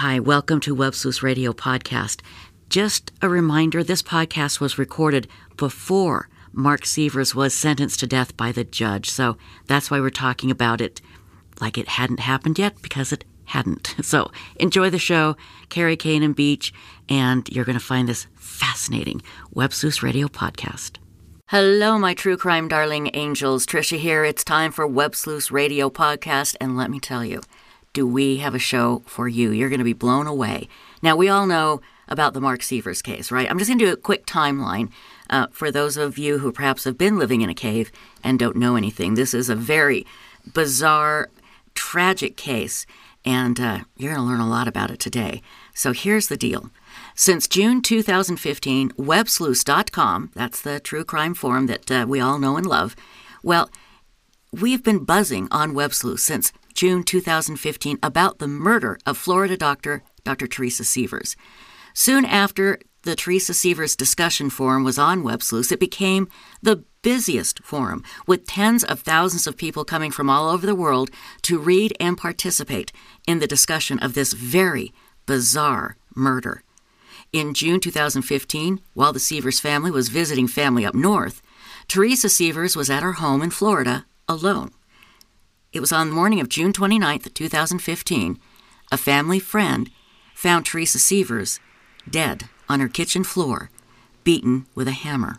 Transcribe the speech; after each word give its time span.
Hi, 0.00 0.20
welcome 0.20 0.60
to 0.60 0.74
Web 0.74 0.94
Sleuths 0.94 1.22
Radio 1.22 1.54
Podcast. 1.54 2.20
Just 2.68 3.12
a 3.22 3.30
reminder 3.30 3.82
this 3.82 4.02
podcast 4.02 4.60
was 4.60 4.76
recorded 4.76 5.26
before 5.56 6.28
Mark 6.52 6.84
Sievers 6.84 7.34
was 7.34 7.54
sentenced 7.54 8.00
to 8.00 8.06
death 8.06 8.36
by 8.36 8.52
the 8.52 8.62
judge, 8.62 9.08
so 9.08 9.38
that's 9.68 9.90
why 9.90 9.98
we're 9.98 10.10
talking 10.10 10.50
about 10.50 10.82
it 10.82 11.00
like 11.62 11.78
it 11.78 11.88
hadn't 11.88 12.20
happened 12.20 12.58
yet 12.58 12.82
because 12.82 13.10
it 13.10 13.24
hadn't. 13.46 13.94
So 14.02 14.30
enjoy 14.56 14.90
the 14.90 14.98
show, 14.98 15.34
Carrie 15.70 15.96
Kane 15.96 16.22
and 16.22 16.36
Beach, 16.36 16.74
and 17.08 17.48
you're 17.48 17.64
going 17.64 17.78
to 17.78 17.82
find 17.82 18.06
this 18.06 18.26
fascinating 18.34 19.22
Web 19.52 19.72
Sleuths 19.72 20.02
Radio 20.02 20.28
Podcast. 20.28 20.98
Hello, 21.48 21.98
my 21.98 22.12
true 22.12 22.36
crime 22.36 22.68
darling 22.68 23.08
angels. 23.14 23.64
Tricia 23.64 23.96
here. 23.96 24.26
It's 24.26 24.44
time 24.44 24.72
for 24.72 24.86
Web 24.86 25.16
Sleuths 25.16 25.50
Radio 25.50 25.88
Podcast, 25.88 26.54
and 26.60 26.76
let 26.76 26.90
me 26.90 27.00
tell 27.00 27.24
you, 27.24 27.40
do 27.96 28.06
we 28.06 28.36
have 28.36 28.54
a 28.54 28.58
show 28.58 29.02
for 29.06 29.26
you. 29.26 29.50
You're 29.52 29.70
going 29.70 29.78
to 29.78 29.84
be 29.84 29.94
blown 29.94 30.26
away. 30.26 30.68
Now, 31.00 31.16
we 31.16 31.30
all 31.30 31.46
know 31.46 31.80
about 32.08 32.34
the 32.34 32.42
Mark 32.42 32.62
Sievers 32.62 33.00
case, 33.00 33.32
right? 33.32 33.50
I'm 33.50 33.58
just 33.58 33.70
going 33.70 33.78
to 33.78 33.86
do 33.86 33.92
a 33.94 33.96
quick 33.96 34.26
timeline 34.26 34.90
uh, 35.30 35.46
for 35.50 35.70
those 35.70 35.96
of 35.96 36.18
you 36.18 36.38
who 36.38 36.52
perhaps 36.52 36.84
have 36.84 36.98
been 36.98 37.18
living 37.18 37.40
in 37.40 37.48
a 37.48 37.54
cave 37.54 37.90
and 38.22 38.38
don't 38.38 38.54
know 38.54 38.76
anything. 38.76 39.14
This 39.14 39.32
is 39.32 39.48
a 39.48 39.56
very 39.56 40.06
bizarre, 40.52 41.30
tragic 41.72 42.36
case, 42.36 42.84
and 43.24 43.58
uh, 43.58 43.78
you're 43.96 44.12
going 44.14 44.26
to 44.26 44.30
learn 44.30 44.40
a 44.40 44.48
lot 44.48 44.68
about 44.68 44.90
it 44.90 45.00
today. 45.00 45.40
So 45.72 45.92
here's 45.92 46.26
the 46.26 46.36
deal. 46.36 46.70
Since 47.14 47.48
June 47.48 47.80
2015, 47.80 48.90
websleuths.com, 48.90 50.32
that's 50.34 50.60
the 50.60 50.80
true 50.80 51.02
crime 51.02 51.32
forum 51.32 51.66
that 51.68 51.90
uh, 51.90 52.04
we 52.06 52.20
all 52.20 52.38
know 52.38 52.58
and 52.58 52.66
love, 52.66 52.94
well, 53.42 53.70
we've 54.52 54.84
been 54.84 55.02
buzzing 55.02 55.48
on 55.50 55.72
WebSleuth 55.72 56.20
since 56.20 56.52
June 56.76 57.02
2015 57.02 57.98
about 58.02 58.38
the 58.38 58.46
murder 58.46 58.98
of 59.06 59.16
Florida 59.16 59.56
doctor 59.56 60.02
Dr. 60.24 60.46
Teresa 60.46 60.84
Sievers. 60.84 61.34
Soon 61.94 62.26
after 62.26 62.78
the 63.02 63.16
Teresa 63.16 63.54
Sievers 63.54 63.96
discussion 63.96 64.50
forum 64.50 64.84
was 64.84 64.98
on 64.98 65.22
WebSleuths, 65.22 65.72
it 65.72 65.80
became 65.80 66.28
the 66.60 66.84
busiest 67.00 67.62
forum, 67.62 68.04
with 68.26 68.46
tens 68.46 68.84
of 68.84 69.00
thousands 69.00 69.46
of 69.46 69.56
people 69.56 69.86
coming 69.86 70.10
from 70.10 70.28
all 70.28 70.50
over 70.50 70.66
the 70.66 70.74
world 70.74 71.08
to 71.42 71.58
read 71.58 71.96
and 71.98 72.18
participate 72.18 72.92
in 73.26 73.38
the 73.38 73.46
discussion 73.46 73.98
of 74.00 74.12
this 74.12 74.34
very 74.34 74.92
bizarre 75.24 75.96
murder. 76.14 76.62
In 77.32 77.54
June 77.54 77.80
2015, 77.80 78.82
while 78.92 79.14
the 79.14 79.18
Sievers 79.18 79.60
family 79.60 79.90
was 79.90 80.10
visiting 80.10 80.46
family 80.46 80.84
up 80.84 80.94
north, 80.94 81.40
Teresa 81.88 82.28
Sievers 82.28 82.76
was 82.76 82.90
at 82.90 83.02
her 83.02 83.14
home 83.14 83.40
in 83.40 83.50
Florida 83.50 84.04
alone. 84.28 84.72
It 85.76 85.80
was 85.80 85.92
on 85.92 86.08
the 86.08 86.14
morning 86.14 86.40
of 86.40 86.48
June 86.48 86.72
29, 86.72 87.18
2015, 87.34 88.38
a 88.90 88.96
family 88.96 89.38
friend 89.38 89.90
found 90.34 90.64
Teresa 90.64 90.98
Sievers 90.98 91.60
dead 92.08 92.48
on 92.66 92.80
her 92.80 92.88
kitchen 92.88 93.22
floor, 93.22 93.68
beaten 94.24 94.64
with 94.74 94.88
a 94.88 94.92
hammer. 94.92 95.38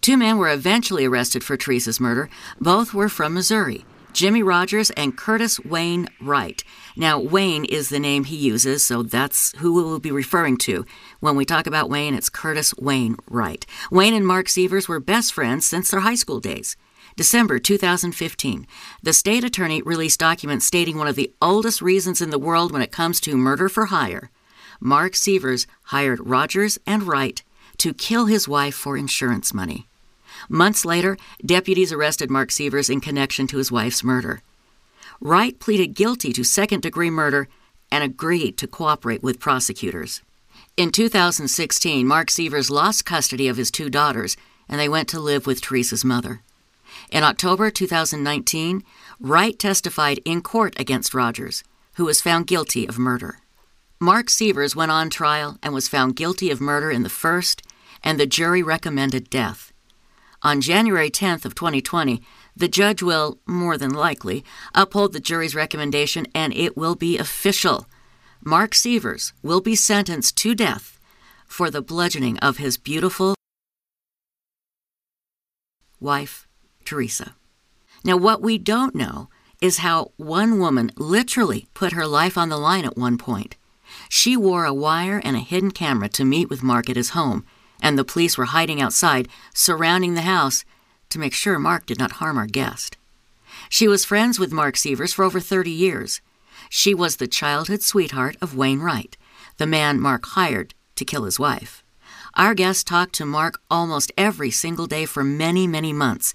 Two 0.00 0.16
men 0.16 0.38
were 0.38 0.52
eventually 0.52 1.04
arrested 1.04 1.42
for 1.42 1.56
Teresa's 1.56 1.98
murder. 1.98 2.30
Both 2.60 2.94
were 2.94 3.08
from 3.08 3.34
Missouri. 3.34 3.84
Jimmy 4.12 4.40
Rogers 4.40 4.90
and 4.92 5.16
Curtis 5.16 5.58
Wayne 5.58 6.06
Wright. 6.20 6.62
Now, 6.94 7.18
Wayne 7.18 7.64
is 7.64 7.88
the 7.88 7.98
name 7.98 8.24
he 8.24 8.36
uses, 8.36 8.84
so 8.84 9.02
that's 9.02 9.58
who 9.58 9.74
we 9.74 9.82
will 9.82 9.98
be 9.98 10.12
referring 10.12 10.58
to. 10.58 10.86
When 11.18 11.34
we 11.34 11.44
talk 11.44 11.66
about 11.66 11.90
Wayne, 11.90 12.14
it's 12.14 12.28
Curtis 12.28 12.72
Wayne 12.76 13.16
Wright. 13.28 13.66
Wayne 13.90 14.14
and 14.14 14.24
Mark 14.24 14.48
Sievers 14.48 14.86
were 14.86 15.00
best 15.00 15.32
friends 15.32 15.66
since 15.66 15.90
their 15.90 16.00
high 16.00 16.14
school 16.14 16.38
days. 16.38 16.76
December 17.16 17.58
2015, 17.58 18.66
the 19.02 19.12
state 19.12 19.44
attorney 19.44 19.82
released 19.82 20.20
documents 20.20 20.66
stating 20.66 20.96
one 20.96 21.08
of 21.08 21.16
the 21.16 21.32
oldest 21.42 21.82
reasons 21.82 22.20
in 22.20 22.30
the 22.30 22.38
world 22.38 22.72
when 22.72 22.82
it 22.82 22.92
comes 22.92 23.20
to 23.20 23.36
murder 23.36 23.68
for 23.68 23.86
hire. 23.86 24.30
Mark 24.80 25.14
Sievers 25.14 25.66
hired 25.84 26.20
Rogers 26.20 26.78
and 26.86 27.02
Wright 27.02 27.42
to 27.78 27.92
kill 27.92 28.26
his 28.26 28.48
wife 28.48 28.74
for 28.74 28.96
insurance 28.96 29.52
money. 29.52 29.86
Months 30.48 30.84
later, 30.84 31.16
deputies 31.44 31.92
arrested 31.92 32.30
Mark 32.30 32.50
Sievers 32.50 32.88
in 32.88 33.00
connection 33.00 33.46
to 33.48 33.58
his 33.58 33.70
wife's 33.70 34.02
murder. 34.02 34.40
Wright 35.20 35.58
pleaded 35.58 35.94
guilty 35.94 36.32
to 36.32 36.44
second 36.44 36.80
degree 36.80 37.10
murder 37.10 37.48
and 37.92 38.02
agreed 38.02 38.56
to 38.56 38.66
cooperate 38.66 39.22
with 39.22 39.40
prosecutors. 39.40 40.22
In 40.76 40.90
2016, 40.90 42.06
Mark 42.06 42.30
Sievers 42.30 42.70
lost 42.70 43.04
custody 43.04 43.48
of 43.48 43.56
his 43.56 43.70
two 43.70 43.90
daughters 43.90 44.36
and 44.68 44.80
they 44.80 44.88
went 44.88 45.08
to 45.08 45.20
live 45.20 45.46
with 45.46 45.60
Teresa's 45.60 46.04
mother. 46.04 46.42
In 47.10 47.24
October 47.24 47.70
2019, 47.70 48.84
Wright 49.18 49.58
testified 49.58 50.20
in 50.24 50.42
court 50.42 50.78
against 50.78 51.12
Rogers, 51.12 51.64
who 51.94 52.04
was 52.04 52.20
found 52.20 52.46
guilty 52.46 52.86
of 52.86 52.98
murder. 52.98 53.40
Mark 53.98 54.30
Sievers 54.30 54.76
went 54.76 54.92
on 54.92 55.10
trial 55.10 55.58
and 55.60 55.74
was 55.74 55.88
found 55.88 56.14
guilty 56.14 56.50
of 56.50 56.60
murder 56.60 56.88
in 56.90 57.02
the 57.02 57.08
first, 57.08 57.62
and 58.04 58.18
the 58.18 58.26
jury 58.26 58.62
recommended 58.62 59.28
death. 59.28 59.72
On 60.42 60.60
January 60.60 61.10
10th 61.10 61.44
of 61.44 61.56
2020, 61.56 62.22
the 62.56 62.68
judge 62.68 63.02
will, 63.02 63.38
more 63.44 63.76
than 63.76 63.92
likely, 63.92 64.44
uphold 64.72 65.12
the 65.12 65.20
jury's 65.20 65.54
recommendation 65.54 66.26
and 66.32 66.54
it 66.54 66.76
will 66.76 66.94
be 66.94 67.18
official. 67.18 67.86
Mark 68.42 68.72
Sievers 68.74 69.32
will 69.42 69.60
be 69.60 69.74
sentenced 69.74 70.36
to 70.38 70.54
death 70.54 70.98
for 71.46 71.70
the 71.70 71.82
bludgeoning 71.82 72.38
of 72.38 72.56
his 72.56 72.78
beautiful 72.78 73.34
wife, 76.00 76.46
Teresa. 76.84 77.34
Now, 78.04 78.16
what 78.16 78.42
we 78.42 78.58
don't 78.58 78.94
know 78.94 79.28
is 79.60 79.78
how 79.78 80.12
one 80.16 80.58
woman 80.58 80.90
literally 80.96 81.68
put 81.74 81.92
her 81.92 82.06
life 82.06 82.38
on 82.38 82.48
the 82.48 82.56
line 82.56 82.84
at 82.84 82.96
one 82.96 83.18
point. 83.18 83.56
She 84.08 84.36
wore 84.36 84.64
a 84.64 84.74
wire 84.74 85.20
and 85.22 85.36
a 85.36 85.40
hidden 85.40 85.70
camera 85.70 86.08
to 86.10 86.24
meet 86.24 86.48
with 86.48 86.62
Mark 86.62 86.88
at 86.88 86.96
his 86.96 87.10
home, 87.10 87.44
and 87.82 87.98
the 87.98 88.04
police 88.04 88.38
were 88.38 88.46
hiding 88.46 88.80
outside, 88.80 89.28
surrounding 89.54 90.14
the 90.14 90.22
house 90.22 90.64
to 91.10 91.18
make 91.18 91.34
sure 91.34 91.58
Mark 91.58 91.86
did 91.86 91.98
not 91.98 92.12
harm 92.12 92.38
our 92.38 92.46
guest. 92.46 92.96
She 93.68 93.88
was 93.88 94.04
friends 94.04 94.38
with 94.38 94.52
Mark 94.52 94.76
Sievers 94.76 95.12
for 95.12 95.24
over 95.24 95.40
30 95.40 95.70
years. 95.70 96.20
She 96.68 96.94
was 96.94 97.16
the 97.16 97.26
childhood 97.26 97.82
sweetheart 97.82 98.36
of 98.40 98.56
Wayne 98.56 98.80
Wright, 98.80 99.16
the 99.58 99.66
man 99.66 100.00
Mark 100.00 100.24
hired 100.26 100.74
to 100.96 101.04
kill 101.04 101.24
his 101.24 101.38
wife. 101.38 101.82
Our 102.34 102.54
guest 102.54 102.86
talked 102.86 103.14
to 103.14 103.26
Mark 103.26 103.60
almost 103.70 104.12
every 104.16 104.50
single 104.50 104.86
day 104.86 105.04
for 105.04 105.24
many, 105.24 105.66
many 105.66 105.92
months, 105.92 106.32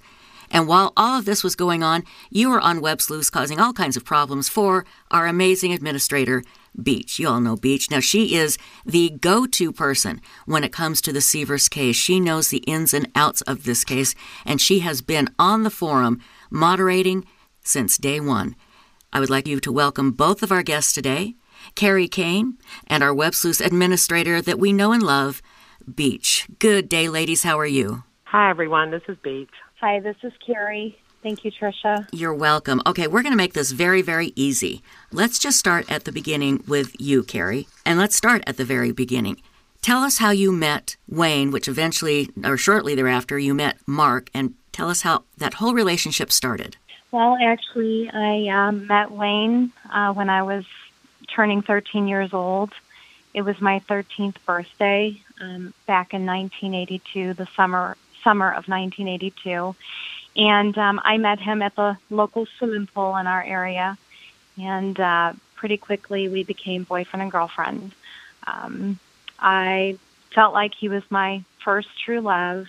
and 0.52 0.68
while 0.68 0.94
all 0.96 1.20
of 1.20 1.26
this 1.26 1.44
was 1.44 1.56
going 1.56 1.84
on, 1.84 2.04
you 2.30 2.50
were 2.50 2.60
on 2.60 2.82
Web 2.82 3.02
Sleuths 3.02 3.30
causing 3.30 3.60
all 3.60 3.74
kinds 3.74 3.98
of 3.98 4.06
problems 4.06 4.50
for 4.50 4.86
our 5.12 5.28
amazing 5.28 5.74
administrator, 5.74 6.44
Beach. 6.82 7.20
You 7.20 7.30
all 7.30 7.40
know 7.40 7.56
Beach. 7.56 7.90
Now, 7.90 8.00
she 8.00 8.36
is 8.36 8.58
the 8.86 9.10
go 9.10 9.46
to 9.46 9.72
person 9.72 10.22
when 10.46 10.64
it 10.64 10.74
comes 10.74 11.02
to 11.02 11.14
the 11.14 11.22
Sievers 11.22 11.70
case. 11.70 11.96
She 11.96 12.20
knows 12.20 12.50
the 12.50 12.60
ins 12.60 12.94
and 12.94 13.10
outs 13.16 13.42
of 13.42 13.64
this 13.64 13.84
case, 13.84 14.14
and 14.46 14.60
she 14.60 14.80
has 14.80 15.02
been 15.02 15.30
on 15.40 15.64
the 15.64 15.70
forum 15.70 16.20
moderating 16.50 17.26
since 17.64 17.98
day 17.98 18.20
one. 18.20 18.56
I 19.14 19.20
would 19.20 19.30
like 19.30 19.48
you 19.48 19.60
to 19.62 19.72
welcome 19.72 20.12
both 20.12 20.44
of 20.44 20.52
our 20.52 20.64
guests 20.64 20.94
today 20.94 21.36
Carrie 21.74 22.08
Kane 22.08 22.58
and 22.88 23.02
our 23.02 23.14
Web 23.14 23.34
Sleuths 23.34 23.62
administrator 23.62 24.42
that 24.42 24.60
we 24.60 24.74
know 24.74 24.92
and 24.92 25.02
love, 25.02 25.42
Beach. 25.94 26.48
Good 26.60 26.90
day, 26.90 27.10
ladies. 27.10 27.44
How 27.44 27.60
are 27.60 27.66
you? 27.66 28.04
Hi, 28.26 28.50
everyone. 28.50 28.92
This 28.92 29.02
is 29.08 29.18
Beach. 29.24 29.50
Hi, 29.82 30.00
this 30.00 30.16
is 30.24 30.32
Carrie. 30.46 30.98
Thank 31.22 31.44
you, 31.44 31.52
Tricia. 31.52 32.08
You're 32.14 32.34
welcome. 32.34 32.82
Okay, 32.86 33.08
we're 33.08 33.24
going 33.24 33.34
to 33.34 33.38
make 33.38 33.54
this 33.54 33.72
very, 33.72 34.02
very 34.02 34.32
easy. 34.36 34.82
Let's 35.12 35.38
just 35.38 35.60
start 35.60 35.92
at 35.92 36.06
the 36.06 36.14
beginning 36.14 36.64
with 36.66 36.96
you, 37.00 37.24
Carrie, 37.24 37.68
and 37.86 38.00
let's 38.00 38.16
start 38.16 38.42
at 38.48 38.56
the 38.56 38.64
very 38.64 38.92
beginning. 38.92 39.42
Tell 39.82 40.02
us 40.02 40.20
how 40.20 40.32
you 40.32 40.54
met 40.54 40.96
Wayne, 41.10 41.52
which 41.52 41.68
eventually, 41.68 42.30
or 42.44 42.56
shortly 42.56 42.96
thereafter, 42.96 43.38
you 43.38 43.54
met 43.54 43.78
Mark, 43.86 44.30
and 44.34 44.54
tell 44.72 44.90
us 44.90 45.02
how 45.02 45.26
that 45.38 45.56
whole 45.56 45.74
relationship 45.74 46.32
started. 46.32 46.78
Well, 47.12 47.38
actually, 47.42 48.10
I 48.10 48.48
um, 48.48 48.88
met 48.88 49.12
Wayne 49.12 49.74
uh, 49.92 50.14
when 50.14 50.30
I 50.30 50.44
was 50.44 50.66
turning 51.28 51.62
13 51.62 52.08
years 52.08 52.34
old. 52.34 52.72
It 53.34 53.42
was 53.42 53.60
my 53.60 53.82
13th 53.90 54.38
birthday 54.46 55.20
um, 55.42 55.74
back 55.86 56.14
in 56.14 56.26
1982, 56.26 57.34
the 57.34 57.48
summer 57.56 57.98
summer 58.26 58.50
of 58.50 58.68
1982. 58.68 59.76
And 60.36 60.78
um, 60.78 61.00
I 61.04 61.18
met 61.18 61.40
him 61.40 61.62
at 61.62 61.76
the 61.76 61.98
local 62.10 62.46
swimming 62.58 62.88
pool 62.88 63.16
in 63.16 63.28
our 63.28 63.42
area. 63.42 63.98
And 64.62 65.00
uh, 65.00 65.34
pretty 65.56 65.78
quickly, 65.78 66.28
we 66.28 66.44
became 66.44 66.84
boyfriend 66.84 67.24
and 67.24 67.32
girlfriend. 67.32 67.94
Um, 68.46 69.00
I 69.40 69.98
felt 70.34 70.54
like 70.54 70.74
he 70.76 70.90
was 70.90 71.04
my 71.10 71.44
first 71.64 71.88
true 72.04 72.20
love. 72.20 72.68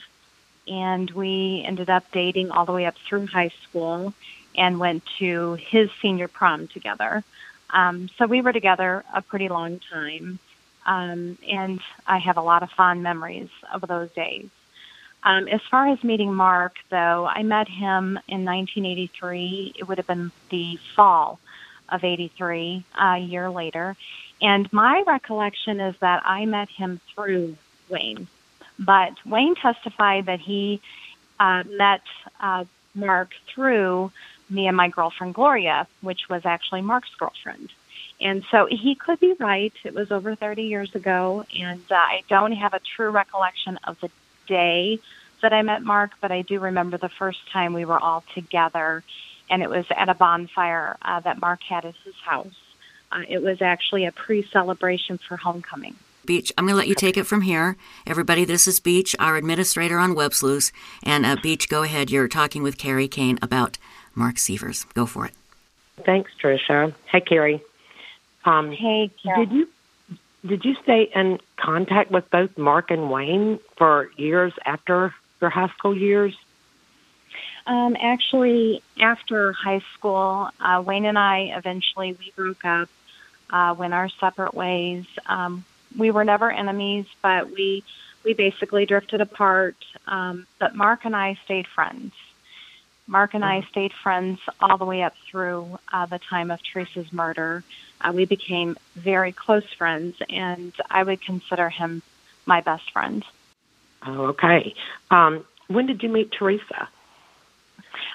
And 0.69 1.11
we 1.11 1.65
ended 1.67 1.91
up 1.91 2.05
dating 2.13 2.51
all 2.51 2.67
the 2.67 2.73
way 2.73 2.87
up 2.87 2.97
through 3.09 3.27
high 3.27 3.53
school 3.65 4.15
and 4.57 4.79
went 4.79 5.05
to 5.19 5.55
his 5.55 5.91
senior 6.01 6.29
prom 6.29 6.69
together. 6.69 7.25
Um, 7.71 8.09
so 8.17 8.27
we 8.27 8.41
were 8.43 8.53
together 8.53 9.05
a 9.13 9.23
pretty 9.23 9.49
long 9.49 9.81
time. 9.81 10.39
Um, 10.87 11.37
and 11.49 11.81
I 12.07 12.19
have 12.19 12.37
a 12.37 12.43
lot 12.43 12.63
of 12.63 12.71
fond 12.71 13.03
memories 13.03 13.49
of 13.73 13.83
those 13.83 14.11
days. 14.13 14.49
Um, 15.27 15.49
as 15.49 15.61
far 15.69 15.89
as 15.89 16.05
meeting 16.05 16.33
Mark, 16.33 16.77
though, 16.89 17.27
I 17.27 17.43
met 17.43 17.67
him 17.69 18.17
in 18.29 18.45
1983. 18.45 19.75
It 19.77 19.89
would 19.89 19.99
have 19.99 20.07
been 20.07 20.31
the 20.51 20.79
fall 20.95 21.41
of 21.89 22.05
83, 22.05 22.85
uh, 22.95 23.03
a 23.03 23.19
year 23.19 23.51
later. 23.51 23.97
And 24.41 24.73
my 24.73 25.03
recollection 25.05 25.81
is 25.81 25.97
that 25.99 26.23
I 26.25 26.47
met 26.47 26.69
him 26.69 27.01
through 27.13 27.57
Wayne. 27.89 28.29
But 28.79 29.15
Wayne 29.27 29.57
testified 29.57 30.27
that 30.27 30.39
he 30.39 30.81
uh, 31.41 31.65
met 31.67 32.03
uh, 32.39 32.65
Mark 32.95 33.31
through 33.53 34.13
me 34.49 34.69
and 34.69 34.77
my 34.77 34.91
girlfriend 34.91 35.35
Gloria, 35.35 35.89
which 36.03 36.29
was 36.29 36.47
actually 36.47 36.83
Mark's 36.83 37.15
girlfriend. 37.19 37.71
And 38.21 38.45
so 38.53 38.67
he 38.71 38.95
could 38.95 39.19
be 39.19 39.35
right. 39.41 39.73
It 39.83 39.93
was 39.93 40.13
over 40.13 40.37
30 40.37 40.63
years 40.63 40.95
ago, 40.95 41.45
and 41.59 41.83
uh, 41.91 41.97
I 41.97 42.23
don't 42.29 42.53
have 42.53 42.75
a 42.75 42.81
true 42.81 43.11
recollection 43.11 43.81
of 43.83 43.99
the 44.01 44.09
day 44.47 45.01
that 45.43 45.53
I 45.53 45.63
met 45.63 45.83
Mark, 45.83 46.13
but 46.21 46.33
I 46.33 46.43
do 46.43 46.59
remember 46.59 46.99
the 46.99 47.09
first 47.09 47.39
time 47.53 47.73
we 47.73 47.85
were 47.85 47.99
all 47.99 48.25
together, 48.35 49.03
and 49.51 49.63
it 49.63 49.71
was 49.71 49.85
at 49.95 50.09
a 50.09 50.15
bonfire 50.15 50.97
uh, 51.03 51.21
that 51.21 51.41
Mark 51.41 51.63
had 51.63 51.85
at 51.85 51.95
his 52.05 52.15
house. 52.25 52.55
Uh, 53.13 53.23
it 53.29 53.43
was 53.43 53.63
actually 53.63 54.05
a 54.07 54.13
pre 54.13 54.47
celebration 54.51 55.19
for 55.19 55.37
homecoming. 55.37 55.95
Beach, 56.25 56.53
I'm 56.59 56.65
going 56.65 56.75
to 56.75 56.79
let 56.79 56.89
you 56.89 56.97
take 56.97 57.17
it 57.17 57.25
from 57.25 57.43
here. 57.43 57.77
Everybody, 58.05 58.45
this 58.45 58.67
is 58.67 58.81
Beach, 58.81 59.15
our 59.21 59.37
administrator 59.37 59.99
on 59.99 60.17
Web 60.17 60.35
Sleuths. 60.35 60.73
And 61.05 61.25
uh, 61.25 61.37
Beach, 61.41 61.69
go 61.69 61.85
ahead. 61.85 62.11
You're 62.11 62.27
talking 62.27 62.65
with 62.65 62.79
Carrie 62.79 63.07
Kane 63.07 63.39
about 63.41 63.79
Mark 64.15 64.39
Sievers. 64.39 64.85
Go 64.95 65.07
for 65.07 65.27
it. 65.27 65.35
Thanks, 66.05 66.33
Tricia. 66.43 66.93
Hey, 67.11 67.21
Carrie. 67.21 67.63
Um, 68.45 68.73
hey, 68.73 69.11
Did 69.37 69.53
you 69.53 69.69
did 70.47 70.65
you 70.65 70.75
stay 70.83 71.11
in 71.15 71.41
contact 71.57 72.11
with 72.11 72.29
both 72.31 72.57
Mark 72.57 72.91
and 72.91 73.11
Wayne 73.11 73.59
for 73.77 74.11
years 74.17 74.53
after 74.65 75.15
your 75.41 75.51
high 75.51 75.69
school 75.69 75.97
years? 75.97 76.37
Um, 77.67 77.97
actually, 78.01 78.83
after 79.01 79.53
high 79.53 79.83
school, 79.95 80.49
uh, 80.61 80.83
Wayne 80.87 81.05
and 81.05 81.19
I 81.19 81.53
eventually 81.57 82.17
we 82.19 82.33
broke 82.37 82.65
up, 82.65 82.89
uh, 83.51 83.75
went 83.77 83.93
our 83.93 84.09
separate 84.09 84.55
ways. 84.55 85.05
Um, 85.27 85.65
we 85.97 86.11
were 86.11 86.25
never 86.25 86.51
enemies, 86.51 87.07
but 87.23 87.51
we 87.51 87.83
we 88.25 88.35
basically 88.35 88.87
drifted 88.87 89.21
apart. 89.21 89.77
Um, 90.07 90.47
but 90.59 90.75
Mark 90.75 91.05
and 91.05 91.15
I 91.15 91.39
stayed 91.45 91.67
friends. 91.67 92.13
Mark 93.07 93.35
and 93.35 93.45
I 93.45 93.61
mm-hmm. 93.61 93.69
stayed 93.69 93.93
friends 93.93 94.41
all 94.61 94.79
the 94.79 94.85
way 94.85 95.03
up 95.03 95.15
through 95.31 95.79
uh, 95.93 96.07
the 96.07 96.19
time 96.19 96.51
of 96.51 96.61
Teresa's 96.63 97.13
murder. 97.13 97.63
Uh, 98.01 98.13
we 98.15 98.25
became 98.25 98.77
very 98.95 99.33
close 99.33 99.71
friends, 99.73 100.17
and 100.29 100.73
I 100.91 101.03
would 101.03 101.21
consider 101.21 101.69
him 101.69 102.03
my 102.45 102.61
best 102.61 102.91
friend. 102.93 103.25
Oh, 104.05 104.27
okay. 104.27 104.75
Um, 105.11 105.45
when 105.69 105.87
did 105.87 106.03
you 106.03 106.09
meet 106.09 106.31
Teresa? 106.33 106.89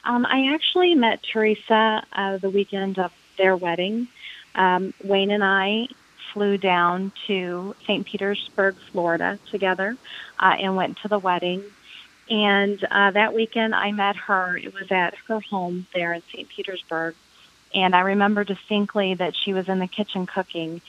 Um, 0.03 0.25
I 0.25 0.53
actually 0.53 0.95
met 0.95 1.21
Teresa 1.23 2.03
uh, 2.13 2.37
the 2.37 2.49
weekend 2.49 2.97
of 2.99 3.11
their 3.37 3.55
wedding. 3.55 4.07
Um, 4.55 4.93
Wayne 5.03 5.31
and 5.31 5.43
I 5.43 5.87
flew 6.33 6.57
down 6.57 7.11
to 7.27 7.75
St. 7.85 8.05
Petersburg, 8.05 8.75
Florida 8.91 9.37
together 9.49 9.97
uh, 10.39 10.55
and 10.59 10.75
went 10.75 10.97
to 10.99 11.07
the 11.07 11.19
wedding. 11.19 11.63
And 12.29 12.81
uh, 12.89 13.11
that 13.11 13.33
weekend 13.33 13.75
I 13.75 13.91
met 13.91 14.15
her. 14.15 14.57
It 14.57 14.73
was 14.73 14.91
at 14.91 15.15
her 15.27 15.39
home 15.39 15.87
there 15.93 16.13
in 16.13 16.21
St. 16.31 16.47
Petersburg. 16.47 17.15
And 17.73 17.95
I 17.95 18.01
remember 18.01 18.44
distinctly 18.44 19.13
that 19.15 19.35
she 19.35 19.53
was 19.53 19.69
in 19.69 19.79
the 19.79 19.88
kitchen 19.88 20.25
cooking 20.25 20.81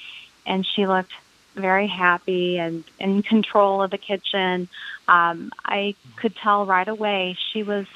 and 0.47 0.67
she 0.67 0.87
looked 0.87 1.13
very 1.55 1.87
happy 1.87 2.59
and 2.59 2.85
in 2.99 3.23
control 3.23 3.83
of 3.83 3.91
the 3.91 3.99
kitchen. 3.99 4.69
Um, 5.09 5.53
I 5.65 5.95
could 6.17 6.35
tell 6.37 6.67
right 6.67 6.89
away 6.89 7.37
she 7.53 7.63
was 7.63 7.87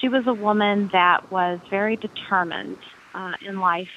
she 0.00 0.08
was 0.08 0.26
a 0.26 0.34
woman 0.34 0.88
that 0.92 1.30
was 1.30 1.60
very 1.70 1.96
determined 1.96 2.78
uh, 3.14 3.34
in 3.40 3.60
life, 3.60 3.90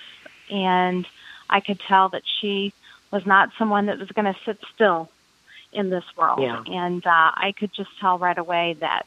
and 0.50 1.06
I 1.50 1.59
could 1.59 1.80
tell 1.80 2.09
that 2.09 2.23
she 2.39 2.73
was 3.12 3.25
not 3.25 3.50
someone 3.57 3.88
that 3.88 4.00
was 4.00 4.09
going 4.12 4.31
to 4.31 4.39
sit 4.45 4.59
still 4.73 5.09
in 5.71 5.89
this 5.89 6.06
world. 6.15 6.41
Yeah. 6.41 6.63
And 6.65 7.06
uh, 7.06 7.09
I 7.35 7.53
could 7.57 7.73
just 7.73 7.89
tell 8.00 8.18
right 8.18 8.38
away 8.38 8.77
that 8.80 9.06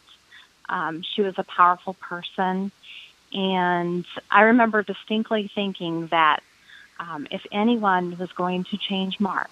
um, 0.69 1.03
she 1.03 1.23
was 1.23 1.35
a 1.39 1.45
powerful 1.45 1.95
person. 1.95 2.71
And 3.33 4.05
I 4.31 4.43
remember 4.43 4.83
distinctly 4.83 5.51
thinking 5.55 6.09
that 6.09 6.41
um, 6.99 7.27
if 7.31 7.47
anyone 7.53 8.19
was 8.19 8.33
going 8.33 8.65
to 8.65 8.77
change 8.77 9.21
Mark, 9.21 9.51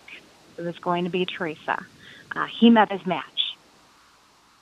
it 0.56 0.62
was 0.62 0.78
going 0.78 1.04
to 1.04 1.10
be 1.10 1.25
Teresa. 1.25 1.84
Uh, 2.34 2.46
he 2.46 2.70
met 2.70 2.90
his 2.90 3.06
match, 3.06 3.56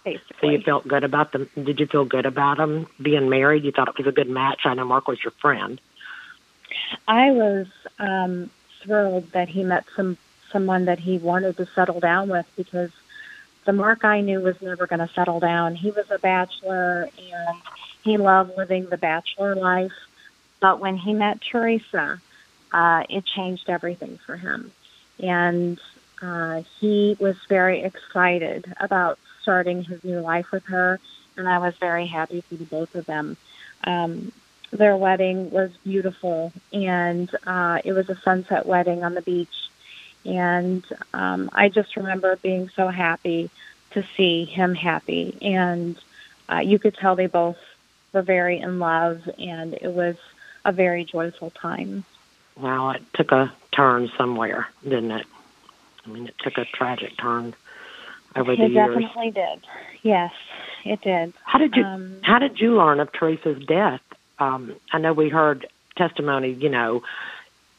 basically. 0.05 0.37
So 0.41 0.51
you 0.51 0.61
felt 0.61 0.87
good 0.87 1.03
about 1.03 1.33
them? 1.33 1.49
Did 1.55 1.81
you 1.81 1.87
feel 1.87 2.05
good 2.05 2.27
about 2.27 2.59
him 2.59 2.87
being 3.01 3.29
married? 3.29 3.65
You 3.65 3.73
thought 3.73 3.89
it 3.89 3.99
was 3.99 4.07
a 4.07 4.13
good 4.13 4.29
match? 4.29 4.61
I 4.65 4.75
know 4.75 4.85
Mark 4.85 5.09
was 5.09 5.23
your 5.23 5.33
friend. 5.33 5.81
I 7.09 7.31
was 7.33 7.67
um, 7.99 8.51
thrilled 8.83 9.33
that 9.33 9.49
he 9.49 9.65
met 9.65 9.85
some 9.97 10.17
someone 10.53 10.85
that 10.85 11.01
he 11.01 11.19
wanted 11.19 11.57
to 11.57 11.67
settle 11.67 11.99
down 11.99 12.29
with 12.29 12.47
because 12.57 12.91
the 13.65 13.73
Mark 13.73 14.05
I 14.05 14.21
knew 14.21 14.41
was 14.41 14.61
never 14.63 14.87
going 14.87 15.01
to 15.01 15.13
settle 15.13 15.41
down. 15.41 15.75
He 15.75 15.91
was 15.91 16.09
a 16.11 16.19
bachelor 16.19 17.09
and 17.19 17.59
he 18.07 18.17
loved 18.17 18.57
living 18.57 18.87
the 18.87 18.97
bachelor 18.97 19.57
life. 19.57 19.93
But 20.61 20.81
when 20.81 20.97
he 20.97 21.13
met 21.13 21.41
Teresa, 21.41 22.21
uh, 22.73 23.03
it 23.11 23.25
changed 23.27 23.69
everything 23.69 24.19
for 24.25 24.37
him. 24.37 24.71
And 25.19 25.81
uh, 26.23 26.63
he 26.81 27.17
was 27.19 27.37
very 27.49 27.83
excited 27.83 28.73
about 28.79 29.19
starting 29.43 29.83
his 29.83 30.03
new 30.05 30.21
life 30.21 30.51
with 30.53 30.65
her, 30.67 31.01
and 31.37 31.49
I 31.49 31.59
was 31.59 31.75
very 31.77 32.07
happy 32.07 32.41
for 32.41 32.55
the 32.55 32.65
both 32.65 32.95
of 32.95 33.07
them. 33.07 33.37
Um, 33.85 34.33
their 34.71 34.97
wedding 34.97 35.51
was 35.51 35.71
beautiful, 35.85 36.53
and 36.73 37.29
uh, 37.47 37.81
it 37.85 37.93
was 37.93 38.09
a 38.09 38.17
sunset 38.17 38.67
wedding 38.67 39.05
on 39.05 39.15
the 39.15 39.23
beach. 39.23 39.69
And 40.25 40.85
um, 41.13 41.51
I 41.53 41.69
just 41.69 41.97
remember 41.97 42.37
being 42.37 42.69
so 42.71 42.89
happy 42.89 43.51
to 43.93 44.05
see 44.17 44.45
him 44.45 44.75
happy, 44.75 45.37
and 45.43 45.97
uh, 46.49 46.61
you 46.61 46.79
could 46.79 46.95
tell 46.95 47.15
they 47.15 47.27
both 47.27 47.59
were 48.17 48.23
very 48.23 48.59
in 48.59 48.79
love, 48.79 49.29
and 49.39 49.75
it 49.75 49.93
was 49.93 50.17
a 50.65 50.73
very 50.73 51.05
joyful 51.05 51.51
time. 51.51 52.05
Well, 52.59 52.91
it 52.91 53.03
took 53.13 53.31
a 53.31 53.53
turn 53.73 54.11
somewhere, 54.17 54.69
didn't 54.83 55.11
it? 55.11 55.27
I 56.05 56.09
mean, 56.09 56.27
it 56.27 56.35
took 56.39 56.57
a 56.57 56.65
tragic 56.65 57.17
turn 57.19 57.55
over 58.35 58.53
it 58.53 58.57
the 58.57 58.69
years. 58.69 58.89
It 58.89 59.01
definitely 59.01 59.31
did. 59.33 59.67
Yes, 60.03 60.33
it 60.85 61.03
did. 61.03 61.35
How 61.45 61.59
did 61.59 61.77
you 61.77 61.85
um, 61.85 62.17
How 62.23 62.39
did 62.39 62.59
you 62.59 62.75
learn 62.77 63.01
of 63.01 63.13
Teresa's 63.13 63.63
death? 63.67 64.01
Um, 64.39 64.75
I 64.93 64.99
know 64.99 65.13
we 65.13 65.29
heard 65.29 65.67
testimony, 65.97 66.53
you 66.53 66.71
know, 66.71 67.03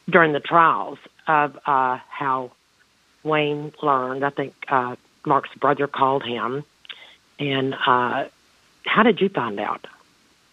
during 0.08 0.32
the 0.32 0.40
trials 0.40 0.98
of 1.26 1.58
uh, 1.66 1.98
how 2.08 2.52
Wayne 3.24 3.72
learned. 3.82 4.24
I 4.24 4.30
think 4.30 4.54
uh, 4.68 4.94
Mark's 5.26 5.54
brother 5.56 5.88
called 5.88 6.22
him, 6.22 6.62
and 7.40 7.74
uh, 7.74 8.26
how 8.86 9.02
did 9.02 9.20
you 9.20 9.28
find 9.30 9.58
out? 9.58 9.84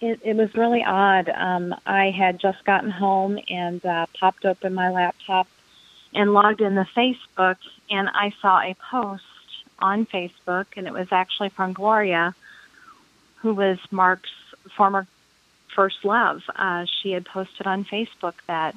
It, 0.05 0.19
it 0.23 0.35
was 0.35 0.53
really 0.53 0.83
odd. 0.83 1.29
Um, 1.29 1.73
I 1.83 2.11
had 2.11 2.39
just 2.39 2.63
gotten 2.63 2.91
home 2.91 3.39
and 3.49 3.83
uh, 3.83 4.05
popped 4.19 4.45
open 4.45 4.75
my 4.75 4.91
laptop 4.91 5.47
and 6.13 6.31
logged 6.31 6.61
in 6.61 6.75
the 6.75 6.85
Facebook, 6.95 7.57
and 7.89 8.07
I 8.09 8.31
saw 8.39 8.61
a 8.61 8.75
post 8.91 9.23
on 9.79 10.05
Facebook, 10.05 10.67
and 10.77 10.85
it 10.85 10.93
was 10.93 11.07
actually 11.11 11.49
from 11.49 11.73
Gloria, 11.73 12.35
who 13.37 13.55
was 13.55 13.79
Mark's 13.89 14.29
former 14.77 15.07
first 15.73 16.05
love. 16.05 16.43
Uh, 16.55 16.85
she 16.85 17.11
had 17.11 17.25
posted 17.25 17.65
on 17.65 17.83
Facebook 17.83 18.35
that 18.45 18.75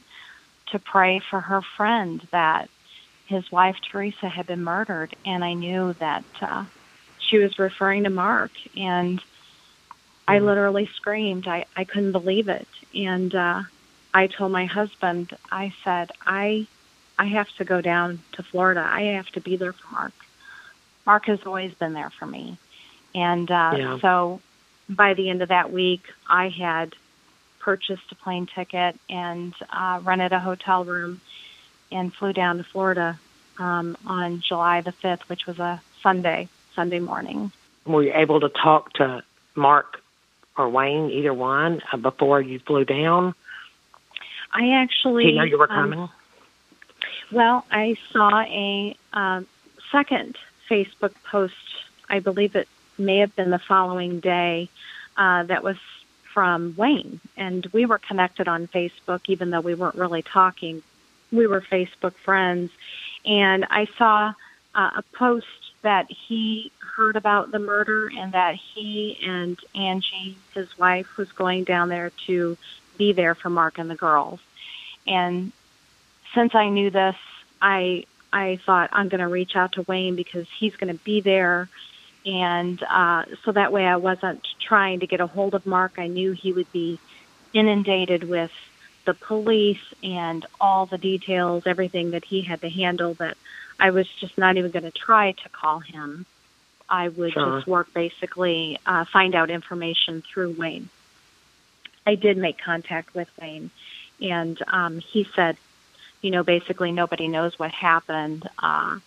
to 0.69 0.79
pray 0.79 1.19
for 1.19 1.41
her 1.41 1.61
friend 1.61 2.27
that 2.31 2.71
his 3.27 3.53
wife 3.53 3.77
Teresa 3.83 4.31
had 4.31 4.47
been 4.47 4.65
murdered, 4.65 5.15
and 5.27 5.45
I 5.45 5.53
knew 5.53 5.93
that 5.95 6.25
uh, 6.41 6.65
she 7.19 7.37
was 7.37 7.59
referring 7.59 8.05
to 8.05 8.11
Mark, 8.11 8.53
and 8.79 9.21
I 10.29 10.37
mm-hmm. 10.37 10.47
literally 10.47 10.87
screamed. 10.95 11.49
I 11.49 11.65
I 11.75 11.85
couldn't 11.85 12.13
believe 12.13 12.49
it, 12.49 12.69
and 12.95 13.35
uh, 13.35 13.63
I 14.13 14.27
told 14.27 14.53
my 14.53 14.67
husband. 14.67 15.37
I 15.51 15.73
said, 15.83 16.13
I 16.25 16.67
I 17.19 17.27
have 17.27 17.49
to 17.57 17.65
go 17.65 17.81
down 17.81 18.21
to 18.33 18.43
Florida. 18.43 18.87
I 18.87 19.03
have 19.17 19.29
to 19.31 19.41
be 19.41 19.57
there 19.57 19.73
for 19.73 19.93
Mark. 19.93 20.13
Mark 21.07 21.25
has 21.27 21.41
always 21.47 21.73
been 21.73 21.95
there 21.95 22.11
for 22.11 22.27
me, 22.27 22.59
and 23.15 23.51
uh, 23.51 23.75
yeah. 23.77 23.99
so 24.01 24.41
by 24.89 25.15
the 25.15 25.31
end 25.31 25.41
of 25.43 25.49
that 25.49 25.73
week, 25.73 26.03
I 26.29 26.51
had 26.51 26.95
purchased 27.61 28.13
a 28.13 28.15
plane 28.15 28.47
ticket 28.47 28.97
and 29.09 29.55
uh, 29.71 30.01
rented 30.05 30.33
a 30.33 30.41
hotel 30.41 30.85
room 30.85 31.23
and 31.91 32.13
flew 32.13 32.35
down 32.35 32.59
to 32.59 32.65
Florida 32.65 33.19
um, 33.59 33.97
on 34.07 34.41
July 34.41 34.83
the 34.83 34.93
5th, 34.93 35.23
which 35.23 35.47
was 35.47 35.59
a 35.59 35.81
Sunday, 36.03 36.49
Sunday 36.75 37.01
morning. 37.01 37.51
Were 37.87 38.03
you 38.03 38.13
able 38.15 38.41
to 38.41 38.49
talk 38.49 38.93
to 38.95 39.23
Mark 39.55 40.01
or 40.59 40.69
Wayne, 40.69 41.11
either 41.11 41.33
one, 41.33 41.83
uh, 41.93 41.97
before 41.97 42.41
you 42.41 42.59
flew 42.59 42.85
down? 42.85 43.35
I 44.53 44.71
actually. 44.73 45.25
Did 45.25 45.33
he 45.33 45.39
know 45.39 45.45
you 45.45 45.59
were 45.59 45.71
um, 45.71 45.77
coming? 45.77 45.99
Um, 46.01 46.11
well, 47.31 47.65
I 47.71 47.97
saw 48.13 48.41
a 48.41 48.97
uh, 49.13 49.43
second 49.93 50.37
Facebook 50.69 51.15
post. 51.31 51.55
I 52.09 52.21
believe 52.21 52.57
it 52.57 52.69
may 52.99 53.19
have 53.19 53.35
been 53.37 53.51
the 53.51 53.59
following 53.59 54.21
day. 54.21 54.69
Uh, 55.17 55.43
that 55.45 55.63
was 55.63 55.77
from 56.33 56.75
Wayne, 56.77 57.21
and 57.37 57.67
we 57.73 57.87
were 57.87 57.99
connected 57.99 58.49
on 58.49 58.69
Facebook, 58.69 59.23
even 59.27 59.51
though 59.51 59.61
we 59.61 59.75
weren't 59.75 59.97
really 59.97 60.23
talking 60.23 60.83
we 61.33 61.47
were 61.47 61.61
Facebook 61.61 62.15
friends, 62.15 62.71
and 63.25 63.67
I 63.71 63.87
saw 63.97 64.35
uh, 64.75 64.91
a 64.97 65.03
post 65.15 65.47
that 65.83 66.11
he 66.11 66.73
heard 66.81 67.17
about 67.17 67.51
the 67.51 67.59
murder 67.59 68.11
and 68.17 68.33
that 68.33 68.57
he 68.57 69.19
and 69.23 69.59
Angie, 69.75 70.37
his 70.55 70.77
wife, 70.79 71.17
was 71.17 71.31
going 71.33 71.65
down 71.65 71.89
there 71.89 72.11
to 72.27 72.57
be 72.97 73.13
there 73.13 73.35
for 73.35 73.49
Mark 73.49 73.79
and 73.79 73.89
the 73.89 73.95
girls. 73.95 74.41
And 75.07 75.53
since 76.35 76.55
I 76.55 76.69
knew 76.69 76.91
this, 76.91 77.17
I 77.63 78.05
I 78.33 78.59
thought 78.67 78.91
I'm 78.93 79.09
going 79.09 79.21
to 79.21 79.29
reach 79.29 79.57
out 79.57 79.73
to 79.73 79.83
Wayne 79.83 80.17
because 80.17 80.47
he's 80.59 80.77
going 80.77 80.93
to 80.93 81.03
be 81.03 81.21
there, 81.21 81.69
and 82.27 82.83
uh, 82.83 83.25
so 83.45 83.53
that 83.53 83.73
way 83.73 83.87
I 83.87 83.97
wasn't 83.97 84.47
trying 84.61 85.01
to 85.01 85.07
get 85.07 85.21
a 85.21 85.27
hold 85.27 85.55
of 85.55 85.65
Mark. 85.65 85.95
I 85.99 86.09
knew 86.09 86.33
he 86.33 86.53
would 86.53 86.71
be 86.73 86.99
inundated 87.55 88.25
with 88.25 88.53
the 89.07 89.15
police 89.15 89.81
and 90.03 90.45
all 90.61 90.85
the 90.85 90.99
details, 90.99 91.67
everything 91.67 92.11
that 92.11 92.27
he 92.27 92.43
had 92.43 92.61
to 92.61 92.69
handle. 92.69 93.15
That 93.15 93.39
I 93.79 93.91
was 93.91 94.09
just 94.21 94.37
not 94.37 94.57
even 94.57 94.71
going 94.71 94.85
to 94.85 94.91
try 94.91 95.33
to 95.33 95.49
call 95.49 95.81
him. 95.81 96.27
I 96.89 97.09
would 97.09 97.33
Sure. 97.33 97.57
just 97.57 97.67
work 97.67 97.93
basically, 97.93 98.79
uh, 98.87 99.05
find 99.05 99.35
out 99.35 99.51
information 99.51 100.23
through 100.23 100.53
Wayne. 100.53 100.89
I 102.07 102.15
did 102.15 102.39
make 102.39 102.59
contact 102.59 103.15
with 103.15 103.29
Wayne, 103.41 103.71
and 104.21 104.61
um, 104.69 104.99
he 104.99 105.29
said, 105.37 105.59
you 106.23 106.31
know, 106.31 106.43
basically 106.43 106.91
nobody 106.91 107.29
knows 107.29 107.59
what 107.59 107.71
happened. 107.71 108.49
Uh, 108.59 108.99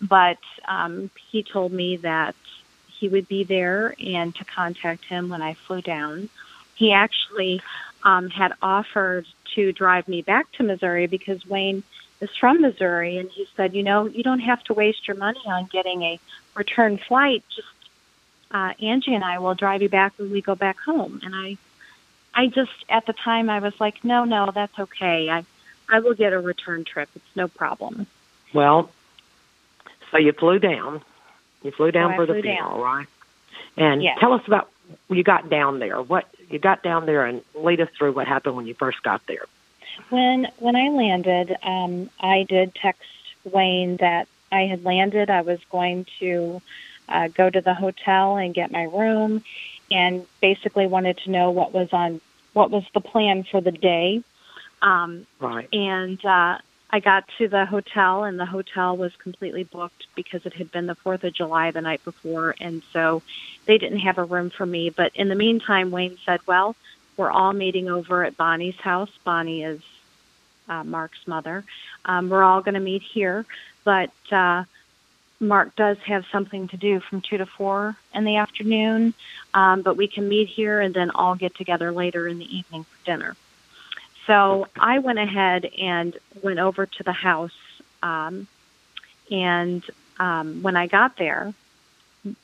but 0.00 0.38
um, 0.68 1.10
he 1.30 1.42
told 1.42 1.72
me 1.72 1.96
that 1.98 2.34
he 2.88 3.08
would 3.08 3.26
be 3.26 3.44
there 3.44 3.94
and 4.04 4.34
to 4.36 4.44
contact 4.44 5.04
him 5.06 5.28
when 5.28 5.42
I 5.42 5.54
flew 5.54 5.80
down. 5.80 6.28
He 6.74 6.92
actually 6.92 7.62
um, 8.04 8.28
had 8.28 8.52
offered 8.60 9.26
to 9.54 9.72
drive 9.72 10.06
me 10.06 10.22
back 10.22 10.50
to 10.52 10.62
Missouri 10.62 11.06
because 11.06 11.46
Wayne 11.46 11.82
is 12.22 12.30
from 12.36 12.62
Missouri, 12.62 13.18
and 13.18 13.28
he 13.30 13.46
said, 13.56 13.74
you 13.74 13.82
know, 13.82 14.06
you 14.06 14.22
don't 14.22 14.40
have 14.40 14.62
to 14.64 14.74
waste 14.74 15.08
your 15.08 15.16
money 15.16 15.40
on 15.44 15.66
getting 15.72 16.02
a 16.02 16.20
return 16.54 16.96
flight. 16.96 17.42
Just 17.54 17.68
uh, 18.52 18.72
Angie 18.80 19.14
and 19.14 19.24
I 19.24 19.38
will 19.40 19.54
drive 19.54 19.82
you 19.82 19.88
back 19.88 20.12
when 20.18 20.30
we 20.30 20.40
go 20.40 20.54
back 20.54 20.78
home. 20.78 21.20
And 21.24 21.34
I, 21.34 21.58
I 22.34 22.46
just 22.46 22.70
at 22.88 23.06
the 23.06 23.12
time 23.12 23.50
I 23.50 23.58
was 23.58 23.78
like, 23.80 24.04
no, 24.04 24.24
no, 24.24 24.50
that's 24.54 24.78
okay. 24.78 25.28
I, 25.28 25.44
I 25.88 25.98
will 26.00 26.14
get 26.14 26.32
a 26.32 26.38
return 26.38 26.84
trip. 26.84 27.08
It's 27.16 27.36
no 27.36 27.48
problem. 27.48 28.06
Well, 28.54 28.90
so 30.10 30.18
you 30.18 30.32
flew 30.32 30.58
down. 30.58 31.02
You 31.62 31.72
flew 31.72 31.90
down 31.90 32.10
So 32.10 32.12
I 32.12 32.16
for 32.16 32.26
the 32.26 32.40
funeral, 32.40 32.70
down. 32.72 32.80
right? 32.80 33.06
And 33.76 34.02
Yes. 34.02 34.18
tell 34.20 34.32
us 34.32 34.46
about 34.46 34.70
you 35.08 35.22
got 35.24 35.48
down 35.48 35.78
there. 35.78 36.00
What 36.00 36.26
you 36.50 36.58
got 36.58 36.82
down 36.82 37.06
there, 37.06 37.24
and 37.24 37.42
lead 37.54 37.80
us 37.80 37.88
through 37.96 38.12
what 38.12 38.28
happened 38.28 38.56
when 38.56 38.66
you 38.66 38.74
first 38.74 39.02
got 39.02 39.26
there. 39.26 39.46
When 40.10 40.48
when 40.58 40.76
I 40.76 40.88
landed, 40.88 41.56
um, 41.62 42.10
I 42.20 42.44
did 42.48 42.74
text 42.74 43.02
Wayne 43.44 43.96
that 43.98 44.28
I 44.50 44.62
had 44.62 44.84
landed. 44.84 45.30
I 45.30 45.40
was 45.42 45.60
going 45.70 46.06
to 46.20 46.60
uh, 47.08 47.28
go 47.28 47.48
to 47.48 47.60
the 47.60 47.74
hotel 47.74 48.36
and 48.36 48.54
get 48.54 48.70
my 48.70 48.84
room, 48.84 49.42
and 49.90 50.26
basically 50.40 50.86
wanted 50.86 51.18
to 51.18 51.30
know 51.30 51.50
what 51.50 51.72
was 51.72 51.92
on 51.92 52.20
what 52.52 52.70
was 52.70 52.84
the 52.94 53.00
plan 53.00 53.44
for 53.44 53.60
the 53.60 53.72
day. 53.72 54.22
Um, 54.82 55.26
Right. 55.40 55.68
and 55.72 56.22
uh, 56.24 56.58
I 56.90 57.00
got 57.00 57.24
to 57.38 57.48
the 57.48 57.64
hotel, 57.64 58.24
and 58.24 58.38
the 58.38 58.46
hotel 58.46 58.96
was 58.96 59.16
completely 59.16 59.64
booked 59.64 60.06
because 60.14 60.44
it 60.44 60.52
had 60.52 60.70
been 60.70 60.86
the 60.86 60.94
Fourth 60.94 61.24
of 61.24 61.32
July 61.32 61.70
the 61.70 61.80
night 61.80 62.04
before, 62.04 62.54
and 62.60 62.82
so 62.92 63.22
they 63.64 63.78
didn't 63.78 64.00
have 64.00 64.18
a 64.18 64.24
room 64.24 64.50
for 64.50 64.66
me. 64.66 64.90
But 64.90 65.12
in 65.14 65.28
the 65.28 65.34
meantime, 65.34 65.90
Wayne 65.90 66.18
said, 66.26 66.40
"Well, 66.46 66.76
we're 67.16 67.30
all 67.30 67.52
meeting 67.52 67.88
over 67.88 68.24
at 68.24 68.36
Bonnie's 68.36 68.76
house. 68.76 69.10
Bonnie 69.24 69.62
is 69.62 69.80
uh, 70.68 70.84
Mark's 70.84 71.26
mother. 71.26 71.64
Um, 72.04 72.28
we're 72.28 72.42
all 72.42 72.62
going 72.62 72.74
to 72.74 72.80
meet 72.80 73.02
here, 73.02 73.44
but." 73.84 74.12
Uh, 74.30 74.64
Mark 75.42 75.74
does 75.74 75.98
have 76.04 76.24
something 76.30 76.68
to 76.68 76.76
do 76.76 77.00
from 77.00 77.20
two 77.20 77.36
to 77.36 77.46
four 77.46 77.96
in 78.14 78.24
the 78.24 78.36
afternoon, 78.36 79.12
um, 79.52 79.82
but 79.82 79.96
we 79.96 80.06
can 80.06 80.28
meet 80.28 80.48
here 80.48 80.80
and 80.80 80.94
then 80.94 81.10
all 81.10 81.34
get 81.34 81.54
together 81.56 81.90
later 81.90 82.28
in 82.28 82.38
the 82.38 82.56
evening 82.56 82.84
for 82.84 83.04
dinner. 83.04 83.36
So 84.26 84.68
I 84.78 85.00
went 85.00 85.18
ahead 85.18 85.64
and 85.64 86.16
went 86.42 86.60
over 86.60 86.86
to 86.86 87.02
the 87.02 87.12
house. 87.12 87.50
Um, 88.02 88.46
and 89.30 89.82
um, 90.18 90.62
when 90.62 90.76
I 90.76 90.86
got 90.86 91.16
there, 91.16 91.52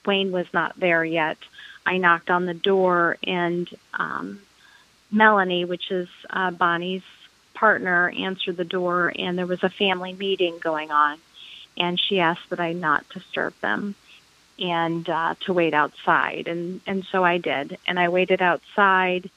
Wayne 0.04 0.32
was 0.32 0.46
not 0.52 0.78
there 0.78 1.04
yet. 1.04 1.38
I 1.86 1.98
knocked 1.98 2.30
on 2.30 2.46
the 2.46 2.54
door, 2.54 3.16
and 3.22 3.68
um, 3.94 4.40
Melanie, 5.10 5.64
which 5.64 5.90
is 5.90 6.08
uh, 6.30 6.50
Bonnie's 6.50 7.02
partner, 7.54 8.12
answered 8.16 8.56
the 8.56 8.64
door, 8.64 9.12
and 9.16 9.36
there 9.36 9.46
was 9.46 9.62
a 9.62 9.70
family 9.70 10.12
meeting 10.12 10.58
going 10.58 10.90
on. 10.90 11.18
And 11.76 11.98
she 11.98 12.20
asked 12.20 12.50
that 12.50 12.60
I 12.60 12.72
not 12.72 13.08
disturb 13.08 13.54
them 13.60 13.94
and 14.58 15.08
uh, 15.08 15.34
to 15.40 15.52
wait 15.52 15.74
outside. 15.74 16.48
And, 16.48 16.80
and 16.86 17.04
so 17.04 17.24
I 17.24 17.38
did. 17.38 17.78
And 17.86 17.98
I 17.98 18.08
waited 18.08 18.42
outside 18.42 19.30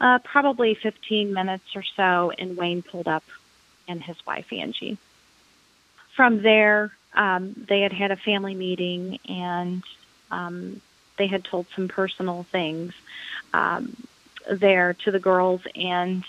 uh, 0.00 0.18
probably 0.18 0.74
15 0.74 1.32
minutes 1.32 1.76
or 1.76 1.82
so, 1.82 2.32
and 2.36 2.56
Wayne 2.56 2.82
pulled 2.82 3.06
up 3.06 3.22
and 3.86 4.02
his 4.02 4.16
wife, 4.26 4.52
Angie. 4.52 4.98
From 6.14 6.42
there, 6.42 6.92
um, 7.14 7.54
they 7.68 7.82
had 7.82 7.92
had 7.92 8.10
a 8.10 8.16
family 8.16 8.54
meeting 8.54 9.18
and 9.28 9.82
um, 10.30 10.80
they 11.18 11.26
had 11.26 11.44
told 11.44 11.66
some 11.74 11.88
personal 11.88 12.44
things 12.44 12.94
um, 13.52 13.96
there 14.50 14.94
to 15.04 15.10
the 15.10 15.18
girls. 15.18 15.60
And 15.74 16.24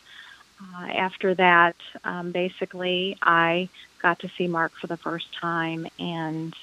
uh, 0.61 0.87
after 0.87 1.35
that, 1.35 1.75
um, 2.03 2.31
basically, 2.31 3.17
I 3.21 3.69
got 4.01 4.19
to 4.19 4.29
see 4.37 4.47
Mark 4.47 4.73
for 4.73 4.87
the 4.87 4.97
first 4.97 5.33
time 5.33 5.87
and 5.99 6.53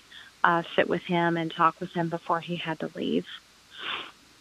uh, 0.44 0.62
sit 0.76 0.88
with 0.88 1.02
him 1.02 1.36
and 1.36 1.50
talk 1.50 1.80
with 1.80 1.92
him 1.92 2.08
before 2.08 2.40
he 2.40 2.56
had 2.56 2.80
to 2.80 2.90
leave. 2.94 3.26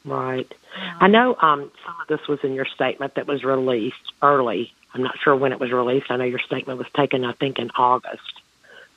Right. 0.05 0.51
I 0.99 1.07
know 1.07 1.35
um, 1.41 1.71
some 1.85 1.95
of 2.01 2.07
this 2.07 2.27
was 2.27 2.39
in 2.43 2.53
your 2.53 2.65
statement 2.65 3.15
that 3.15 3.27
was 3.27 3.43
released 3.43 4.13
early. 4.21 4.73
I'm 4.93 5.03
not 5.03 5.19
sure 5.19 5.35
when 5.35 5.51
it 5.51 5.59
was 5.59 5.71
released. 5.71 6.09
I 6.09 6.17
know 6.17 6.23
your 6.23 6.39
statement 6.39 6.79
was 6.79 6.87
taken, 6.95 7.25
I 7.25 7.33
think, 7.33 7.59
in 7.59 7.69
August 7.77 8.41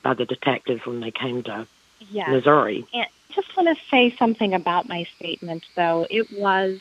by 0.02 0.14
the 0.14 0.24
detectives 0.24 0.86
when 0.86 1.00
they 1.00 1.10
came 1.10 1.42
to 1.44 1.66
Yes. 2.10 2.28
Missouri. 2.28 2.84
And 2.92 3.06
just 3.34 3.56
want 3.56 3.76
to 3.76 3.84
say 3.90 4.14
something 4.18 4.54
about 4.54 4.88
my 4.88 5.04
statement, 5.16 5.64
though. 5.74 6.06
It 6.10 6.32
was 6.32 6.80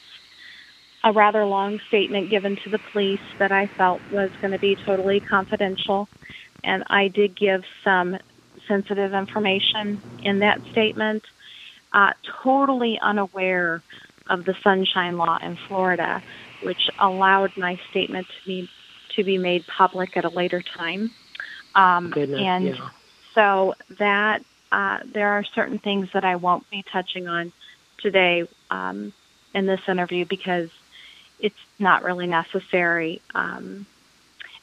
a 1.03 1.11
rather 1.11 1.45
long 1.45 1.79
statement 1.87 2.29
given 2.29 2.57
to 2.57 2.69
the 2.69 2.79
police 2.91 3.21
that 3.39 3.51
I 3.51 3.67
felt 3.67 4.01
was 4.11 4.29
going 4.39 4.51
to 4.51 4.59
be 4.59 4.75
totally 4.75 5.19
confidential. 5.19 6.07
And 6.63 6.83
I 6.87 7.07
did 7.07 7.35
give 7.35 7.63
some 7.83 8.17
sensitive 8.67 9.13
information 9.13 10.01
in 10.23 10.39
that 10.39 10.61
statement, 10.71 11.23
uh, 11.91 12.13
totally 12.43 12.99
unaware 13.01 13.81
of 14.29 14.45
the 14.45 14.55
Sunshine 14.63 15.17
Law 15.17 15.39
in 15.41 15.57
Florida, 15.67 16.21
which 16.61 16.89
allowed 16.99 17.57
my 17.57 17.79
statement 17.89 18.27
to 18.27 18.47
be 18.47 18.69
to 19.15 19.25
be 19.25 19.37
made 19.37 19.65
public 19.67 20.15
at 20.15 20.23
a 20.23 20.29
later 20.29 20.61
time. 20.61 21.11
Um, 21.75 22.11
Goodness, 22.11 22.39
and 22.39 22.65
yeah. 22.67 22.89
so 23.33 23.73
that 23.97 24.41
uh, 24.71 24.99
there 25.05 25.29
are 25.29 25.43
certain 25.43 25.79
things 25.79 26.07
that 26.13 26.23
I 26.23 26.37
won't 26.37 26.69
be 26.69 26.83
touching 26.93 27.27
on 27.27 27.51
today 27.97 28.47
um, 28.69 29.11
in 29.53 29.65
this 29.65 29.81
interview 29.87 30.25
because 30.25 30.69
it's 31.41 31.59
not 31.79 32.03
really 32.03 32.27
necessary. 32.27 33.21
Um, 33.35 33.85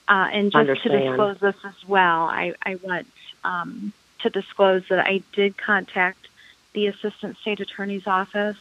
uh, 0.09 0.29
and 0.33 0.51
just 0.51 0.83
to 0.83 0.89
disclose 0.89 1.39
this 1.39 1.57
as 1.65 1.87
well, 1.87 2.25
I, 2.25 2.55
I 2.63 2.77
want 2.77 3.07
um, 3.45 3.93
to 4.21 4.31
disclose 4.31 4.83
that 4.89 5.01
I 5.01 5.23
did 5.33 5.59
contact 5.59 6.29
the 6.73 6.87
Assistant 6.87 7.37
State 7.39 7.61
Attorney's 7.61 8.07
Office 8.07 8.57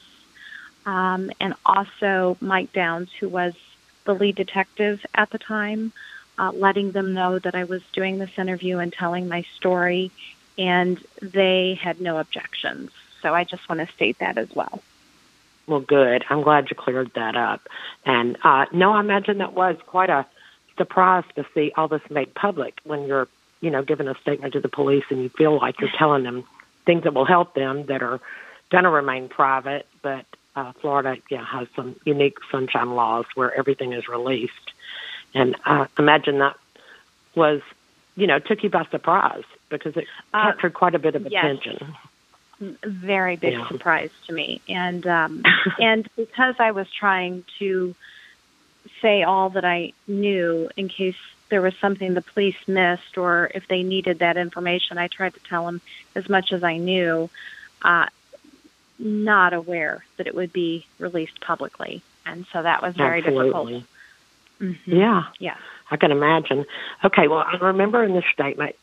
um, 0.85 1.31
and 1.39 1.53
also 1.65 2.37
Mike 2.41 2.73
Downs, 2.73 3.11
who 3.19 3.29
was 3.29 3.53
the 4.05 4.13
lead 4.13 4.35
detective 4.35 5.05
at 5.13 5.29
the 5.29 5.37
time, 5.37 5.91
uh, 6.39 6.51
letting 6.53 6.91
them 6.91 7.13
know 7.13 7.39
that 7.39 7.55
I 7.55 7.65
was 7.65 7.81
doing 7.93 8.17
this 8.17 8.37
interview 8.37 8.79
and 8.79 8.91
telling 8.91 9.27
my 9.27 9.43
story, 9.55 10.11
and 10.57 10.97
they 11.21 11.75
had 11.75 12.01
no 12.01 12.17
objections. 12.17 12.91
So 13.21 13.33
I 13.33 13.43
just 13.43 13.67
want 13.67 13.81
to 13.85 13.93
state 13.93 14.19
that 14.19 14.37
as 14.37 14.53
well. 14.55 14.81
Well, 15.67 15.81
good. 15.81 16.23
I'm 16.29 16.41
glad 16.43 16.69
you 16.69 16.75
cleared 16.75 17.11
that 17.15 17.35
up. 17.35 17.67
And 18.05 18.37
uh, 18.43 18.65
no, 18.71 18.93
I 18.93 19.01
imagine 19.01 19.39
that 19.39 19.53
was 19.53 19.77
quite 19.85 20.09
a 20.09 20.25
surprise 20.77 21.25
to 21.35 21.45
see 21.53 21.73
all 21.75 21.87
this 21.89 22.01
made 22.09 22.33
public 22.33 22.79
when 22.85 23.05
you're, 23.05 23.27
you 23.59 23.69
know, 23.69 23.83
giving 23.83 24.07
a 24.07 24.15
statement 24.21 24.53
to 24.53 24.61
the 24.61 24.69
police 24.69 25.03
and 25.09 25.21
you 25.21 25.29
feel 25.29 25.57
like 25.57 25.81
you're 25.81 25.89
telling 25.97 26.23
them 26.23 26.45
things 26.85 27.03
that 27.03 27.13
will 27.13 27.25
help 27.25 27.53
them 27.53 27.85
that 27.87 28.01
are 28.01 28.21
going 28.69 28.85
to 28.85 28.89
remain 28.89 29.27
private. 29.27 29.85
But 30.01 30.25
uh, 30.55 30.71
Florida, 30.73 31.17
yeah, 31.29 31.43
has 31.43 31.67
some 31.75 31.95
unique 32.05 32.37
sunshine 32.49 32.95
laws 32.95 33.25
where 33.35 33.53
everything 33.53 33.91
is 33.91 34.07
released. 34.07 34.53
And 35.33 35.55
I 35.65 35.87
imagine 35.99 36.39
that 36.39 36.55
was, 37.35 37.61
you 38.15 38.25
know, 38.25 38.39
took 38.39 38.63
you 38.63 38.69
by 38.69 38.85
surprise 38.85 39.43
because 39.69 39.97
it 39.97 40.07
Uh, 40.33 40.43
captured 40.43 40.73
quite 40.73 40.95
a 40.95 40.99
bit 40.99 41.15
of 41.15 41.27
yes. 41.29 41.43
attention. 41.43 41.93
Very 42.59 43.35
big 43.35 43.53
Yeah. 43.53 43.67
surprise 43.67 44.09
to 44.27 44.33
me 44.33 44.61
and 44.67 45.05
um 45.05 45.43
and 45.79 46.07
because 46.15 46.55
i 46.59 46.71
was 46.71 46.87
trying 46.91 47.43
to 47.59 47.95
say 49.01 49.23
all 49.23 49.49
that 49.51 49.63
i 49.65 49.93
knew 50.07 50.69
in 50.75 50.89
case 50.89 51.15
there 51.49 51.61
was 51.61 51.75
something 51.75 52.13
the 52.13 52.21
police 52.21 52.57
missed 52.67 53.17
or 53.17 53.49
if 53.53 53.67
they 53.67 53.83
needed 53.83 54.19
that 54.19 54.37
information, 54.37 54.97
I 54.97 55.07
tried 55.07 55.33
to 55.33 55.39
tell 55.41 55.65
them 55.65 55.81
as 56.15 56.27
much 56.27 56.51
as 56.51 56.63
I 56.63 56.77
knew, 56.77 57.29
uh, 57.81 58.07
not 58.99 59.53
aware 59.53 60.03
that 60.17 60.27
it 60.27 60.35
would 60.35 60.51
be 60.51 60.85
released 60.99 61.39
publicly. 61.39 62.01
And 62.25 62.45
so 62.51 62.61
that 62.61 62.81
was 62.81 62.95
very 62.95 63.19
Absolutely. 63.19 63.73
difficult. 63.73 63.83
Mm-hmm. 64.59 64.95
Yeah. 64.95 65.23
Yeah. 65.39 65.57
I 65.89 65.95
can 65.95 66.11
imagine. 66.11 66.65
Okay, 67.05 67.27
well, 67.27 67.45
I 67.47 67.55
remember 67.67 68.03
in 68.03 68.13
this 68.13 68.25
statement, 68.33 68.75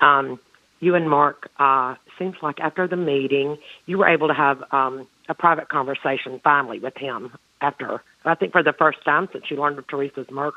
um, 0.00 0.38
you 0.80 0.94
and 0.94 1.08
Mark, 1.08 1.50
uh, 1.58 1.94
seems 2.18 2.36
like 2.42 2.58
after 2.60 2.88
the 2.88 2.96
meeting, 2.96 3.58
you 3.86 3.98
were 3.98 4.08
able 4.08 4.28
to 4.28 4.34
have 4.34 4.64
um, 4.72 5.06
a 5.28 5.34
private 5.34 5.68
conversation 5.68 6.40
finally 6.42 6.78
with 6.78 6.96
him 6.96 7.32
after, 7.60 8.02
I 8.24 8.34
think 8.34 8.52
for 8.52 8.62
the 8.62 8.72
first 8.72 9.04
time 9.04 9.28
since 9.32 9.50
you 9.50 9.58
learned 9.58 9.78
of 9.78 9.86
Teresa's 9.86 10.30
murder. 10.30 10.56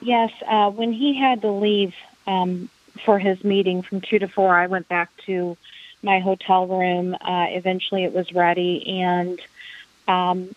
Yes, 0.00 0.32
uh, 0.46 0.70
when 0.70 0.92
he 0.92 1.16
had 1.18 1.42
to 1.42 1.50
leave 1.52 1.94
um, 2.26 2.68
for 3.04 3.18
his 3.18 3.42
meeting 3.44 3.82
from 3.82 4.00
2 4.00 4.18
to 4.18 4.28
4, 4.28 4.54
I 4.54 4.66
went 4.66 4.88
back 4.88 5.10
to 5.26 5.56
my 6.02 6.18
hotel 6.18 6.66
room. 6.66 7.14
Uh, 7.14 7.46
eventually 7.50 8.04
it 8.04 8.12
was 8.12 8.32
ready, 8.32 9.00
and 9.00 9.40
um, 10.08 10.54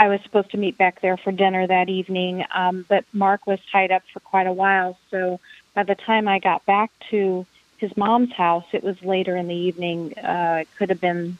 I 0.00 0.08
was 0.08 0.20
supposed 0.22 0.50
to 0.50 0.56
meet 0.56 0.76
back 0.76 1.00
there 1.00 1.16
for 1.16 1.30
dinner 1.30 1.66
that 1.66 1.88
evening, 1.88 2.44
um, 2.52 2.84
but 2.88 3.04
Mark 3.12 3.46
was 3.46 3.60
tied 3.70 3.92
up 3.92 4.02
for 4.12 4.20
quite 4.20 4.46
a 4.48 4.52
while. 4.52 4.98
So 5.10 5.40
by 5.74 5.84
the 5.84 5.94
time 5.94 6.26
I 6.26 6.40
got 6.40 6.66
back 6.66 6.90
to 7.10 7.46
his 7.78 7.96
mom's 7.96 8.32
house, 8.32 8.64
it 8.72 8.82
was 8.82 9.00
later 9.02 9.36
in 9.36 9.48
the 9.48 9.54
evening. 9.54 10.16
Uh, 10.18 10.58
it 10.62 10.68
could 10.76 10.90
have 10.90 11.00
been 11.00 11.38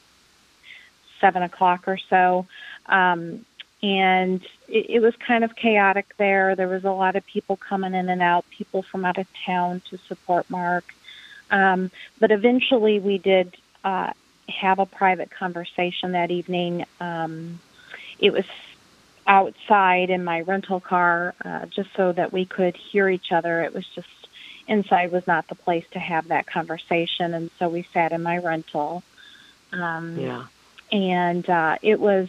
seven 1.20 1.42
o'clock 1.42 1.88
or 1.88 1.98
so. 1.98 2.46
Um, 2.86 3.44
and 3.82 4.42
it, 4.68 4.86
it 4.90 5.00
was 5.00 5.14
kind 5.16 5.44
of 5.44 5.56
chaotic 5.56 6.16
there. 6.18 6.54
There 6.54 6.68
was 6.68 6.84
a 6.84 6.90
lot 6.90 7.16
of 7.16 7.26
people 7.26 7.56
coming 7.56 7.94
in 7.94 8.08
and 8.08 8.22
out, 8.22 8.44
people 8.50 8.82
from 8.82 9.04
out 9.04 9.18
of 9.18 9.26
town 9.44 9.82
to 9.90 9.98
support 9.98 10.48
Mark. 10.50 10.84
Um, 11.50 11.90
but 12.18 12.30
eventually 12.30 12.98
we 12.98 13.18
did 13.18 13.56
uh, 13.84 14.12
have 14.48 14.78
a 14.78 14.86
private 14.86 15.30
conversation 15.30 16.12
that 16.12 16.30
evening. 16.30 16.84
Um, 17.00 17.60
it 18.18 18.32
was 18.32 18.44
outside 19.26 20.10
in 20.10 20.24
my 20.24 20.40
rental 20.40 20.80
car 20.80 21.34
uh, 21.44 21.66
just 21.66 21.90
so 21.96 22.12
that 22.12 22.32
we 22.32 22.44
could 22.44 22.76
hear 22.76 23.08
each 23.08 23.32
other. 23.32 23.62
It 23.62 23.74
was 23.74 23.86
just 23.94 24.08
inside 24.68 25.12
was 25.12 25.26
not 25.26 25.48
the 25.48 25.54
place 25.54 25.84
to 25.92 25.98
have 25.98 26.28
that 26.28 26.46
conversation, 26.46 27.34
and 27.34 27.50
so 27.58 27.68
we 27.68 27.86
sat 27.92 28.12
in 28.12 28.22
my 28.22 28.38
rental. 28.38 29.02
Um, 29.72 30.18
Yeah. 30.18 30.44
and 30.92 31.48
uh, 31.48 31.76
it 31.82 32.00
was 32.00 32.28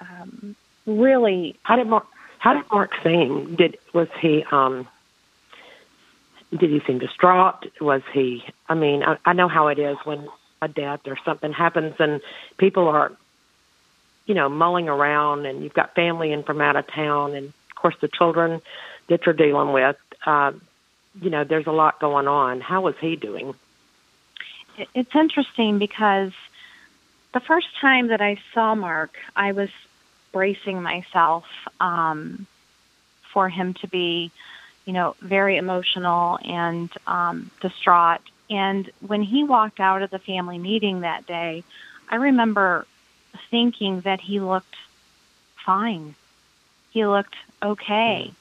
um, 0.00 0.56
really 0.86 1.56
How 1.62 1.76
did 1.76 1.86
Mark? 1.86 2.06
How 2.38 2.54
did 2.54 2.64
Mark 2.72 2.90
seem? 3.04 3.54
Did 3.56 3.78
was 3.92 4.08
he? 4.20 4.44
um 4.50 4.88
Did 6.50 6.70
he 6.70 6.80
seem 6.86 6.98
distraught? 6.98 7.66
Was 7.80 8.02
he? 8.12 8.44
I 8.68 8.74
mean, 8.74 9.02
I, 9.02 9.16
I 9.24 9.32
know 9.32 9.48
how 9.48 9.68
it 9.68 9.78
is 9.78 9.96
when 10.04 10.28
a 10.60 10.68
death 10.68 11.00
or 11.06 11.16
something 11.24 11.52
happens 11.52 11.94
and 11.98 12.20
people 12.58 12.86
are, 12.88 13.12
you 14.26 14.34
know, 14.34 14.48
mulling 14.48 14.88
around, 14.88 15.46
and 15.46 15.62
you've 15.62 15.74
got 15.74 15.94
family 15.94 16.32
in 16.32 16.42
from 16.42 16.60
out 16.60 16.76
of 16.76 16.86
town, 16.92 17.34
and 17.34 17.46
of 17.48 17.74
course 17.76 17.96
the 18.00 18.08
children 18.08 18.60
that 19.08 19.24
you're 19.26 19.34
dealing 19.34 19.72
with. 19.72 19.96
Uh, 20.26 20.52
you 21.20 21.30
know, 21.30 21.44
there's 21.44 21.66
a 21.66 21.72
lot 21.72 22.00
going 22.00 22.28
on. 22.28 22.60
How 22.60 22.80
was 22.82 22.96
he 22.98 23.16
doing? 23.16 23.54
it- 24.78 24.88
it's 24.94 25.14
interesting 25.14 25.78
because 25.78 26.32
the 27.32 27.40
first 27.40 27.68
time 27.80 28.08
that 28.08 28.20
I 28.20 28.38
saw 28.52 28.74
Mark, 28.74 29.14
I 29.36 29.52
was 29.52 29.70
bracing 30.32 30.82
myself 30.82 31.44
um, 31.80 32.46
for 33.32 33.48
him 33.48 33.74
to 33.74 33.86
be, 33.86 34.30
you 34.86 34.92
know, 34.92 35.14
very 35.20 35.56
emotional 35.56 36.38
and 36.44 36.90
um, 37.06 37.50
distraught. 37.60 38.20
And 38.50 38.90
when 39.00 39.22
he 39.22 39.44
walked 39.44 39.80
out 39.80 40.02
of 40.02 40.10
the 40.10 40.18
family 40.18 40.58
meeting 40.58 41.00
that 41.00 41.26
day, 41.26 41.64
I 42.08 42.16
remember 42.16 42.86
thinking 43.50 44.00
that 44.02 44.20
he 44.20 44.40
looked 44.40 44.76
fine. 45.56 46.14
He 46.90 47.06
looked 47.06 47.36
okay. 47.62 48.32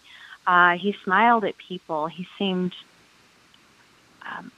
Uh, 0.46 0.78
he 0.78 0.96
smiled 1.04 1.46
at 1.46 1.58
people. 1.58 2.08
He 2.08 2.28
seemed 2.38 2.74
um, 4.26 4.52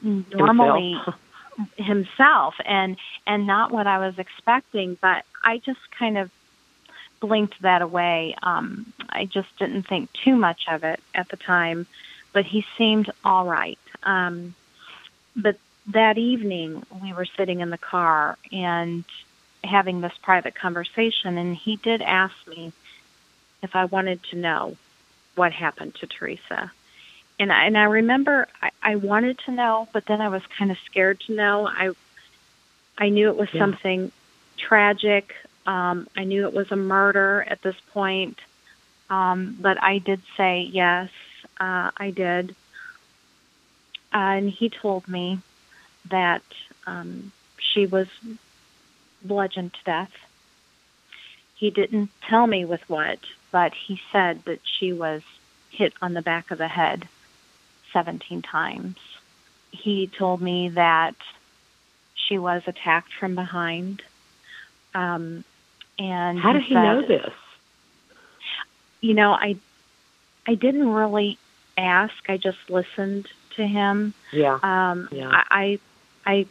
normally 0.00 0.92
Himself? 0.92 1.14
himself 1.76 2.54
and 2.64 2.96
and 3.26 3.46
not 3.46 3.72
what 3.72 3.86
I 3.86 3.98
was 3.98 4.18
expecting 4.18 4.96
but 5.00 5.24
I 5.42 5.58
just 5.58 5.80
kind 5.98 6.16
of 6.16 6.30
blinked 7.20 7.60
that 7.62 7.82
away 7.82 8.36
um 8.42 8.92
I 9.08 9.24
just 9.24 9.48
didn't 9.58 9.84
think 9.84 10.10
too 10.24 10.36
much 10.36 10.62
of 10.68 10.84
it 10.84 11.00
at 11.14 11.28
the 11.28 11.36
time 11.36 11.86
but 12.32 12.44
he 12.44 12.64
seemed 12.76 13.10
all 13.24 13.44
right 13.44 13.78
um 14.04 14.54
but 15.34 15.56
that 15.88 16.18
evening 16.18 16.84
we 17.02 17.12
were 17.12 17.26
sitting 17.36 17.60
in 17.60 17.70
the 17.70 17.78
car 17.78 18.36
and 18.52 19.04
having 19.64 20.00
this 20.00 20.16
private 20.22 20.54
conversation 20.54 21.36
and 21.38 21.56
he 21.56 21.76
did 21.76 22.02
ask 22.02 22.34
me 22.46 22.72
if 23.62 23.74
I 23.74 23.86
wanted 23.86 24.22
to 24.30 24.36
know 24.36 24.76
what 25.38 25.52
happened 25.52 25.94
to 26.00 26.06
Teresa 26.06 26.70
and 27.38 27.52
I, 27.52 27.66
and 27.66 27.78
I 27.78 27.84
remember 27.84 28.48
I, 28.60 28.70
I 28.82 28.96
wanted 28.96 29.38
to 29.46 29.52
know, 29.52 29.88
but 29.92 30.04
then 30.06 30.20
I 30.20 30.28
was 30.28 30.42
kind 30.58 30.70
of 30.70 30.78
scared 30.86 31.20
to 31.26 31.34
know. 31.34 31.66
I 31.66 31.92
I 32.96 33.10
knew 33.10 33.28
it 33.28 33.36
was 33.36 33.48
Yeah. 33.52 33.60
something 33.60 34.12
tragic. 34.56 35.32
Um, 35.66 36.08
I 36.16 36.24
knew 36.24 36.46
it 36.46 36.52
was 36.52 36.72
a 36.72 36.76
murder 36.76 37.44
at 37.48 37.62
this 37.62 37.76
point, 37.92 38.38
um, 39.08 39.56
but 39.60 39.80
I 39.82 39.98
did 39.98 40.20
say 40.36 40.62
yes. 40.62 41.10
Uh, 41.60 41.90
I 41.96 42.10
did, 42.10 42.56
uh, 44.12 44.16
and 44.38 44.50
he 44.50 44.68
told 44.68 45.06
me 45.06 45.38
that 46.10 46.42
um, 46.86 47.32
she 47.58 47.86
was 47.86 48.08
bludgeoned 49.22 49.74
to 49.74 49.84
death. 49.84 50.12
He 51.56 51.70
didn't 51.70 52.10
tell 52.28 52.46
me 52.46 52.64
with 52.64 52.82
what, 52.88 53.18
but 53.50 53.72
he 53.74 54.00
said 54.12 54.44
that 54.44 54.60
she 54.64 54.92
was 54.92 55.22
hit 55.70 55.92
on 56.02 56.14
the 56.14 56.22
back 56.22 56.50
of 56.50 56.58
the 56.58 56.68
head 56.68 57.08
17 57.92 58.42
times. 58.42 58.96
He 59.70 60.06
told 60.06 60.40
me 60.40 60.70
that 60.70 61.14
she 62.14 62.38
was 62.38 62.62
attacked 62.66 63.12
from 63.12 63.34
behind. 63.34 64.02
Um, 64.94 65.44
and 65.98 66.38
How 66.38 66.52
did 66.52 66.62
he 66.62 66.74
said, 66.74 66.82
know 66.82 67.02
this? 67.06 67.32
You 69.00 69.14
know, 69.14 69.32
I 69.32 69.56
I 70.46 70.54
didn't 70.54 70.88
really 70.88 71.38
ask. 71.76 72.14
I 72.28 72.36
just 72.36 72.58
listened 72.68 73.28
to 73.56 73.66
him. 73.66 74.14
Yeah. 74.32 74.58
Um, 74.62 75.08
Yeah. 75.12 75.30
I, 75.30 75.78
I 76.24 76.34
I 76.34 76.46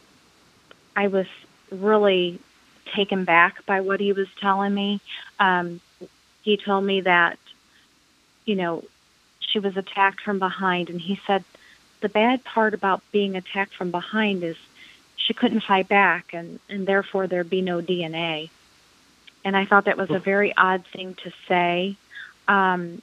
I 1.04 1.06
was 1.08 1.26
really 1.70 2.38
taken 2.94 3.24
back 3.24 3.66
by 3.66 3.80
what 3.80 4.00
he 4.00 4.12
was 4.12 4.28
telling 4.40 4.74
me. 4.74 5.00
Um, 5.38 5.80
he 6.48 6.56
told 6.56 6.82
me 6.82 7.02
that 7.02 7.38
you 8.46 8.54
know 8.54 8.82
she 9.40 9.58
was 9.58 9.76
attacked 9.76 10.22
from 10.22 10.38
behind, 10.38 10.88
and 10.88 10.98
he 10.98 11.20
said 11.26 11.44
the 12.00 12.08
bad 12.08 12.42
part 12.42 12.72
about 12.72 13.02
being 13.12 13.36
attacked 13.36 13.74
from 13.74 13.90
behind 13.90 14.42
is 14.42 14.56
she 15.16 15.34
couldn't 15.34 15.60
fight 15.60 15.88
back, 15.88 16.32
and 16.32 16.58
and 16.70 16.86
therefore 16.86 17.26
there'd 17.26 17.50
be 17.50 17.60
no 17.60 17.82
DNA. 17.82 18.48
And 19.44 19.56
I 19.58 19.66
thought 19.66 19.84
that 19.84 19.98
was 19.98 20.10
a 20.10 20.18
very 20.18 20.56
odd 20.56 20.86
thing 20.86 21.14
to 21.24 21.32
say. 21.46 21.96
Um, 22.48 23.02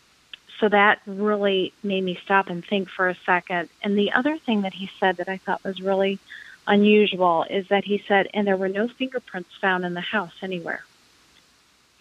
so 0.60 0.68
that 0.70 1.02
really 1.06 1.72
made 1.84 2.04
me 2.04 2.18
stop 2.24 2.50
and 2.50 2.66
think 2.66 2.90
for 2.90 3.10
a 3.10 3.18
second. 3.26 3.70
And 3.84 3.96
the 3.96 4.12
other 4.14 4.38
thing 4.38 4.62
that 4.64 4.74
he 4.74 4.90
said 5.00 5.18
that 5.18 5.30
I 5.30 5.38
thought 5.38 5.64
was 5.64 5.82
really 5.82 6.18
unusual 6.66 7.46
is 7.50 7.68
that 7.68 7.84
he 7.84 8.04
said, 8.08 8.28
and 8.34 8.48
there 8.48 8.58
were 8.58 8.70
no 8.70 8.88
fingerprints 8.88 9.54
found 9.62 9.86
in 9.86 9.94
the 9.94 10.02
house 10.02 10.34
anywhere. 10.42 10.84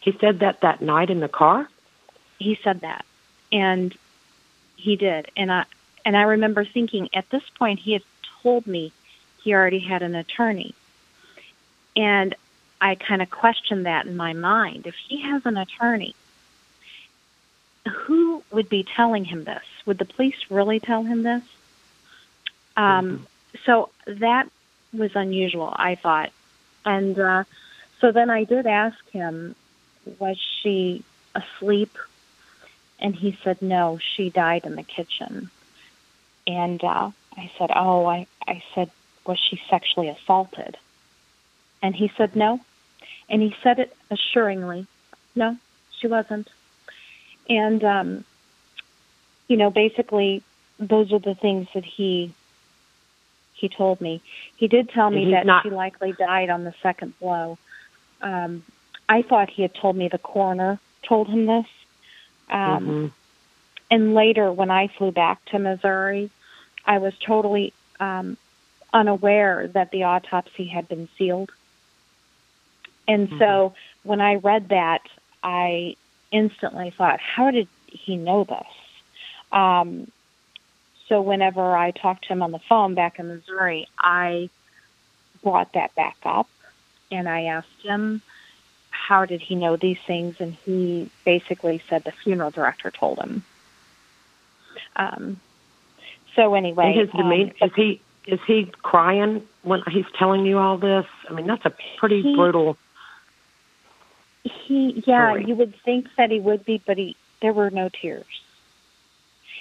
He 0.05 0.13
said 0.21 0.41
that 0.41 0.61
that 0.61 0.83
night 0.83 1.11
in 1.11 1.21
the 1.21 1.29
car. 1.29 1.69
He 2.39 2.59
said 2.63 2.81
that, 2.81 3.05
and 3.51 3.97
he 4.77 4.97
did. 4.97 5.31
And 5.37 5.51
I 5.51 5.65
and 6.05 6.17
I 6.17 6.23
remember 6.23 6.65
thinking 6.65 7.09
at 7.15 7.29
this 7.31 7.43
point 7.59 7.79
he 7.81 7.95
had 7.95 8.03
told 8.43 8.67
me 8.67 8.93
he 9.43 9.55
already 9.55 9.79
had 9.79 10.03
an 10.03 10.15
attorney, 10.15 10.75
and 11.97 12.35
I 12.81 12.97
kind 12.97 13.23
of 13.23 13.31
questioned 13.31 13.87
that 13.87 14.07
in 14.07 14.17
my 14.17 14.35
mind. 14.35 14.87
If 14.87 14.95
he 15.09 15.23
has 15.23 15.47
an 15.47 15.57
attorney, 15.57 16.15
who 17.89 18.43
would 18.51 18.69
be 18.69 18.85
telling 18.85 19.25
him 19.25 19.45
this? 19.45 19.65
Would 19.87 19.99
the 19.99 20.05
police 20.05 20.51
really 20.51 20.81
tell 20.81 21.03
him 21.03 21.23
this? 21.23 21.45
Um, 22.77 23.27
So 23.65 23.89
that 24.07 24.51
was 24.93 25.17
unusual, 25.17 25.73
I 25.75 25.95
thought. 25.95 26.31
And 26.85 27.19
uh, 27.19 27.45
so 28.01 28.13
then 28.13 28.29
I 28.29 28.45
did 28.45 28.67
ask 28.67 28.99
him, 29.11 29.55
was 30.19 30.39
she 30.63 31.05
asleep? 31.35 31.97
And 32.99 33.15
he 33.15 33.37
said, 33.43 33.61
no, 33.61 33.99
she 33.99 34.31
died 34.31 34.65
in 34.65 34.77
the 34.77 34.83
kitchen. 34.83 35.51
And 36.47 36.83
uh, 36.83 37.11
I 37.37 37.51
said, 37.59 37.71
oh, 37.75 38.07
I, 38.07 38.27
I 38.47 38.63
said, 38.75 38.91
was 39.27 39.39
she 39.39 39.61
sexually 39.69 40.09
assaulted? 40.09 40.77
And 41.83 41.95
he 41.95 42.11
said, 42.17 42.37
no. 42.37 42.61
And 43.29 43.43
he 43.43 43.55
said 43.63 43.79
it 43.79 43.97
assuringly, 44.11 44.87
no, 45.35 45.57
she 45.99 46.07
wasn't. 46.07 46.49
And 47.49 47.83
um, 47.85 48.25
you 49.49 49.57
know, 49.57 49.71
basically, 49.71 50.43
those 50.79 51.13
are 51.13 51.19
the 51.19 51.35
things 51.35 51.69
that 51.75 51.85
he 51.85 52.35
he 53.55 53.69
told 53.69 54.01
me. 54.01 54.21
He 54.57 54.69
did 54.69 54.91
tell 54.91 55.11
me 55.11 55.31
that 55.33 55.47
not- 55.47 55.63
she 55.63 55.71
likely 55.71 56.13
died 56.13 56.51
on 56.51 56.65
the 56.65 56.75
second 56.83 57.19
blow. 57.19 57.59
Um, 58.21 58.63
I 59.09 59.23
thought 59.23 59.51
he 59.51 59.63
had 59.63 59.75
told 59.75 59.97
me 59.97 60.09
the 60.09 60.19
coroner 60.19 60.79
told 61.03 61.29
him 61.29 61.47
this. 61.47 61.67
Um, 62.51 62.87
Mhm. 62.87 63.13
And 63.91 64.15
later, 64.15 64.51
when 64.51 64.71
I 64.71 64.89
flew 64.89 65.13
back 65.13 65.45
to 65.47 65.59
Missouri, 65.59 66.31
I 66.87 66.99
was 66.99 67.17
totally 67.19 67.73
um, 68.01 68.37
unaware 68.93 69.69
that 69.69 69.91
the 69.91 70.05
autopsy 70.05 70.67
had 70.67 70.89
been 70.89 71.09
sealed. 71.17 71.53
And 73.07 73.29
so 73.39 73.75
when 74.03 74.21
I 74.21 74.37
read 74.37 74.71
that, 74.71 75.03
I 75.43 75.97
instantly 76.31 76.91
thought, 76.91 77.21
how 77.21 77.51
did 77.51 77.69
he 77.87 78.17
know 78.17 78.45
this? 78.45 78.67
Um, 79.53 80.11
so 81.09 81.21
whenever 81.21 81.77
I 81.77 81.91
talked 81.91 82.25
to 82.25 82.33
him 82.33 82.43
on 82.43 82.51
the 82.51 82.59
phone 82.59 82.95
back 82.95 83.19
in 83.19 83.29
Missouri, 83.29 83.87
I 83.99 84.49
brought 85.43 85.73
that 85.75 85.95
back 85.95 86.17
up 86.25 86.49
and 87.13 87.29
I 87.29 87.43
asked 87.45 87.83
him, 87.83 88.23
how 89.07 89.27
did 89.27 89.43
he 89.43 89.55
know 89.55 89.77
these 89.77 89.99
things? 90.07 90.37
And 90.41 90.55
he 90.65 91.11
basically 91.25 91.83
said 91.89 92.05
the 92.05 92.13
funeral 92.13 92.51
director 92.51 92.91
told 92.91 93.19
him. 93.19 93.43
Um, 94.97 95.41
so 96.35 96.55
anyway, 96.55 96.87
And 96.87 97.01
his 97.01 97.11
um, 97.15 97.33
is 97.33 97.75
he 97.77 98.01
is 98.27 98.41
he 98.47 98.71
crying 98.83 99.47
when 99.63 99.83
he's 99.91 100.07
telling 100.19 100.47
you 100.47 100.59
all 100.59 100.79
this? 100.79 101.07
I 101.29 101.35
mean, 101.35 101.47
that's 101.47 101.67
a 101.67 101.73
pretty 101.99 102.23
He- 102.23 102.35
brutal. 102.35 102.77
He, 104.67 105.03
yeah, 105.07 105.31
story. 105.31 105.45
you 105.47 105.55
would 105.55 105.75
think 105.85 106.07
that 106.17 106.31
he 106.31 106.39
would 106.39 106.67
be, 106.67 106.81
but 106.85 106.99
he, 106.99 107.17
there 107.41 107.53
were 107.55 107.71
no 107.71 107.89
tears. 107.89 108.27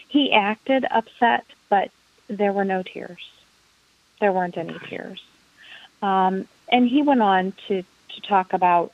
He 0.09 0.33
acted 0.33 0.85
upset, 0.91 1.45
but 1.69 1.89
there 2.27 2.51
were 2.51 2.65
no 2.65 2.83
tears. 2.83 3.19
There 4.19 4.33
weren't 4.33 4.57
any 4.57 4.77
tears. 4.89 5.23
Um, 6.01 6.49
and 6.69 6.87
he 6.87 7.01
went 7.01 7.21
on 7.21 7.53
to, 7.67 7.83
to 7.83 8.21
talk 8.27 8.51
about 8.51 8.91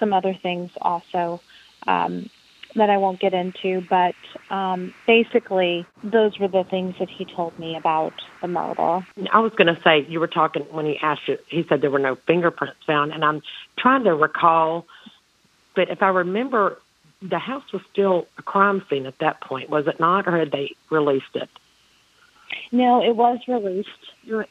some 0.00 0.12
other 0.12 0.34
things 0.34 0.72
also 0.82 1.40
um, 1.86 2.28
that 2.74 2.90
I 2.90 2.96
won't 2.96 3.20
get 3.20 3.34
into, 3.34 3.80
but 3.88 4.14
um, 4.50 4.92
basically, 5.06 5.86
those 6.02 6.38
were 6.38 6.48
the 6.48 6.64
things 6.64 6.96
that 6.98 7.08
he 7.08 7.24
told 7.24 7.56
me 7.58 7.76
about 7.76 8.14
the 8.40 8.48
murder. 8.48 9.06
I 9.32 9.40
was 9.40 9.52
going 9.52 9.74
to 9.74 9.80
say 9.82 10.06
you 10.08 10.20
were 10.20 10.28
talking 10.28 10.62
when 10.70 10.86
he 10.86 10.98
asked 10.98 11.28
you. 11.28 11.38
He 11.48 11.64
said 11.68 11.80
there 11.80 11.90
were 11.90 11.98
no 11.98 12.16
fingerprints 12.16 12.82
found, 12.86 13.12
and 13.12 13.24
I'm 13.24 13.42
trying 13.76 14.04
to 14.04 14.14
recall. 14.14 14.86
But 15.74 15.90
if 15.90 16.02
I 16.02 16.08
remember, 16.08 16.78
the 17.22 17.38
house 17.38 17.72
was 17.72 17.82
still 17.92 18.26
a 18.38 18.42
crime 18.42 18.82
scene 18.88 19.06
at 19.06 19.18
that 19.18 19.40
point, 19.40 19.68
was 19.70 19.86
it 19.86 20.00
not, 20.00 20.26
or 20.26 20.36
had 20.36 20.50
they 20.50 20.74
released 20.90 21.34
it? 21.34 21.48
No, 22.72 23.02
it 23.02 23.14
was 23.14 23.38
released. 23.46 23.88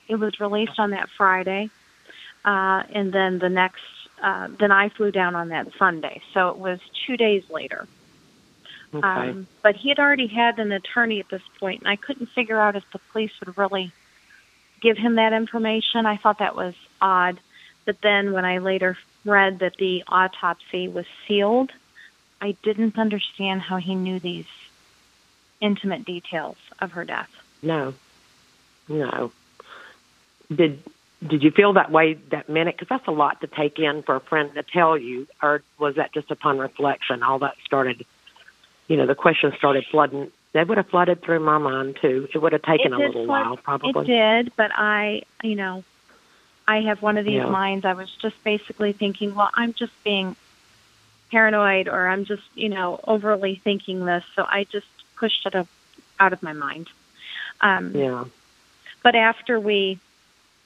It 0.08 0.16
was 0.16 0.40
released 0.40 0.80
on 0.80 0.92
that 0.92 1.10
Friday, 1.18 1.70
uh, 2.46 2.84
and 2.94 3.12
then 3.14 3.40
the 3.40 3.50
next. 3.50 3.82
Uh, 4.22 4.50
then 4.60 4.72
I 4.72 4.90
flew 4.90 5.12
down 5.12 5.36
on 5.36 5.50
that 5.50 5.68
Sunday, 5.78 6.22
so 6.34 6.50
it 6.50 6.58
was 6.58 6.80
two 7.06 7.16
days 7.18 7.50
later. 7.50 7.88
Okay. 8.94 9.08
Um, 9.08 9.48
but 9.62 9.76
he 9.76 9.90
had 9.90 10.00
already 10.00 10.28
had 10.28 10.60
an 10.60 10.72
attorney 10.72 11.20
at 11.20 11.30
this 11.30 11.44
point, 11.60 11.82
and 11.82 11.88
I 11.90 11.96
couldn't 11.96 12.28
figure 12.28 12.60
out 12.60 12.76
if 12.76 12.84
the 12.92 13.00
police 13.12 13.32
would 13.40 13.58
really 13.58 13.92
give 14.82 14.98
him 14.98 15.16
that 15.16 15.34
information. 15.34 16.06
I 16.06 16.18
thought 16.18 16.40
that 16.40 16.56
was 16.56 16.74
odd. 17.02 17.40
But 17.86 18.02
then 18.02 18.34
when 18.34 18.46
I 18.46 18.58
later 18.58 18.98
read 19.26 19.60
that 19.60 19.78
the 19.78 20.04
autopsy 20.08 20.88
was 20.88 21.06
sealed, 21.28 21.72
I 22.42 22.56
didn't 22.64 22.98
understand 22.98 23.62
how 23.62 23.78
he 23.78 23.96
knew 23.96 24.20
these 24.20 24.48
intimate 25.62 26.06
details 26.06 26.58
of 26.80 26.94
her 26.94 27.04
death. 27.04 27.30
no, 27.62 27.94
no. 28.88 29.32
Did 30.54 30.82
did 31.26 31.44
you 31.44 31.52
feel 31.52 31.74
that 31.74 31.92
way 31.92 32.14
that 32.32 32.48
minute? 32.50 32.76
Because 32.76 32.88
that's 32.88 33.08
a 33.08 33.12
lot 33.12 33.42
to 33.42 33.48
take 33.48 33.78
in 33.80 34.04
for 34.04 34.16
a 34.16 34.20
friend 34.22 34.54
to 34.54 34.64
tell 34.64 34.98
you, 34.98 35.28
or 35.42 35.62
was 35.78 35.96
that 35.96 36.14
just 36.14 36.32
upon 36.32 36.58
reflection? 36.58 37.24
All 37.24 37.40
that 37.40 37.56
started, 37.66 38.06
you 38.88 38.96
know, 38.98 39.06
the 39.06 39.16
questions 39.16 39.54
started 39.56 39.86
flooding. 39.92 40.32
They 40.54 40.64
would 40.64 40.78
have 40.78 40.88
flooded 40.88 41.22
through 41.22 41.42
my 41.42 41.58
mind 41.58 41.98
too. 42.02 42.28
It 42.34 42.38
would 42.38 42.54
have 42.54 42.62
taken 42.62 42.94
a 42.94 42.98
little 42.98 43.26
flood- 43.26 43.46
while, 43.46 43.58
probably. 43.58 44.04
It 44.04 44.08
did, 44.08 44.56
but 44.56 44.72
I, 44.74 45.24
you 45.44 45.56
know, 45.56 45.84
I 46.68 46.82
have 46.82 47.02
one 47.02 47.18
of 47.18 47.26
these 47.26 47.36
Yeah. 47.36 47.50
minds. 47.50 47.86
I 47.86 47.94
was 47.94 48.10
just 48.16 48.42
basically 48.44 48.94
thinking, 48.94 49.36
well, 49.36 49.50
I'm 49.54 49.74
just 49.74 49.92
being 50.04 50.36
paranoid 51.32 51.88
or 51.88 52.08
I'm 52.08 52.26
just, 52.26 52.44
you 52.56 52.70
know, 52.70 53.00
overly 53.04 53.56
thinking 53.56 54.06
this. 54.06 54.24
So 54.36 54.46
I 54.48 54.64
just 54.64 54.88
pushed 55.18 55.46
it 55.46 55.54
up, 55.54 55.68
out 56.20 56.32
of 56.34 56.42
my 56.42 56.54
mind. 56.54 56.88
Um, 57.62 57.92
Yeah. 57.96 58.26
But 59.02 59.16
after 59.16 59.60
we 59.60 60.00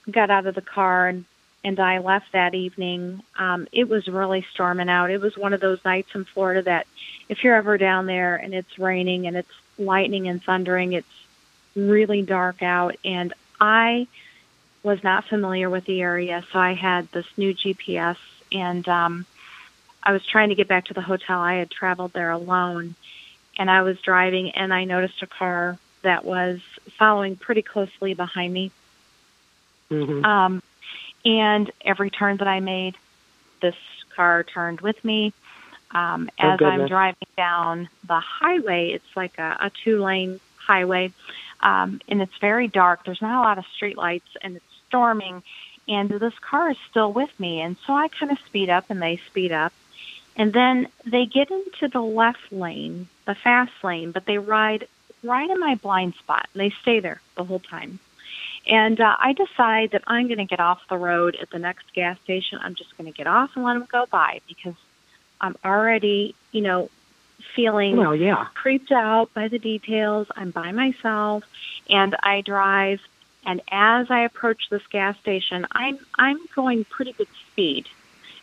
got 0.10 0.30
out 0.30 0.46
of 0.46 0.56
the 0.56 0.62
car 0.62 1.08
and, 1.08 1.26
and 1.64 1.80
I 1.80 2.00
left 2.00 2.34
that 2.34 2.54
evening, 2.54 3.24
um, 3.38 3.68
it 3.72 3.88
was 3.88 4.08
really 4.08 4.46
storming 4.54 4.90
out. 4.90 5.12
It 5.12 5.22
was 5.22 5.38
one 5.38 5.54
of 5.54 5.62
those 5.62 5.84
nights 5.86 6.14
in 6.14 6.26
Florida 6.26 6.62
that 6.64 6.88
if 7.30 7.44
you're 7.44 7.56
ever 7.56 7.78
down 7.78 8.06
there 8.06 8.36
and 8.36 8.54
it's 8.54 8.78
raining 8.78 9.28
and 9.28 9.38
it's 9.38 9.52
lightning 9.78 10.28
and 10.28 10.44
thundering, 10.44 10.94
it's 10.94 11.08
really 11.76 12.22
dark 12.22 12.62
out. 12.62 12.96
And 13.06 13.34
I 13.62 14.08
was 14.84 15.04
not 15.04 15.26
familiar 15.26 15.70
with 15.70 15.86
the 15.86 16.02
area, 16.02 16.44
so 16.52 16.60
I 16.60 16.74
had 16.74 17.10
this 17.12 17.26
new 17.38 17.54
GPS 17.54 18.18
and 18.52 18.88
um, 18.88 19.26
I 20.04 20.12
was 20.12 20.26
trying 20.26 20.50
to 20.50 20.56
get 20.56 20.68
back 20.68 20.86
to 20.86 20.94
the 20.94 21.02
hotel. 21.02 21.40
I 21.40 21.56
had 21.56 21.72
traveled 21.72 22.14
there 22.14 22.32
alone 22.32 22.96
and 23.58 23.70
I 23.72 23.84
was 23.84 24.00
driving 24.02 24.52
and 24.52 24.74
I 24.74 24.84
noticed 24.84 25.22
a 25.22 25.28
car 25.28 25.78
that 26.02 26.26
was 26.26 26.60
following 26.98 27.36
pretty 27.36 27.62
closely 27.62 28.14
behind 28.14 28.54
me. 28.54 28.72
Hmm 29.94 30.26
Um, 30.26 30.64
and 31.26 31.72
every 31.82 32.10
turn 32.10 32.38
that 32.38 32.48
I 32.48 32.60
made, 32.60 32.96
this 33.62 33.76
car 34.16 34.44
turned 34.44 34.82
with 34.82 35.04
me. 35.06 35.34
Um, 35.92 36.30
Oh, 36.40 36.50
as 36.50 36.60
I'm 36.62 36.88
driving 36.88 37.28
down 37.38 37.88
the 38.06 38.20
highway, 38.20 38.92
it's 38.92 39.16
like 39.16 39.38
a, 39.38 39.58
a 39.62 39.72
two 39.84 40.02
lane 40.04 40.40
highway, 40.58 41.12
um, 41.62 42.02
and 42.08 42.22
it's 42.22 42.38
very 42.38 42.68
dark. 42.68 43.06
There's 43.06 43.22
not 43.22 43.38
a 43.40 43.42
lot 43.42 43.58
of 43.58 43.66
street 43.68 43.98
lights, 43.98 44.30
and 44.42 44.58
it's 44.58 44.66
storming. 44.88 45.44
And 45.88 46.10
this 46.10 46.38
car 46.40 46.72
is 46.72 46.78
still 46.90 47.12
with 47.12 47.38
me. 47.40 47.60
And 47.60 47.76
so 47.86 47.94
I 47.94 48.08
kind 48.08 48.32
of 48.32 48.40
speed 48.40 48.70
up, 48.70 48.86
and 48.90 49.02
they 49.02 49.18
speed 49.28 49.52
up. 49.52 49.74
And 50.36 50.52
then 50.54 50.88
they 51.06 51.26
get 51.26 51.52
into 51.52 51.88
the 51.90 52.02
left 52.02 52.52
lane, 52.52 53.08
the 53.26 53.36
fast 53.36 53.74
lane, 53.84 54.12
but 54.12 54.26
they 54.26 54.38
ride 54.38 54.88
right 55.24 55.50
in 55.50 55.60
my 55.60 55.76
blind 55.76 56.16
spot. 56.16 56.48
And 56.54 56.62
they 56.62 56.70
stay 56.82 57.00
there 57.02 57.22
the 57.36 57.44
whole 57.44 57.60
time. 57.60 58.00
And 58.68 59.00
uh, 59.02 59.16
I 59.20 59.34
decide 59.34 59.92
that 59.92 60.04
I'm 60.08 60.28
going 60.28 60.38
to 60.38 60.46
get 60.46 60.60
off 60.60 60.80
the 60.90 60.98
road 60.98 61.36
at 61.42 61.50
the 61.50 61.60
next 61.60 61.94
gas 61.94 62.18
station. 62.24 62.60
I'm 62.62 62.76
just 62.76 62.98
going 62.98 63.12
to 63.12 63.18
get 63.18 63.28
off 63.28 63.52
and 63.56 63.66
let 63.66 63.74
them 63.74 63.88
go 63.92 64.06
by 64.10 64.40
because 64.48 64.76
I'm 65.42 65.56
already, 65.66 66.34
you 66.52 66.62
know, 66.62 66.90
feeling 67.56 67.98
Well, 67.98 68.16
yeah. 68.16 68.46
creeped 68.54 68.92
out 68.92 69.34
by 69.34 69.50
the 69.50 69.60
details. 69.60 70.28
I'm 70.36 70.52
by 70.52 70.72
myself, 70.72 71.44
and 71.90 72.16
I 72.24 72.42
drive. 72.42 73.02
And 73.46 73.62
as 73.70 74.10
I 74.10 74.22
approach 74.22 74.70
this 74.70 74.86
gas 74.90 75.18
station, 75.20 75.68
I'm 75.74 76.00
I'm 76.18 76.40
going 76.56 76.86
pretty 76.86 77.12
good 77.12 77.28
speed, 77.52 77.86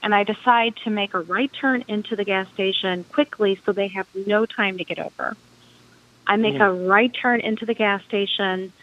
and 0.03 0.15
I 0.15 0.25
decide 0.25 0.77
to 0.85 0.91
make 0.91 1.15
a 1.15 1.21
right 1.21 1.51
turn 1.59 1.85
into 1.89 2.17
the 2.17 2.25
gas 2.25 2.47
station 2.53 3.05
quickly 3.05 3.59
so 3.65 3.73
they 3.73 3.89
have 3.89 4.07
no 4.27 4.45
time 4.45 4.77
to 4.77 4.85
get 4.85 4.99
over. 4.99 5.35
I 6.27 6.37
make 6.37 6.57
Yeah. 6.57 6.69
a 6.69 6.73
right 6.73 7.11
turn 7.15 7.41
into 7.41 7.65
the 7.65 7.73
gas 7.73 8.03
station, 8.05 8.75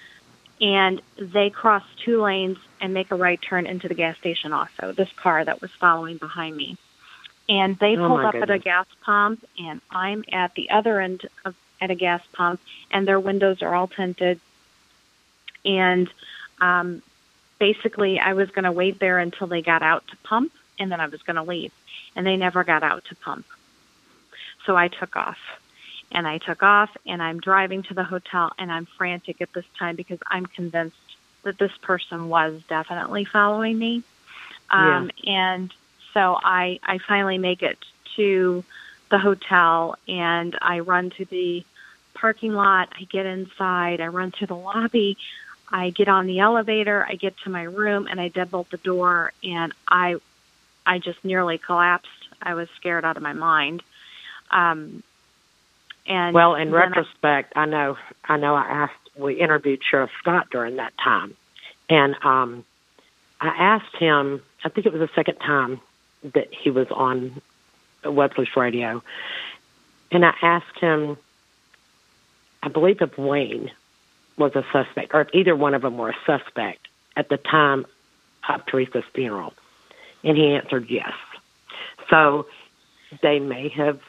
and 0.60 1.02
they 1.18 1.50
cross 1.50 1.84
two 2.04 2.22
lanes 2.22 2.58
and 2.82 2.94
make 2.94 3.12
a 3.12 3.16
right 3.16 3.42
turn 3.42 3.66
into 3.66 3.88
the 3.88 3.94
gas 3.94 4.18
station. 4.18 4.54
Also, 4.54 4.92
this 4.92 5.12
car 5.14 5.44
that 5.44 5.62
was 5.62 5.72
following 5.72 6.18
behind 6.18 6.56
me, 6.56 6.78
and 7.50 7.78
they 7.78 7.96
Oh, 7.98 8.08
pulled 8.08 8.22
up 8.26 8.36
at 8.36 8.50
a 8.50 8.60
gas 8.60 8.86
pump, 9.02 9.44
and 9.60 9.82
I'm 9.92 10.24
at 10.32 10.54
the 10.56 10.70
other 10.70 11.00
end 11.00 11.28
of 11.46 11.56
at 11.80 11.92
a 11.92 11.96
gas 11.96 12.22
pump, 12.34 12.60
and 12.92 13.08
their 13.08 13.20
windows 13.20 13.62
are 13.62 13.74
all 13.74 13.88
tinted. 13.88 14.40
And 15.64 16.10
um, 16.60 17.02
basically, 17.60 18.20
I 18.20 18.34
was 18.34 18.50
going 18.50 18.64
to 18.66 18.72
wait 18.72 19.00
there 19.00 19.20
until 19.20 19.48
they 19.48 19.62
got 19.62 19.84
out 19.84 20.08
to 20.08 20.18
pump, 20.18 20.52
and 20.80 20.92
then 20.92 21.00
I 21.00 21.08
was 21.08 21.22
going 21.22 21.36
to 21.36 21.44
leave. 21.44 21.72
And 22.16 22.26
they 22.26 22.36
never 22.36 22.64
got 22.64 22.82
out 22.82 23.06
to 23.06 23.16
pump, 23.16 23.46
so 24.66 24.76
I 24.76 24.88
took 24.88 25.16
off. 25.16 25.38
And 26.12 26.28
I 26.28 26.38
took 26.38 26.64
off, 26.64 26.90
and 27.06 27.22
I'm 27.22 27.40
driving 27.40 27.84
to 27.84 27.94
the 27.94 28.04
hotel, 28.04 28.52
and 28.58 28.72
I'm 28.72 28.86
frantic 28.98 29.42
at 29.42 29.52
this 29.54 29.66
time 29.78 29.96
because 29.96 30.20
I'm 30.28 30.46
convinced 30.46 30.96
that 31.44 31.58
this 31.58 31.76
person 31.82 32.30
was 32.30 32.62
definitely 32.68 33.26
following 33.26 33.78
me. 33.78 34.04
Um, 34.70 35.12
And 35.26 35.74
so 36.14 36.38
I, 36.42 36.80
I 36.84 36.98
finally 36.98 37.38
make 37.38 37.62
it 37.62 37.78
to 38.16 38.64
the 39.10 39.18
hotel 39.18 39.96
and 40.08 40.58
I 40.62 40.80
run 40.80 41.12
to 41.12 41.26
the 41.26 41.64
parking 42.14 42.54
lot. 42.54 42.90
I 43.00 43.04
get 43.04 43.26
inside. 43.26 44.02
I 44.02 44.08
run 44.08 44.32
to 44.40 44.46
the 44.46 44.56
lobby. 44.56 45.18
I 45.72 45.92
get 45.92 46.08
on 46.08 46.26
the 46.28 46.40
elevator. 46.40 47.06
I 47.08 47.16
get 47.16 47.38
to 47.44 47.50
my 47.50 47.64
room 47.64 48.08
and 48.10 48.20
I 48.20 48.30
deadbolt 48.30 48.70
the 48.70 48.78
door 48.78 49.32
and 49.44 49.74
I, 49.88 50.16
I 50.86 51.00
just 51.00 51.24
nearly 51.24 51.58
collapsed. 51.58 52.10
I 52.42 52.56
was 52.56 52.68
scared 52.78 53.06
out 53.06 53.18
of 53.18 53.24
my 53.24 53.34
mind. 53.34 53.84
Um, 54.52 55.04
And 56.08 56.34
well, 56.34 56.56
in 56.56 56.72
then 56.72 56.82
I- 56.82 56.86
retrospect, 56.88 57.54
I 57.56 57.66
know 57.66 57.98
I 58.26 58.38
know 58.38 58.56
I 58.56 58.66
asked 58.66 58.94
we 59.18 59.36
interviewed 59.36 59.82
Sheriff 59.84 60.12
Scott 60.20 60.48
during 60.52 60.78
that 60.78 60.94
time, 60.98 61.36
and 61.90 62.16
um, 62.24 62.64
I 63.42 63.48
asked 63.48 63.96
him. 63.98 64.42
I 64.64 64.70
think 64.70 64.86
it 64.86 64.94
was 64.94 65.02
the 65.02 65.14
second 65.16 65.36
time 65.36 65.82
that 66.34 66.48
he 66.52 66.70
was 66.70 66.88
on 66.92 67.42
Web 68.06 68.34
Sleuth 68.36 68.56
Radio, 68.56 69.04
and 70.12 70.26
I 70.26 70.34
asked 70.42 70.80
him. 70.80 71.18
I 72.64 72.70
believe 72.70 73.02
if 73.02 73.18
Wayne 73.18 73.72
was 74.38 74.56
a 74.56 74.66
suspect, 74.72 75.14
or 75.14 75.22
if 75.22 75.30
either 75.34 75.56
one 75.56 75.74
of 75.74 75.82
them 75.82 75.98
were 75.98 76.10
a 76.10 76.18
suspect 76.26 76.88
at 77.16 77.30
the 77.30 77.38
time 77.38 77.86
of 78.48 78.66
Teresa's 78.66 79.04
funeral, 79.14 79.54
and 80.24 80.38
he 80.38 80.54
answered 80.54 80.90
yes. 80.90 81.14
So 82.10 82.48
they 83.22 83.40
may 83.40 83.70
have, 83.70 84.00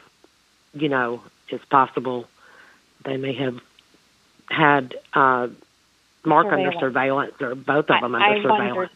you 0.73 0.89
know, 0.89 1.21
it's 1.51 1.65
possible 1.65 2.27
they 3.05 3.17
may 3.17 3.33
have 3.33 3.59
had 4.49 4.95
uh, 5.13 5.47
Mark 6.25 6.47
under 6.47 6.71
Surveillance. 6.73 6.79
surveillance 6.79 7.41
or 7.41 7.55
both 7.55 7.89
of 7.89 8.01
them 8.01 8.15
I- 8.15 8.25
under 8.31 8.39
I 8.39 8.41
surveillance. 8.41 8.75
wondered- 8.75 8.89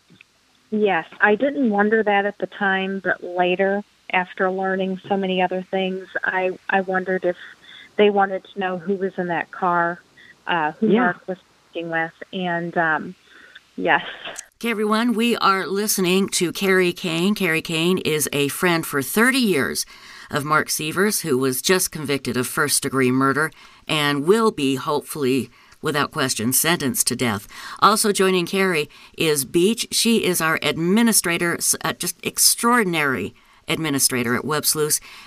Yes, 0.72 1.06
I 1.22 1.36
didn't 1.36 1.70
wonder 1.70 2.02
that 2.02 2.26
at 2.26 2.40
the 2.40 2.48
time, 2.48 2.98
but 3.04 3.24
later, 3.24 3.84
after 4.12 4.50
learning 4.50 5.00
so 5.08 5.16
many 5.16 5.40
other 5.40 5.62
things, 5.62 6.08
I 6.24 6.58
I 6.68 6.82
wondered 6.82 7.26
if 7.26 7.38
they 7.96 8.10
wanted 8.10 8.44
to 8.46 8.60
know 8.60 8.78
who 8.80 8.96
was 8.96 9.14
in 9.20 9.28
that 9.28 9.52
car, 9.52 10.00
uh, 10.48 10.72
who 10.74 10.88
Yeah. 10.88 11.02
Mark 11.02 11.28
was 11.28 11.38
speaking 11.70 11.92
with, 11.92 12.12
and 12.34 12.76
um, 12.76 13.14
yes, 13.78 14.02
Okay, 14.60 14.72
everyone, 14.72 15.14
we 15.14 15.36
are 15.38 15.68
listening 15.68 16.28
to 16.30 16.52
Carrie 16.52 16.94
Kane. 16.94 17.36
Carrie 17.36 17.62
Kane 17.62 18.00
is 18.00 18.28
a 18.34 18.48
friend 18.48 18.84
for 18.84 19.02
30 19.04 19.38
years 19.38 19.86
of 20.34 20.44
Mark 20.44 20.70
Sievers, 20.70 21.22
who 21.22 21.38
was 21.38 21.62
just 21.62 21.92
convicted 21.92 22.36
of 22.36 22.48
first 22.48 22.84
degree 22.84 23.12
murder 23.12 23.52
and 23.88 24.26
will 24.26 24.52
be, 24.52 24.76
hopefully, 24.76 25.50
without 25.82 26.12
question, 26.12 26.52
sentenced 26.52 27.08
to 27.08 27.16
death. 27.16 27.48
Also 27.80 28.12
joining 28.12 28.46
Carrie 28.46 28.90
is 29.18 29.46
Beach. 29.46 29.88
She 29.92 30.26
is 30.26 30.42
our 30.42 30.60
administrator, 30.64 31.60
uh, 31.84 31.94
just 31.94 32.18
extraordinary 32.26 33.36
administrator 33.68 34.36
at 34.36 34.44
Web 34.44 34.66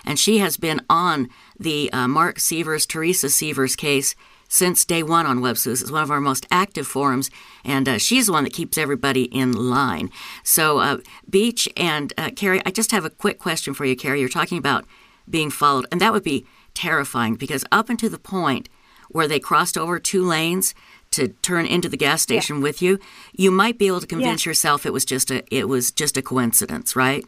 and 0.04 0.18
she 0.18 0.38
has 0.38 0.56
been 0.56 0.80
on 0.90 1.30
the 1.58 1.90
uh, 1.92 2.08
Mark 2.08 2.38
Sievers, 2.38 2.84
Teresa 2.84 3.30
Sievers 3.30 3.76
case 3.76 4.14
since 4.48 4.84
day 4.84 5.02
one 5.02 5.26
on 5.26 5.40
Web 5.40 5.56
Sleuth. 5.58 5.80
It's 5.82 5.90
one 5.90 6.02
of 6.02 6.10
our 6.10 6.20
most 6.20 6.46
active 6.50 6.86
forums, 6.86 7.30
and 7.64 7.88
uh, 7.88 7.98
she's 7.98 8.26
the 8.26 8.32
one 8.32 8.44
that 8.44 8.52
keeps 8.52 8.78
everybody 8.78 9.24
in 9.24 9.52
line. 9.52 10.10
So, 10.44 10.78
uh, 10.78 10.98
Beach 11.28 11.68
and 11.76 12.12
uh, 12.18 12.30
Carrie, 12.36 12.62
I 12.66 12.70
just 12.70 12.92
have 12.92 13.04
a 13.04 13.10
quick 13.10 13.38
question 13.38 13.74
for 13.74 13.84
you, 13.84 13.96
Carrie. 13.96 14.20
You're 14.20 14.28
talking 14.28 14.58
about 14.58 14.84
being 15.28 15.50
followed, 15.50 15.86
and 15.90 16.00
that 16.00 16.12
would 16.12 16.22
be 16.24 16.46
terrifying 16.74 17.34
because 17.34 17.64
up 17.72 17.88
until 17.88 18.10
the 18.10 18.18
point 18.18 18.68
where 19.10 19.26
they 19.28 19.40
crossed 19.40 19.78
over 19.78 19.98
two 19.98 20.22
lanes 20.24 20.74
to 21.12 21.28
turn 21.40 21.64
into 21.66 21.88
the 21.88 21.96
gas 21.96 22.20
station 22.22 22.60
with 22.60 22.82
you, 22.82 22.98
you 23.32 23.50
might 23.50 23.78
be 23.78 23.86
able 23.86 24.00
to 24.00 24.06
convince 24.06 24.44
yourself 24.44 24.84
it 24.84 24.92
was 24.92 25.04
just 25.04 25.30
a 25.30 25.42
it 25.54 25.68
was 25.68 25.90
just 25.90 26.16
a 26.16 26.22
coincidence, 26.22 26.94
right? 26.96 27.24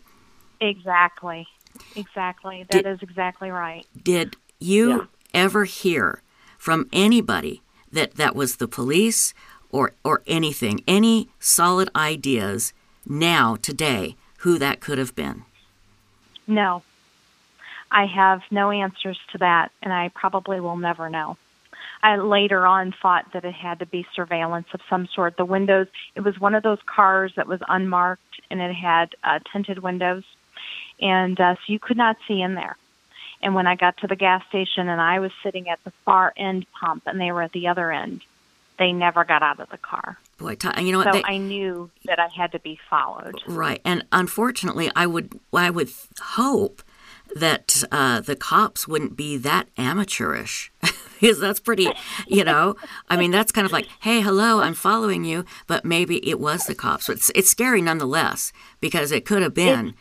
exactly, 0.60 1.46
exactly. 1.96 2.66
Did- 2.70 2.84
That 2.84 2.90
is 2.94 2.98
exactly 3.02 3.50
right. 3.50 3.86
Did 4.02 4.36
you 4.58 4.90
Yeah. 4.90 5.04
ever 5.32 5.64
hear 5.64 6.20
from 6.68 6.86
anybody 6.92 7.62
that 7.90 8.16
that 8.16 8.36
was 8.36 8.56
the 8.56 8.68
police 8.68 9.32
or 9.70 9.94
or 10.04 10.20
anything, 10.26 10.84
any 10.86 11.26
solid 11.40 11.88
ideas 11.96 12.74
now 13.06 13.56
today 13.56 14.16
who 14.40 14.58
that 14.58 14.78
could 14.78 14.98
have 14.98 15.14
been? 15.14 15.44
No, 16.46 16.82
I 17.90 18.04
have 18.04 18.42
no 18.50 18.70
answers 18.70 19.18
to 19.32 19.38
that, 19.38 19.72
and 19.80 19.94
I 19.94 20.10
probably 20.14 20.60
will 20.60 20.76
never 20.76 21.08
know. 21.08 21.38
I 22.02 22.16
later 22.16 22.66
on 22.66 22.94
thought 23.00 23.32
that 23.32 23.46
it 23.46 23.54
had 23.54 23.78
to 23.78 23.86
be 23.86 24.06
surveillance 24.14 24.68
of 24.74 24.82
some 24.90 25.06
sort. 25.06 25.38
The 25.38 25.46
windows, 25.46 25.86
it 26.16 26.20
was 26.20 26.38
one 26.38 26.54
of 26.54 26.62
those 26.62 26.80
cars 26.84 27.32
that 27.36 27.48
was 27.48 27.60
unmarked 27.66 28.42
and 28.50 28.60
it 28.60 28.74
had 28.74 29.14
uh, 29.24 29.38
tinted 29.50 29.78
windows. 29.78 30.24
And 31.00 31.40
uh, 31.40 31.54
so 31.54 31.60
you 31.72 31.78
could 31.78 31.96
not 31.96 32.18
see 32.28 32.42
in 32.42 32.56
there. 32.56 32.76
And 33.42 33.54
when 33.54 33.66
I 33.66 33.76
got 33.76 33.96
to 33.98 34.06
the 34.06 34.16
gas 34.16 34.42
station 34.48 34.88
and 34.88 35.00
I 35.00 35.20
was 35.20 35.30
sitting 35.42 35.68
at 35.68 35.78
the 35.84 35.92
far 36.04 36.32
end 36.36 36.66
pump 36.80 37.04
and 37.06 37.20
they 37.20 37.30
were 37.32 37.42
at 37.42 37.52
the 37.52 37.68
other 37.68 37.92
end, 37.92 38.22
they 38.78 38.92
never 38.92 39.24
got 39.24 39.42
out 39.42 39.60
of 39.60 39.68
the 39.70 39.78
car. 39.78 40.18
Boy, 40.38 40.56
you 40.80 40.92
know 40.92 40.98
what? 40.98 41.12
So 41.12 41.12
they- 41.12 41.24
I 41.24 41.36
knew 41.36 41.90
that 42.04 42.18
I 42.18 42.28
had 42.28 42.52
to 42.52 42.60
be 42.60 42.78
followed. 42.88 43.42
Right, 43.46 43.80
and 43.84 44.04
unfortunately, 44.12 44.90
I 44.94 45.06
would 45.06 45.38
I 45.52 45.70
would 45.70 45.90
hope 46.20 46.82
that 47.34 47.82
uh, 47.90 48.20
the 48.20 48.36
cops 48.36 48.86
wouldn't 48.88 49.16
be 49.16 49.36
that 49.36 49.68
amateurish. 49.76 50.72
Because 51.28 51.40
that's 51.40 51.58
pretty, 51.58 51.88
you 52.28 52.44
know. 52.44 52.76
I 53.10 53.16
mean, 53.16 53.32
that's 53.32 53.50
kind 53.50 53.64
of 53.64 53.72
like, 53.72 53.88
hey, 54.00 54.20
hello, 54.20 54.60
I'm 54.60 54.74
following 54.74 55.24
you, 55.24 55.44
but 55.66 55.84
maybe 55.84 56.26
it 56.28 56.38
was 56.38 56.66
the 56.66 56.76
cops. 56.76 57.08
But 57.08 57.16
it's, 57.16 57.30
it's 57.34 57.50
scary 57.50 57.82
nonetheless 57.82 58.52
because 58.80 59.10
it 59.10 59.24
could 59.24 59.42
have 59.42 59.52
been 59.52 59.94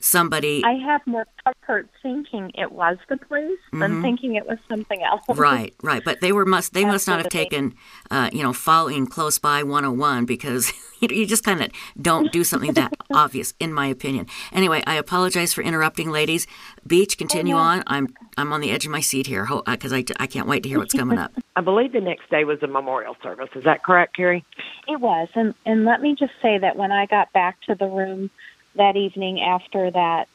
somebody. 0.00 0.62
I 0.64 0.74
have 0.74 1.04
more 1.04 1.26
comfort 1.44 1.88
thinking 2.00 2.52
it 2.54 2.70
was 2.70 2.96
the 3.08 3.16
police 3.16 3.58
than 3.72 4.02
thinking 4.02 4.36
it 4.36 4.46
was 4.46 4.58
something 4.68 5.02
else. 5.02 5.22
Mm-hmm. 5.28 5.40
Right, 5.40 5.74
right, 5.82 6.02
but 6.04 6.20
they 6.20 6.30
were 6.30 6.44
must 6.44 6.74
they 6.74 6.84
must 6.84 7.08
not 7.08 7.18
have 7.18 7.28
taken, 7.28 7.74
uh, 8.10 8.30
you 8.32 8.42
know, 8.42 8.52
following 8.52 9.06
close 9.06 9.38
by 9.38 9.62
101 9.62 10.26
because 10.26 10.72
you, 11.02 11.08
you 11.14 11.26
just 11.26 11.44
kind 11.44 11.62
of 11.62 11.70
don't 12.00 12.32
do 12.32 12.44
something 12.44 12.72
that 12.74 12.92
obvious, 13.12 13.54
in 13.60 13.72
my 13.72 13.86
opinion. 13.86 14.26
Anyway, 14.52 14.82
I 14.86 14.94
apologize 14.94 15.52
for 15.52 15.62
interrupting, 15.62 16.10
ladies. 16.10 16.46
Beach, 16.86 17.18
continue 17.18 17.56
on. 17.56 17.82
I'm 17.86 18.14
I'm 18.36 18.52
on 18.52 18.60
the 18.60 18.70
edge 18.70 18.86
of 18.86 18.92
my 18.92 19.00
seat 19.00 19.26
here 19.26 19.46
because 19.66 19.92
I, 19.92 20.04
I 20.18 20.26
can't 20.26 20.48
wait 20.48 20.62
to 20.62 20.68
hear 20.68 20.78
what's 20.78 20.94
coming 20.94 21.18
up. 21.18 21.32
I 21.56 21.60
believe 21.60 21.92
the 21.92 22.00
next 22.00 22.30
day 22.30 22.44
was 22.44 22.62
a 22.62 22.66
memorial 22.66 23.16
service. 23.22 23.50
Is 23.54 23.64
that 23.64 23.82
correct, 23.82 24.16
Carrie? 24.16 24.44
It 24.88 25.00
was, 25.00 25.28
and 25.34 25.54
and 25.66 25.84
let 25.84 26.00
me 26.00 26.14
just 26.18 26.32
say 26.40 26.58
that 26.58 26.76
when 26.76 26.92
I 26.92 27.06
got 27.06 27.32
back 27.32 27.60
to 27.62 27.74
the 27.74 27.86
room 27.86 28.30
that 28.76 28.96
evening 28.96 29.40
after 29.40 29.90
that 29.90 30.28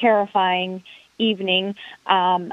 terrifying 0.00 0.82
evening, 1.18 1.74
um, 2.06 2.52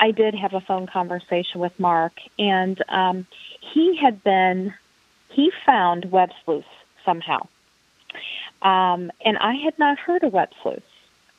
I 0.00 0.10
did 0.10 0.34
have 0.34 0.52
a 0.52 0.60
phone 0.60 0.88
conversation 0.88 1.60
with 1.60 1.78
Mark, 1.78 2.12
and 2.38 2.82
um, 2.88 3.26
he 3.72 3.96
had 4.02 4.24
been 4.24 4.74
he 5.32 5.52
found 5.66 6.10
Web 6.10 6.30
Sleuth 6.44 6.64
somehow, 7.04 7.46
um, 8.62 9.10
and 9.24 9.38
I 9.38 9.54
had 9.54 9.78
not 9.78 9.98
heard 9.98 10.22
of 10.22 10.32
Web 10.32 10.50
Sleuth. 10.62 10.82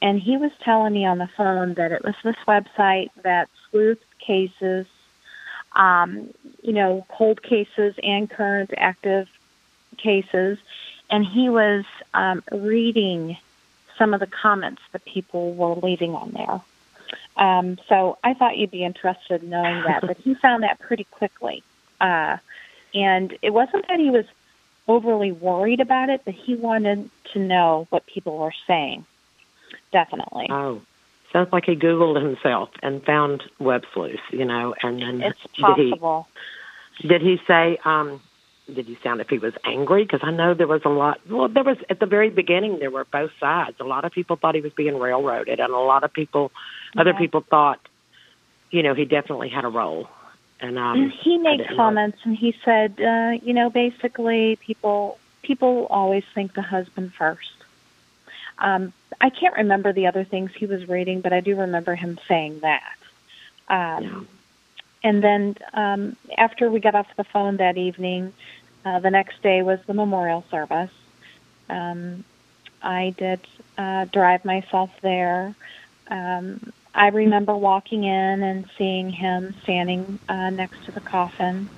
And 0.01 0.19
he 0.19 0.35
was 0.35 0.51
telling 0.59 0.91
me 0.91 1.05
on 1.05 1.17
the 1.17 1.29
phone 1.29 1.75
that 1.75 1.93
it 1.93 2.03
was 2.03 2.15
this 2.25 2.35
website 2.45 3.09
that 3.23 3.47
sleuth 3.71 4.03
cases 4.19 4.85
um, 5.75 6.29
you 6.61 6.73
know, 6.73 7.05
cold 7.09 7.41
cases 7.41 7.95
and 8.03 8.29
current 8.29 8.73
active 8.77 9.27
cases. 9.97 10.57
And 11.09 11.25
he 11.25 11.49
was 11.49 11.85
um, 12.13 12.43
reading 12.51 13.37
some 13.97 14.13
of 14.13 14.19
the 14.19 14.27
comments 14.27 14.81
that 14.91 15.05
people 15.05 15.53
were 15.53 15.75
leaving 15.75 16.15
on 16.15 16.31
there. 16.31 16.61
Um, 17.35 17.77
so 17.87 18.17
I 18.23 18.33
thought 18.33 18.57
you'd 18.57 18.71
be 18.71 18.83
interested 18.83 19.43
in 19.43 19.49
knowing 19.49 19.83
that. 19.83 20.01
But 20.01 20.17
he 20.17 20.35
found 20.35 20.63
that 20.63 20.79
pretty 20.79 21.05
quickly. 21.05 21.63
Uh, 21.99 22.37
and 22.93 23.37
it 23.41 23.51
wasn't 23.51 23.87
that 23.87 23.99
he 23.99 24.09
was 24.09 24.25
overly 24.87 25.31
worried 25.31 25.79
about 25.79 26.09
it, 26.09 26.21
but 26.25 26.33
he 26.33 26.55
wanted 26.55 27.09
to 27.33 27.39
know 27.39 27.87
what 27.89 28.05
people 28.05 28.37
were 28.37 28.53
saying. 28.67 29.05
Definitely. 29.91 30.47
Oh, 30.49 30.81
sounds 31.31 31.51
like 31.51 31.65
he 31.65 31.75
Googled 31.75 32.21
himself 32.21 32.69
and 32.81 33.03
found 33.03 33.43
Web 33.59 33.83
Sleuth, 33.93 34.19
you 34.31 34.45
know, 34.45 34.75
and 34.81 35.01
then 35.01 35.21
it's 35.21 35.39
did 35.55 35.75
he 35.77 35.89
possible. 35.89 36.27
Did 37.01 37.21
he 37.21 37.41
say? 37.47 37.77
Um, 37.83 38.21
did 38.73 38.85
he 38.85 38.97
sound 39.03 39.19
if 39.19 39.29
he 39.29 39.39
was 39.39 39.53
angry? 39.65 40.03
Because 40.03 40.21
I 40.23 40.31
know 40.31 40.53
there 40.53 40.67
was 40.67 40.81
a 40.85 40.89
lot. 40.89 41.19
Well, 41.29 41.49
there 41.49 41.63
was 41.63 41.77
at 41.89 41.99
the 41.99 42.05
very 42.05 42.29
beginning. 42.29 42.79
There 42.79 42.91
were 42.91 43.05
both 43.05 43.31
sides. 43.39 43.77
A 43.79 43.83
lot 43.83 44.05
of 44.05 44.11
people 44.11 44.35
thought 44.35 44.55
he 44.55 44.61
was 44.61 44.73
being 44.73 44.97
railroaded, 44.97 45.59
and 45.59 45.73
a 45.73 45.79
lot 45.79 46.03
of 46.03 46.13
people, 46.13 46.51
other 46.95 47.13
people 47.13 47.41
thought, 47.41 47.79
you 48.71 48.83
know, 48.83 48.93
he 48.93 49.05
definitely 49.05 49.49
had 49.49 49.65
a 49.65 49.69
role. 49.69 50.07
And 50.63 50.77
um, 50.77 51.09
he 51.09 51.37
made 51.37 51.57
didn't 51.57 51.71
know. 51.71 51.77
comments 51.77 52.19
and 52.23 52.35
he 52.35 52.55
said, 52.63 52.99
uh, 52.99 53.37
you 53.43 53.53
know, 53.53 53.69
basically 53.69 54.55
people 54.55 55.19
people 55.41 55.87
always 55.89 56.23
think 56.33 56.53
the 56.53 56.61
husband 56.61 57.13
first. 57.13 57.51
Um, 58.59 58.93
I 59.19 59.29
can't 59.29 59.55
remember 59.57 59.91
the 59.91 60.07
other 60.07 60.23
things 60.23 60.51
he 60.55 60.65
was 60.65 60.87
reading, 60.87 61.19
but 61.19 61.33
I 61.33 61.41
do 61.41 61.55
remember 61.57 61.95
him 61.95 62.17
saying 62.27 62.61
that. 62.61 62.95
Um, 63.67 64.03
Yeah. 64.03 64.21
And 65.05 65.21
then 65.21 65.57
um, 65.73 66.15
after 66.37 66.71
we 66.71 66.79
got 66.79 66.95
off 66.95 67.07
the 67.17 67.25
phone 67.25 67.57
that 67.57 67.77
evening, 67.77 68.31
uh, 68.85 68.99
the 68.99 69.11
next 69.11 69.41
day 69.41 69.61
was 69.61 69.79
the 69.85 69.93
memorial 69.93 70.45
service. 70.49 70.91
Um, 71.69 72.23
I 72.81 73.13
did 73.17 73.41
uh, 73.77 74.05
drive 74.05 74.45
myself 74.45 74.91
there. 75.01 75.55
Um, 76.07 76.71
I 76.95 77.07
remember 77.07 77.55
walking 77.55 78.03
in 78.03 78.43
and 78.43 78.69
seeing 78.77 79.09
him 79.09 79.55
standing 79.63 80.19
uh, 80.29 80.51
next 80.51 80.85
to 80.85 80.91
the 80.91 81.01
coffin. 81.01 81.69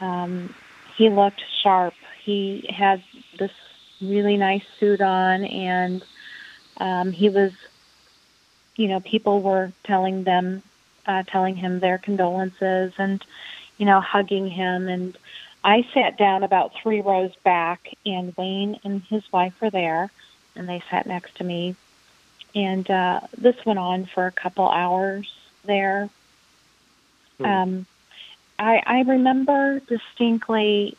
Um, 0.00 0.54
he 0.96 1.10
looked 1.10 1.42
sharp. 1.62 1.94
He 2.22 2.66
had 2.68 3.02
this 3.38 3.52
really 4.00 4.36
nice 4.36 4.64
suit 4.78 5.00
on, 5.00 5.44
and 5.44 6.02
um, 6.78 7.12
he 7.12 7.28
was, 7.28 7.52
you 8.76 8.88
know, 8.88 9.00
people 9.00 9.42
were 9.42 9.72
telling 9.84 10.24
them 10.24 10.62
uh, 11.06 11.22
telling 11.24 11.56
him 11.56 11.80
their 11.80 11.98
condolences 11.98 12.92
and, 12.98 13.24
you 13.78 13.86
know, 13.86 14.00
hugging 14.00 14.48
him. 14.48 14.88
And 14.88 15.16
I 15.64 15.86
sat 15.92 16.16
down 16.16 16.42
about 16.44 16.72
three 16.82 17.00
rows 17.00 17.34
back, 17.42 17.88
and 18.06 18.34
Wayne 18.36 18.78
and 18.84 19.02
his 19.02 19.30
wife 19.32 19.54
were 19.60 19.70
there, 19.70 20.10
and 20.54 20.68
they 20.68 20.82
sat 20.90 21.06
next 21.06 21.36
to 21.36 21.44
me. 21.44 21.76
And 22.54 22.90
uh, 22.90 23.20
this 23.36 23.56
went 23.64 23.78
on 23.78 24.06
for 24.06 24.26
a 24.26 24.32
couple 24.32 24.68
hours 24.68 25.32
there. 25.64 26.08
Hmm. 27.38 27.44
Um, 27.44 27.86
I, 28.58 28.82
I 28.84 29.00
remember 29.02 29.80
distinctly 29.80 30.96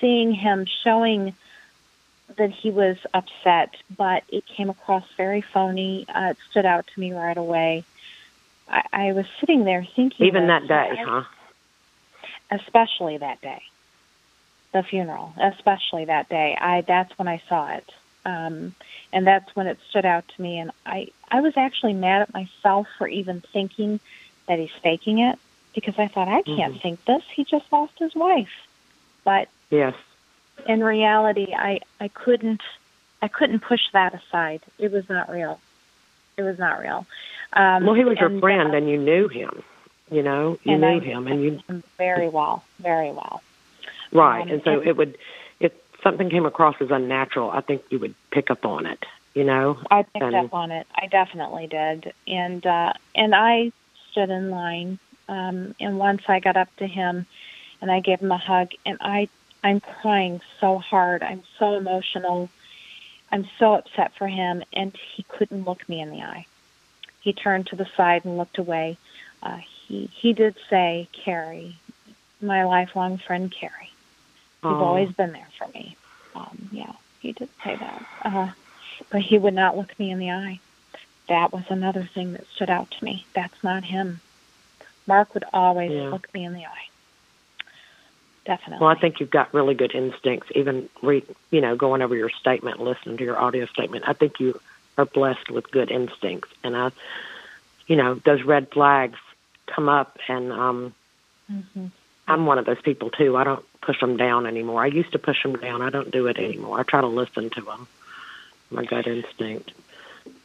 seeing 0.00 0.32
him 0.32 0.66
showing 0.82 1.34
that 2.36 2.50
he 2.50 2.70
was 2.70 2.96
upset, 3.12 3.76
but 3.96 4.24
it 4.28 4.44
came 4.46 4.70
across 4.70 5.04
very 5.16 5.40
phony. 5.40 6.06
Uh, 6.08 6.30
it 6.30 6.38
stood 6.50 6.66
out 6.66 6.86
to 6.86 7.00
me 7.00 7.12
right 7.12 7.36
away. 7.36 7.84
I, 8.68 8.82
I 8.92 9.12
was 9.12 9.26
sitting 9.40 9.64
there 9.64 9.86
thinking, 9.94 10.26
Even 10.26 10.46
that 10.48 10.66
day, 10.66 10.96
huh? 11.04 11.24
especially 12.50 13.18
that 13.18 13.40
day, 13.40 13.62
the 14.72 14.82
funeral, 14.82 15.34
especially 15.38 16.06
that 16.06 16.28
day. 16.28 16.56
I 16.58 16.80
that's 16.80 17.16
when 17.18 17.28
I 17.28 17.42
saw 17.48 17.68
it, 17.68 17.88
um, 18.24 18.74
and 19.12 19.26
that's 19.26 19.54
when 19.54 19.66
it 19.66 19.78
stood 19.88 20.04
out 20.04 20.26
to 20.28 20.42
me. 20.42 20.58
And 20.58 20.70
I 20.86 21.08
I 21.30 21.40
was 21.40 21.56
actually 21.56 21.94
mad 21.94 22.22
at 22.22 22.32
myself 22.32 22.86
for 22.98 23.06
even 23.08 23.40
thinking 23.40 24.00
that 24.46 24.58
he's 24.58 24.70
faking 24.82 25.18
it 25.18 25.38
because 25.74 25.98
I 25.98 26.06
thought 26.08 26.28
I 26.28 26.42
can't 26.42 26.74
Mhm. 26.74 26.80
think 26.82 27.04
this. 27.04 27.22
He 27.34 27.44
just 27.44 27.70
lost 27.72 27.98
his 27.98 28.14
wife, 28.14 28.66
but 29.24 29.48
Yes. 29.70 29.94
in 30.66 30.82
reality, 30.84 31.52
I 31.56 31.80
I 32.00 32.08
couldn't 32.08 32.62
I 33.22 33.28
couldn't 33.28 33.60
push 33.60 33.90
that 33.92 34.12
aside. 34.14 34.60
It 34.78 34.92
was 34.92 35.08
not 35.08 35.30
real. 35.30 35.58
It 36.36 36.42
was 36.42 36.58
not 36.58 36.80
real. 36.80 37.06
Um, 37.54 37.86
Well, 37.86 37.94
he 37.94 38.04
was 38.04 38.18
your 38.18 38.38
friend, 38.40 38.72
uh, 38.72 38.76
and 38.76 38.88
you 38.90 38.98
knew 38.98 39.28
him. 39.28 39.62
You 40.10 40.22
know, 40.22 40.58
you 40.64 40.76
knew 40.76 40.86
I 40.86 40.98
him, 40.98 41.26
and 41.26 41.42
you 41.42 41.62
him 41.66 41.82
very 41.96 42.28
well, 42.28 42.62
very 42.80 43.10
well. 43.10 43.42
right. 44.12 44.42
Um, 44.42 44.48
and 44.50 44.62
so 44.62 44.72
and- 44.80 44.86
it 44.88 44.96
would, 44.96 45.16
something 46.04 46.30
came 46.30 46.46
across 46.46 46.76
as 46.80 46.92
unnatural, 46.92 47.50
I 47.50 47.62
think 47.62 47.82
you 47.90 47.98
would 47.98 48.14
pick 48.30 48.50
up 48.50 48.64
on 48.64 48.86
it. 48.86 49.04
You 49.34 49.42
know. 49.42 49.78
I 49.90 50.04
picked 50.04 50.22
And- 50.22 50.36
up 50.36 50.54
on 50.54 50.70
it. 50.70 50.86
I 50.94 51.08
definitely 51.08 51.66
did, 51.66 52.12
and 52.28 52.64
uh, 52.64 52.92
and 53.16 53.34
I 53.34 53.72
stood 54.12 54.30
in 54.30 54.50
line. 54.50 55.00
Um, 55.28 55.74
and 55.80 55.98
once 55.98 56.22
I 56.28 56.38
got 56.38 56.56
up 56.56 56.68
to 56.76 56.86
him, 56.86 57.26
and 57.80 57.90
I 57.90 57.98
gave 57.98 58.20
him 58.20 58.30
a 58.30 58.38
hug, 58.38 58.70
and 58.86 58.98
I 59.00 59.28
I'm 59.64 59.80
crying 59.80 60.40
so 60.60 60.78
hard. 60.78 61.24
I'm 61.24 61.42
so 61.58 61.74
emotional. 61.74 62.48
I'm 63.32 63.48
so 63.58 63.74
upset 63.74 64.12
for 64.14 64.28
him, 64.28 64.62
and 64.72 64.94
he 65.16 65.24
couldn't 65.24 65.64
look 65.64 65.88
me 65.88 66.00
in 66.00 66.10
the 66.10 66.22
eye. 66.22 66.46
He 67.20 67.32
turned 67.32 67.66
to 67.68 67.76
the 67.76 67.86
side 67.96 68.24
and 68.24 68.36
looked 68.36 68.58
away. 68.58 68.98
Uh, 69.42 69.56
he 69.56 70.06
he 70.14 70.32
did 70.32 70.54
say, 70.70 71.08
"Carrie, 71.12 71.76
my 72.40 72.64
lifelong 72.64 73.18
friend, 73.18 73.50
Carrie, 73.50 73.90
you've 74.68 74.80
Oh. 74.80 74.84
always 74.84 75.10
been 75.12 75.32
there 75.32 75.48
for 75.58 75.68
me." 75.68 75.96
Um, 76.34 76.68
yeah, 76.72 76.92
he 77.20 77.32
did 77.32 77.48
say 77.64 77.76
that. 77.76 78.06
Uh, 78.24 78.48
but 79.10 79.20
he 79.20 79.38
would 79.38 79.54
not 79.54 79.76
look 79.76 79.98
me 79.98 80.10
in 80.10 80.18
the 80.18 80.30
eye. 80.30 80.60
That 81.28 81.52
was 81.52 81.64
another 81.68 82.08
thing 82.14 82.32
that 82.32 82.46
stood 82.54 82.70
out 82.70 82.90
to 82.90 83.04
me. 83.04 83.24
That's 83.34 83.62
not 83.62 83.84
him. 83.84 84.20
Mark 85.06 85.34
would 85.34 85.44
always 85.52 85.90
Yeah. 85.90 86.10
look 86.10 86.32
me 86.34 86.44
in 86.44 86.52
the 86.54 86.66
eye. 86.66 86.88
Definitely. 88.46 88.84
Well, 88.84 88.94
I 88.94 89.00
think 89.00 89.20
you've 89.20 89.30
got 89.30 89.54
really 89.54 89.74
good 89.74 89.94
instincts. 89.94 90.50
Even 90.54 90.88
re, 91.02 91.24
you 91.50 91.60
know, 91.60 91.76
going 91.76 92.02
over 92.02 92.14
your 92.14 92.30
statement, 92.40 92.80
listening 92.80 93.16
to 93.16 93.24
your 93.24 93.38
audio 93.38 93.66
statement, 93.66 94.04
I 94.06 94.12
think 94.12 94.38
you 94.38 94.60
are 94.98 95.06
blessed 95.06 95.50
with 95.50 95.70
good 95.70 95.90
instincts. 95.90 96.50
And 96.62 96.76
I, 96.76 96.90
you 97.86 97.96
know, 97.96 98.20
those 98.26 98.42
red 98.44 98.68
flags 98.72 99.18
come 99.74 99.88
up, 99.88 100.18
and 100.28 100.52
um, 100.52 100.94
hmm 101.48 101.86
I'm 102.26 102.46
one 102.46 102.58
of 102.58 102.66
those 102.66 102.80
people 102.82 103.10
too. 103.10 103.36
I 103.36 103.44
don't 103.44 103.64
push 103.84 104.00
them 104.00 104.16
down 104.16 104.46
anymore. 104.46 104.82
I 104.82 104.86
used 104.86 105.12
to 105.12 105.18
push 105.18 105.42
them 105.42 105.56
down. 105.56 105.82
I 105.82 105.90
don't 105.90 106.10
do 106.10 106.26
it 106.26 106.38
anymore. 106.38 106.80
I 106.80 106.82
try 106.82 107.00
to 107.00 107.06
listen 107.06 107.50
to 107.50 107.60
them. 107.60 107.86
My 108.70 108.84
gut 108.84 109.06
instinct. 109.06 109.72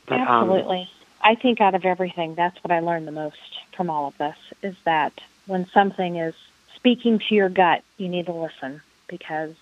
But, 0.05 0.21
um, 0.21 0.49
Absolutely. 0.49 0.89
I 1.21 1.35
think 1.35 1.61
out 1.61 1.75
of 1.75 1.85
everything, 1.85 2.35
that's 2.35 2.61
what 2.63 2.71
I 2.71 2.79
learned 2.79 3.07
the 3.07 3.11
most 3.11 3.37
from 3.75 3.89
all 3.89 4.07
of 4.07 4.17
this 4.17 4.35
is 4.61 4.75
that 4.85 5.13
when 5.45 5.67
something 5.67 6.17
is 6.17 6.35
speaking 6.75 7.19
to 7.19 7.35
your 7.35 7.49
gut, 7.49 7.83
you 7.97 8.07
need 8.07 8.27
to 8.27 8.33
listen 8.33 8.81
because 9.07 9.55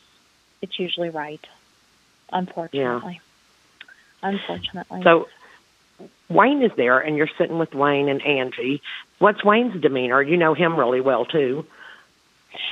it's 0.62 0.80
usually 0.80 1.10
right. 1.10 1.46
Unfortunately. 2.32 3.22
Unfortunately. 4.22 5.02
So 5.04 5.28
Wayne 6.30 6.62
is 6.62 6.72
there, 6.76 7.00
and 7.00 7.16
you're 7.16 7.30
sitting 7.38 7.58
with 7.58 7.74
Wayne 7.74 8.10
and 8.10 8.22
Angie. 8.22 8.82
What's 9.20 9.44
Wayne's 9.44 9.82
demeanor? 9.82 10.22
You 10.22 10.38
know 10.38 10.54
him 10.54 10.78
really 10.78 11.02
well 11.02 11.26
too. 11.26 11.66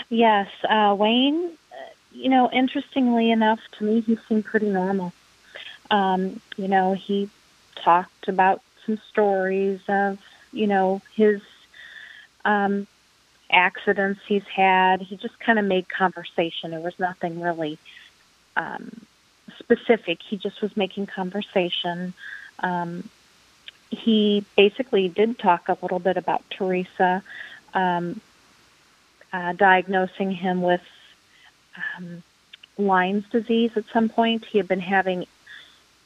Yes, 0.10 0.48
uh, 0.68 0.96
Wayne. 0.98 1.52
uh, 1.72 1.76
You 2.12 2.30
know, 2.30 2.50
interestingly 2.52 3.32
enough, 3.32 3.60
to 3.78 3.84
me, 3.84 4.02
he 4.02 4.18
seemed 4.28 4.46
pretty 4.46 4.70
normal. 4.70 5.14
Um, 5.92 6.40
you 6.58 6.68
know, 6.68 6.94
he 6.94 7.30
talked 7.76 8.28
about 8.28 8.62
some 8.86 8.98
stories 9.10 9.80
of 9.88 10.20
you 10.52 10.68
know 10.68 11.02
his 11.16 11.42
um, 12.46 12.88
accidents 13.52 14.22
he's 14.28 14.44
had. 14.48 15.02
He 15.02 15.18
just 15.18 15.40
kind 15.40 15.60
of 15.60 15.66
made 15.66 15.90
conversation. 15.90 16.72
There 16.72 16.80
was 16.80 16.98
nothing 17.00 17.42
really 17.42 17.78
um, 18.56 19.02
specific. 19.60 20.22
He 20.22 20.38
just 20.38 20.62
was 20.62 20.76
making 20.78 21.08
conversation. 21.08 22.14
Um, 22.60 23.10
he 23.92 24.46
basically 24.56 25.08
did 25.10 25.38
talk 25.38 25.70
a 25.70 25.78
little 25.82 26.00
bit 26.00 26.18
about 26.18 26.44
Teresa. 26.50 27.24
Um, 27.74 28.22
uh, 29.34 29.54
diagnosing 29.54 30.32
him 30.32 30.62
with 30.62 30.82
um, 31.98 32.24
Lyme's 32.78 33.28
disease 33.30 33.72
at 33.76 33.86
some 33.94 34.10
point. 34.10 34.46
He 34.46 34.58
had 34.58 34.68
been 34.68 34.80
having 34.80 35.26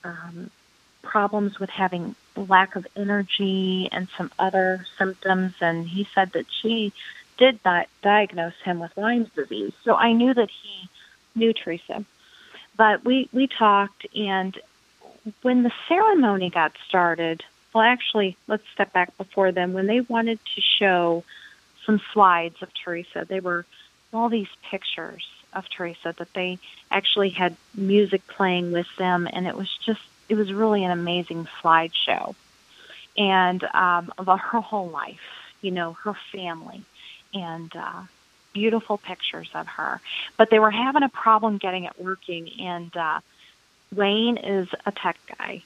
um, 0.04 0.52
problems 1.02 1.60
with 1.60 1.70
having 1.70 2.16
lack 2.36 2.76
of 2.76 2.88
energy 2.96 3.90
and 3.92 4.08
some 4.18 4.32
other 4.40 4.86
symptoms, 4.98 5.54
and 5.62 5.88
he 5.88 6.08
said 6.16 6.32
that 6.34 6.46
she 6.50 6.94
did 7.38 7.60
not 7.64 7.88
diagnose 8.02 8.60
him 8.64 8.80
with 8.80 8.96
Lyme's 8.98 9.30
disease. 9.30 9.74
So 9.84 9.96
I 9.96 10.14
knew 10.14 10.34
that 10.34 10.50
he 10.50 10.90
knew 11.36 11.54
Teresa. 11.54 12.06
But 12.76 13.04
we, 13.04 13.30
we 13.34 13.48
talked, 13.48 14.06
and 14.16 14.58
when 15.42 15.64
the 15.64 15.72
ceremony 15.88 16.50
got 16.50 16.74
started, 16.88 17.44
well, 17.74 17.84
actually, 17.84 18.38
let's 18.48 18.64
step 18.74 18.94
back 18.94 19.16
before 19.18 19.52
then. 19.52 19.74
When 19.74 19.88
they 19.88 20.02
wanted 20.02 20.40
to 20.56 20.62
show 20.62 21.24
some 21.90 22.02
slides 22.14 22.62
of 22.62 22.70
Teresa. 22.74 23.26
They 23.28 23.40
were 23.40 23.66
all 24.14 24.30
these 24.30 24.48
pictures 24.70 25.28
of 25.54 25.68
Teresa 25.70 26.14
that 26.20 26.32
they 26.34 26.60
actually 26.92 27.30
had 27.30 27.56
music 27.74 28.26
playing 28.28 28.72
with 28.72 28.88
them, 28.98 29.28
and 29.32 29.48
it 29.48 29.56
was 29.56 29.70
just 29.84 30.02
it 30.28 30.36
was 30.36 30.54
really 30.54 30.84
an 30.84 30.92
amazing 30.92 31.48
slideshow, 31.62 32.36
and 33.18 33.64
um, 33.74 34.14
about 34.20 34.40
her 34.40 34.62
whole 34.72 34.90
life, 34.90 35.20
you 35.62 35.72
know, 35.72 35.94
her 36.04 36.14
family, 36.32 36.84
and 37.34 37.76
uh, 37.76 38.02
beautiful 38.54 39.00
pictures 39.00 39.50
of 39.56 39.66
her. 39.66 40.00
But 40.38 40.52
they 40.52 40.60
were 40.60 40.72
having 40.72 41.02
a 41.02 41.10
problem 41.10 41.58
getting 41.58 41.86
it 41.86 41.94
working, 41.98 42.52
and 42.60 42.96
uh, 42.96 43.20
Wayne 43.92 44.38
is 44.38 44.68
a 44.86 44.92
tech 44.92 45.18
guy. 45.40 45.64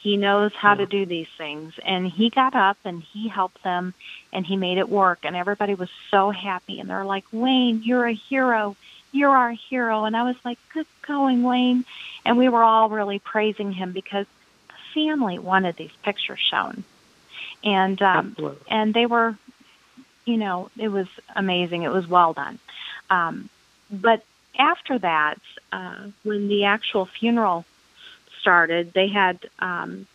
He 0.00 0.16
knows 0.16 0.52
how 0.54 0.74
to 0.74 0.86
do 0.86 1.04
these 1.04 1.28
things. 1.36 1.74
And 1.84 2.06
he 2.06 2.30
got 2.30 2.54
up 2.54 2.78
and 2.84 3.02
he 3.02 3.28
helped 3.28 3.62
them 3.62 3.92
and 4.32 4.46
he 4.46 4.56
made 4.56 4.78
it 4.78 4.88
work. 4.88 5.20
And 5.24 5.36
everybody 5.36 5.74
was 5.74 5.90
so 6.10 6.30
happy. 6.30 6.80
And 6.80 6.88
they're 6.88 7.04
like, 7.04 7.24
Wayne, 7.32 7.82
you're 7.82 8.06
a 8.06 8.14
hero. 8.14 8.76
You're 9.12 9.36
our 9.36 9.50
hero. 9.50 10.04
And 10.04 10.16
I 10.16 10.22
was 10.22 10.36
like, 10.42 10.58
good 10.72 10.86
going, 11.06 11.42
Wayne. 11.42 11.84
And 12.24 12.38
we 12.38 12.48
were 12.48 12.64
all 12.64 12.88
really 12.88 13.18
praising 13.18 13.72
him 13.72 13.92
because 13.92 14.26
the 14.68 14.74
family 14.94 15.38
wanted 15.38 15.76
these 15.76 15.92
pictures 16.02 16.40
shown. 16.40 16.82
And, 17.62 18.00
um, 18.00 18.28
Absolutely. 18.30 18.66
and 18.68 18.94
they 18.94 19.04
were, 19.04 19.36
you 20.24 20.38
know, 20.38 20.70
it 20.78 20.88
was 20.88 21.08
amazing. 21.36 21.82
It 21.82 21.92
was 21.92 22.06
well 22.06 22.32
done. 22.32 22.58
Um, 23.10 23.50
but 23.90 24.24
after 24.58 24.98
that, 24.98 25.38
uh, 25.72 26.06
when 26.22 26.48
the 26.48 26.64
actual 26.64 27.04
funeral 27.04 27.66
started, 28.40 28.92
they 28.92 29.08
had 29.08 29.38
um, 29.58 30.06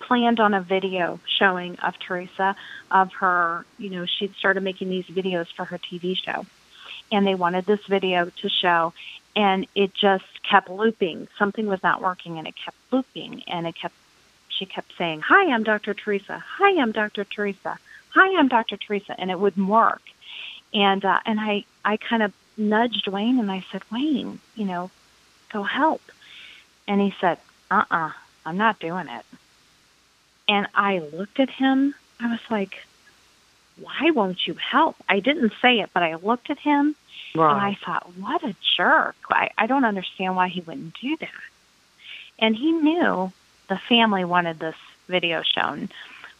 planned 0.00 0.40
on 0.40 0.54
a 0.54 0.60
video 0.60 1.20
showing 1.38 1.78
of 1.80 1.98
Teresa 1.98 2.56
of 2.90 3.12
her. 3.14 3.64
You 3.78 3.90
know, 3.90 4.06
she'd 4.06 4.34
started 4.34 4.62
making 4.62 4.88
these 4.88 5.06
videos 5.06 5.46
for 5.54 5.64
her 5.64 5.78
TV 5.78 6.16
show, 6.16 6.46
and 7.10 7.26
they 7.26 7.34
wanted 7.34 7.66
this 7.66 7.84
video 7.86 8.30
to 8.30 8.48
show, 8.48 8.92
and 9.34 9.66
it 9.74 9.94
just 9.94 10.42
kept 10.42 10.70
looping. 10.70 11.28
Something 11.38 11.66
was 11.66 11.82
not 11.82 12.00
working, 12.00 12.38
and 12.38 12.46
it 12.46 12.54
kept 12.56 12.76
looping, 12.90 13.42
and 13.48 13.66
it 13.66 13.74
kept. 13.74 13.94
She 14.48 14.66
kept 14.66 14.92
saying, 14.96 15.20
"Hi, 15.22 15.52
I'm 15.52 15.64
Dr. 15.64 15.94
Teresa. 15.94 16.44
Hi, 16.58 16.80
I'm 16.80 16.92
Dr. 16.92 17.24
Teresa. 17.24 17.78
Hi, 18.10 18.38
I'm 18.38 18.48
Dr. 18.48 18.76
Teresa," 18.76 19.18
and 19.18 19.30
it 19.30 19.40
wouldn't 19.40 19.66
work. 19.66 20.02
And 20.72 21.04
uh, 21.04 21.20
and 21.26 21.40
I 21.40 21.64
I 21.84 21.96
kind 21.96 22.22
of 22.22 22.32
nudged 22.56 23.08
Wayne 23.08 23.38
and 23.38 23.50
I 23.50 23.64
said, 23.70 23.82
Wayne, 23.90 24.40
you 24.54 24.64
know, 24.64 24.90
go 25.52 25.62
help. 25.62 26.02
And 26.86 27.00
he 27.00 27.14
said, 27.20 27.38
uh 27.70 27.84
uh-uh, 27.90 28.06
uh, 28.08 28.12
i 28.46 28.50
am 28.50 28.56
not 28.56 28.78
doing 28.78 29.08
it. 29.08 29.24
And 30.48 30.66
I 30.74 30.98
looked 30.98 31.40
at 31.40 31.50
him 31.50 31.94
I 32.20 32.30
was 32.30 32.40
like, 32.50 32.84
why 33.80 34.10
won't 34.10 34.46
you 34.46 34.54
help? 34.54 34.96
I 35.08 35.20
didn't 35.20 35.52
say 35.60 35.80
it, 35.80 35.90
but 35.92 36.02
I 36.02 36.14
looked 36.14 36.50
at 36.50 36.58
him 36.58 36.94
Right. 37.36 37.50
and 37.50 37.60
I 37.60 37.76
thought, 37.84 38.12
what 38.16 38.44
a 38.44 38.54
jerk. 38.76 39.16
I, 39.28 39.50
I 39.58 39.66
don't 39.66 39.84
understand 39.84 40.36
why 40.36 40.46
he 40.48 40.60
wouldn't 40.60 40.94
do 41.00 41.16
that. 41.16 41.28
And 42.38 42.54
he 42.54 42.70
knew 42.70 43.32
the 43.68 43.76
family 43.76 44.24
wanted 44.24 44.60
this 44.60 44.76
video 45.08 45.42
shown, 45.42 45.88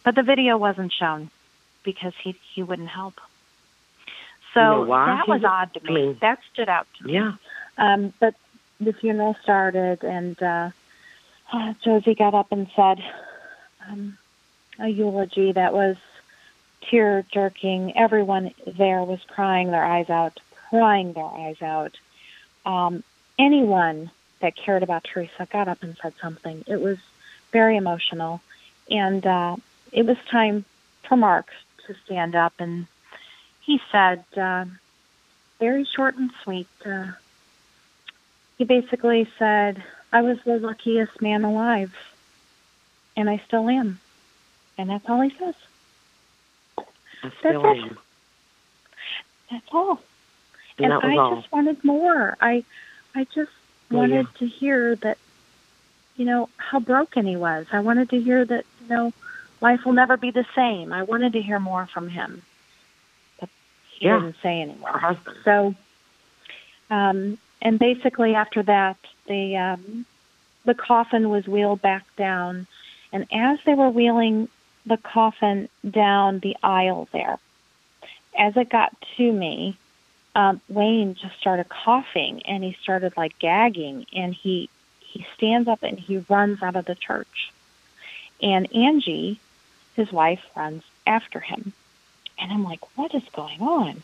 but 0.05 0.15
the 0.15 0.23
video 0.23 0.57
wasn't 0.57 0.93
shown 0.93 1.29
because 1.83 2.13
he, 2.23 2.37
he 2.53 2.63
wouldn't 2.63 2.87
help. 2.87 3.15
So 4.53 4.83
You 4.83 4.87
know 4.87 5.05
that 5.05 5.27
was 5.27 5.43
odd 5.43 5.73
to 5.73 5.83
me. 5.83 5.89
I 5.89 6.05
mean- 6.05 6.17
that 6.21 6.39
stood 6.53 6.69
out 6.69 6.87
to 6.99 7.07
me. 7.07 7.13
yeah. 7.15 7.33
Um, 7.77 8.13
but 8.21 8.35
the 8.79 8.93
funeral 8.93 9.35
started, 9.43 10.03
and 10.03 10.41
uh, 10.41 10.69
uh, 11.51 11.73
Josie 11.83 12.15
got 12.15 12.33
up 12.33 12.51
and 12.51 12.67
said 12.75 13.03
um, 13.87 14.17
a 14.79 14.87
eulogy 14.87 15.51
that 15.51 15.73
was 15.73 15.97
tear 16.89 17.25
jerking. 17.31 17.95
Everyone 17.97 18.51
there 18.65 19.03
was 19.03 19.19
crying 19.27 19.71
their 19.71 19.83
eyes 19.83 20.09
out, 20.09 20.39
crying 20.69 21.13
their 21.13 21.25
eyes 21.25 21.61
out. 21.61 21.97
Um, 22.65 23.03
anyone 23.37 24.11
that 24.41 24.55
cared 24.55 24.83
about 24.83 25.03
Teresa 25.03 25.47
got 25.51 25.67
up 25.67 25.81
and 25.81 25.97
said 26.01 26.13
something. 26.21 26.63
It 26.67 26.81
was 26.81 26.97
very 27.51 27.77
emotional, 27.77 28.41
and 28.89 29.25
uh, 29.25 29.55
it 29.91 30.05
was 30.05 30.17
time 30.29 30.65
for 31.03 31.15
Mark 31.15 31.47
to 31.87 31.95
stand 32.05 32.35
up, 32.35 32.53
and 32.59 32.87
he 33.61 33.79
said, 33.91 34.23
uh, 34.35 34.65
very 35.59 35.85
short 35.85 36.15
and 36.15 36.31
sweet. 36.43 36.67
Uh, 36.85 37.11
he 38.57 38.63
basically 38.63 39.27
said, 39.37 39.83
I 40.11 40.21
was 40.21 40.37
the 40.45 40.57
luckiest 40.59 41.21
man 41.21 41.43
alive, 41.43 41.91
and 43.17 43.29
I 43.29 43.41
still 43.47 43.67
am. 43.69 43.99
And 44.77 44.89
that's 44.89 45.05
all 45.07 45.21
he 45.21 45.31
says. 45.39 45.55
I 47.23 47.29
still 47.39 47.61
That's 47.63 47.79
it. 47.79 47.97
That's 49.51 49.65
all. 49.73 49.99
And, 50.77 50.91
And, 50.91 51.03
I 51.03 51.17
all. 51.17 51.35
just 51.35 51.51
wanted 51.51 51.83
more. 51.83 52.35
I 52.41 52.63
I 53.15 53.25
just 53.33 53.51
wanted 53.89 54.27
to 54.39 54.47
hear 54.47 54.95
that, 54.97 55.17
you 56.17 56.25
know, 56.25 56.49
how 56.57 56.79
broken 56.79 57.25
he 57.25 57.37
was. 57.37 57.65
I 57.71 57.79
wanted 57.79 58.09
to 58.09 58.19
hear 58.19 58.43
that, 58.45 58.65
you 58.81 58.87
know, 58.89 59.13
life 59.61 59.79
will 59.85 59.93
never 59.93 60.17
be 60.17 60.31
the 60.31 60.45
same. 60.55 60.91
I 60.91 61.03
wanted 61.03 61.33
to 61.33 61.41
hear 61.41 61.59
more 61.59 61.87
from 61.93 62.09
him. 62.09 62.41
But 63.39 63.49
he 63.97 64.07
Yeah. 64.07 64.19
didn't 64.19 64.35
say 64.43 64.59
Her 64.61 64.71
anymore. 64.71 64.99
husband. 64.99 65.37
So, 65.45 65.75
um, 66.89 67.37
and 67.65 67.79
basically 67.79 68.35
after 68.35 68.61
that, 68.61 68.95
the 69.27 69.57
um, 69.57 70.05
the 70.65 70.75
coffin 70.75 71.29
was 71.29 71.47
wheeled 71.47 71.81
back 71.81 72.05
down, 72.15 72.67
and 73.11 73.25
as 73.33 73.57
they 73.65 73.73
were 73.73 73.89
wheeling 73.89 74.47
the 74.85 74.97
coffin 74.97 75.67
down 75.89 76.39
the 76.39 76.55
aisle 76.61 77.09
there, 77.11 77.39
as 78.37 78.55
it 78.55 78.69
got 78.69 78.95
to 79.17 79.31
me, 79.31 79.75
um, 80.35 80.61
Wayne 80.69 81.15
just 81.15 81.39
started 81.39 81.67
coughing 81.67 82.43
and 82.45 82.63
he 82.63 82.77
started 82.83 83.17
like 83.17 83.37
gagging, 83.39 84.05
and 84.13 84.35
he 84.35 84.69
he 84.99 85.25
stands 85.35 85.67
up 85.67 85.81
and 85.81 85.99
he 85.99 86.23
runs 86.29 86.61
out 86.61 86.75
of 86.75 86.85
the 86.85 86.95
church, 86.95 87.51
and 88.43 88.71
Angie, 88.75 89.39
his 89.95 90.11
wife, 90.11 90.45
runs 90.55 90.83
after 91.07 91.39
him, 91.39 91.73
and 92.37 92.51
I'm 92.51 92.63
like, 92.63 92.95
what 92.95 93.15
is 93.15 93.23
going 93.33 93.59
on? 93.59 94.03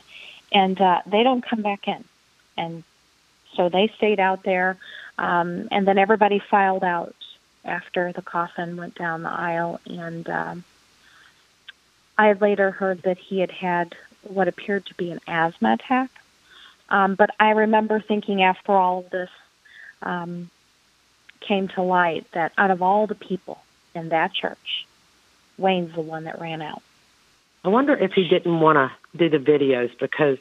And 0.51 0.81
uh, 0.81 1.03
they 1.05 1.21
don't 1.21 1.45
come 1.47 1.61
back 1.61 1.87
in, 1.87 2.03
and 2.57 2.83
so 3.55 3.69
they 3.69 3.91
stayed 3.97 4.19
out 4.19 4.43
there, 4.43 4.77
um, 5.17 5.67
and 5.71 5.87
then 5.87 5.97
everybody 5.97 6.39
filed 6.39 6.83
out 6.83 7.15
after 7.63 8.11
the 8.11 8.21
coffin 8.21 8.77
went 8.77 8.95
down 8.95 9.23
the 9.23 9.29
aisle, 9.29 9.79
and 9.85 10.29
um, 10.29 10.63
I 12.17 12.33
later 12.33 12.71
heard 12.71 13.03
that 13.03 13.17
he 13.17 13.39
had 13.39 13.51
had 13.51 13.95
what 14.23 14.47
appeared 14.47 14.85
to 14.87 14.93
be 14.95 15.11
an 15.11 15.19
asthma 15.27 15.73
attack. 15.73 16.09
Um, 16.89 17.15
but 17.15 17.31
I 17.39 17.51
remember 17.51 17.99
thinking 17.99 18.43
after 18.43 18.73
all 18.73 18.99
of 18.99 19.09
this 19.09 19.29
um, 20.01 20.49
came 21.39 21.67
to 21.69 21.81
light 21.81 22.25
that 22.33 22.51
out 22.57 22.71
of 22.71 22.81
all 22.81 23.07
the 23.07 23.15
people 23.15 23.59
in 23.95 24.09
that 24.09 24.33
church, 24.33 24.85
Wayne's 25.57 25.93
the 25.95 26.01
one 26.01 26.25
that 26.25 26.39
ran 26.39 26.61
out. 26.61 26.81
I 27.63 27.69
wonder 27.69 27.95
if 27.95 28.13
he 28.13 28.27
didn't 28.27 28.59
want 28.59 28.77
to 28.77 29.17
do 29.17 29.29
the 29.29 29.43
videos 29.43 29.97
because 29.99 30.37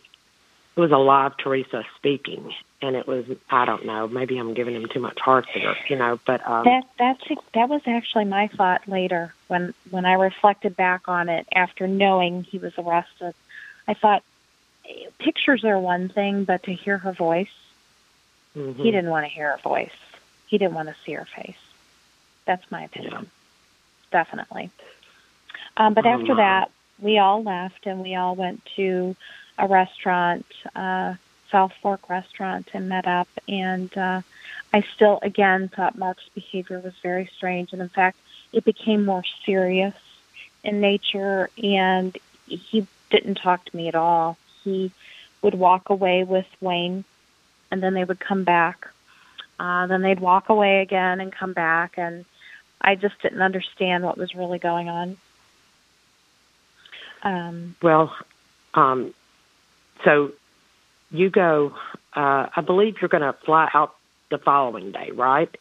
it 0.76 0.80
was 0.80 0.90
a 0.90 0.96
live 0.96 1.36
Teresa 1.36 1.84
speaking, 1.96 2.52
and 2.82 2.96
it 2.96 3.06
was 3.06 3.24
I 3.50 3.64
don't 3.64 3.84
know. 3.86 4.08
Maybe 4.08 4.38
I'm 4.38 4.54
giving 4.54 4.74
him 4.74 4.88
too 4.88 5.00
much 5.00 5.18
heart 5.20 5.46
there, 5.54 5.76
you 5.88 5.96
know. 5.96 6.18
But 6.24 6.46
um, 6.48 6.64
That 6.64 6.84
that's 6.98 7.22
that 7.54 7.68
was 7.68 7.82
actually 7.86 8.24
my 8.24 8.48
thought 8.48 8.88
later 8.88 9.34
when 9.48 9.74
when 9.90 10.04
I 10.04 10.14
reflected 10.14 10.76
back 10.76 11.08
on 11.08 11.28
it 11.28 11.46
after 11.52 11.86
knowing 11.86 12.44
he 12.44 12.58
was 12.58 12.72
arrested. 12.78 13.34
I 13.86 13.94
thought 13.94 14.22
pictures 15.18 15.64
are 15.64 15.78
one 15.78 16.08
thing, 16.08 16.44
but 16.44 16.62
to 16.64 16.72
hear 16.72 16.98
her 16.98 17.12
voice, 17.12 17.48
mhm. 18.56 18.76
he 18.76 18.90
didn't 18.90 19.10
want 19.10 19.26
to 19.26 19.30
hear 19.30 19.52
her 19.52 19.58
voice. 19.58 19.90
He 20.46 20.58
didn't 20.58 20.74
want 20.74 20.88
to 20.88 20.94
see 21.04 21.12
her 21.12 21.26
face. 21.26 21.58
That's 22.44 22.68
my 22.70 22.84
opinion. 22.84 23.30
Definitely. 24.10 24.70
Um, 25.76 25.94
but 25.94 26.04
after 26.04 26.36
that, 26.36 26.70
we 26.98 27.18
all 27.18 27.42
left 27.42 27.86
and 27.86 28.02
we 28.02 28.14
all 28.14 28.34
went 28.34 28.64
to 28.76 29.14
a 29.56 29.68
restaurant, 29.68 30.46
uh, 30.74 31.14
South 31.50 31.72
Fork 31.80 32.08
restaurant, 32.08 32.68
and 32.72 32.88
met 32.88 33.06
up. 33.06 33.28
And 33.48 33.96
uh, 33.96 34.22
I 34.72 34.80
still, 34.94 35.18
again, 35.22 35.68
thought 35.68 35.98
Mark's 35.98 36.28
behavior 36.34 36.80
was 36.80 36.94
very 37.02 37.30
strange. 37.36 37.72
And 37.72 37.82
in 37.82 37.88
fact, 37.88 38.18
it 38.52 38.64
became 38.64 39.04
more 39.04 39.24
serious 39.44 39.94
in 40.62 40.80
nature. 40.80 41.50
And 41.62 42.16
he 42.46 42.86
didn't 43.10 43.36
talk 43.36 43.64
to 43.64 43.76
me 43.76 43.88
at 43.88 43.94
all. 43.94 44.36
He 44.64 44.92
would 45.42 45.54
walk 45.54 45.90
away 45.90 46.24
with 46.24 46.46
Wayne, 46.60 47.04
and 47.70 47.82
then 47.82 47.94
they 47.94 48.04
would 48.04 48.20
come 48.20 48.44
back. 48.44 48.88
Uh, 49.58 49.86
then 49.86 50.02
they'd 50.02 50.20
walk 50.20 50.48
away 50.48 50.80
again 50.80 51.20
and 51.20 51.32
come 51.32 51.52
back. 51.52 51.98
And 51.98 52.24
I 52.80 52.94
just 52.94 53.20
didn't 53.20 53.42
understand 53.42 54.04
what 54.04 54.16
was 54.16 54.34
really 54.34 54.58
going 54.58 54.88
on. 54.88 55.16
Um, 57.22 57.76
Well, 57.82 58.14
um, 58.74 59.14
so 60.04 60.32
you 61.10 61.30
go. 61.30 61.74
Uh, 62.14 62.48
I 62.54 62.60
believe 62.64 62.96
you're 63.00 63.08
going 63.08 63.22
to 63.22 63.34
fly 63.44 63.68
out 63.72 63.94
the 64.30 64.38
following 64.38 64.92
day, 64.92 65.10
right? 65.12 65.54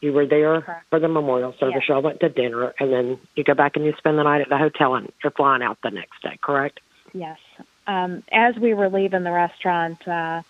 You 0.00 0.12
were 0.12 0.26
there 0.26 0.60
Correct. 0.60 0.86
for 0.90 1.00
the 1.00 1.08
memorial 1.08 1.54
service. 1.58 1.82
Y'all 1.88 2.02
went 2.02 2.20
to 2.20 2.28
dinner, 2.28 2.74
and 2.78 2.92
then 2.92 3.18
you 3.34 3.44
go 3.44 3.54
back 3.54 3.76
and 3.76 3.84
you 3.84 3.94
spend 3.96 4.18
the 4.18 4.22
night 4.22 4.42
at 4.42 4.48
the 4.48 4.58
hotel, 4.58 4.94
and 4.94 5.10
you're 5.22 5.30
flying 5.30 5.62
out 5.62 5.78
the 5.82 5.90
next 5.90 6.22
day, 6.22 6.38
correct? 6.40 6.80
Yes. 7.14 7.38
Um, 7.86 8.22
as 8.30 8.56
we 8.56 8.74
were 8.74 8.90
leaving 8.90 9.22
the 9.22 9.32
restaurant, 9.32 10.06
uh, 10.06 10.42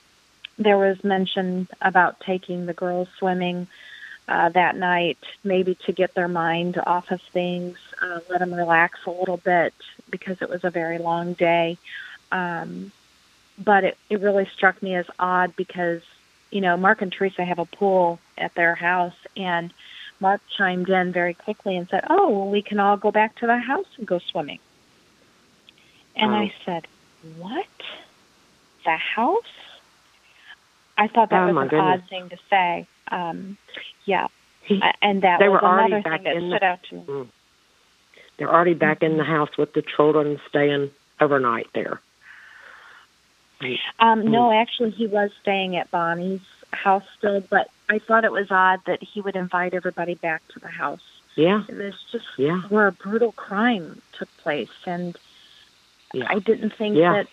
there 0.59 0.79
was 0.79 1.03
mention 1.05 1.69
about 1.81 2.21
taking 2.21 2.67
the 2.67 2.73
girls 2.73 3.09
swimming 3.19 3.69
uh, 4.29 4.49
that 4.51 4.77
night, 4.77 5.19
maybe 5.45 5.77
to 5.87 5.93
get 5.93 6.15
their 6.15 6.29
mind 6.29 6.81
off 6.85 7.11
of 7.11 7.21
things, 7.33 7.79
uh, 8.03 8.21
let 8.29 8.41
them 8.41 8.53
relax 8.53 8.99
a 9.07 9.11
little 9.11 9.37
bit 9.37 9.75
because 10.11 10.43
it 10.43 10.49
was 10.49 10.65
a 10.65 10.71
very 10.71 10.99
long 10.99 11.35
day. 11.35 11.79
Um, 12.33 12.91
but 13.59 13.85
it, 13.85 13.97
it 14.11 14.21
really 14.21 14.47
struck 14.55 14.83
me 14.83 14.95
as 14.95 15.07
odd 15.19 15.55
because, 15.57 16.03
you 16.51 16.61
know, 16.61 16.77
Mark 16.77 17.03
and 17.03 17.11
Teresa 17.13 17.45
have 17.45 17.59
a 17.59 17.65
pool 17.65 18.19
at 18.39 18.55
their 18.55 18.75
house, 18.75 19.17
and 19.37 19.73
Mark 20.21 20.41
chimed 20.57 20.89
in 20.89 21.13
very 21.13 21.35
quickly 21.35 21.77
and 21.77 21.89
said, 21.89 22.05
"Oh, 22.09 22.29
well, 22.31 22.51
we 22.51 22.63
can 22.63 22.79
all 22.81 22.97
go 22.97 23.11
back 23.11 23.37
to 23.37 23.47
the 23.47 23.59
house 23.59 23.87
and 23.99 24.07
go 24.07 24.19
swimming." 24.19 24.59
And 26.15 26.33
Oh. 26.33 26.37
I 26.37 26.53
said, 26.65 26.87
"What? 27.39 27.67
The 28.85 28.97
house?" 28.97 29.43
I 30.99 31.09
thought 31.09 31.29
that 31.31 31.43
Oh, 31.43 31.53
was 31.53 31.57
an 31.65 31.69
goodness. 31.69 32.01
odd 32.03 32.09
thing 32.09 32.29
to 32.31 32.39
say. 32.49 32.87
Um, 33.09 33.59
yeah, 34.07 34.29
He, 34.63 34.83
and 35.03 35.23
that 35.23 35.39
They 35.39 35.49
was 35.49 35.61
were 35.61 35.69
already 35.69 35.93
another 35.95 36.03
back 36.03 36.23
thing 36.23 36.25
that 36.25 36.37
in 36.37 36.49
the- 36.51 36.57
stood 36.57 36.65
out 36.67 36.83
to 36.85 36.95
me. 36.97 37.29
they're 38.39 38.53
already 38.53 38.75
back 38.75 39.03
in 39.03 39.17
the 39.17 39.23
Mm-hmm. 39.23 39.33
house 39.33 39.57
with 39.59 39.75
the 39.75 39.83
children, 39.83 40.41
staying 40.49 40.91
overnight 41.21 41.69
there. 41.75 42.01
Um, 43.99 44.31
no, 44.31 44.53
actually, 44.53 44.91
he 44.91 45.07
was 45.07 45.31
staying 45.41 45.77
at 45.77 45.91
Bonnie's 45.91 46.41
house 46.73 47.05
still, 47.17 47.41
but 47.41 47.71
I 47.89 47.99
thought 47.99 48.25
it 48.25 48.33
was 48.33 48.51
odd 48.51 48.81
that 48.87 49.03
he 49.03 49.21
would 49.21 49.37
invite 49.37 49.75
everybody 49.75 50.15
back 50.15 50.47
to 50.49 50.59
the 50.61 50.69
house. 50.69 51.01
Yeah, 51.37 51.65
It 51.69 51.77
was 51.77 51.95
just 52.13 52.25
yeah, 52.39 52.63
where 52.69 52.87
a 52.87 52.93
brutal 52.93 53.33
crime 53.33 54.01
took 54.19 54.29
place, 54.39 54.71
and 54.87 55.17
yeah. 56.15 56.25
I 56.29 56.39
didn't 56.39 56.71
think 56.71 56.97
Yeah. 56.97 57.13
that 57.13 57.27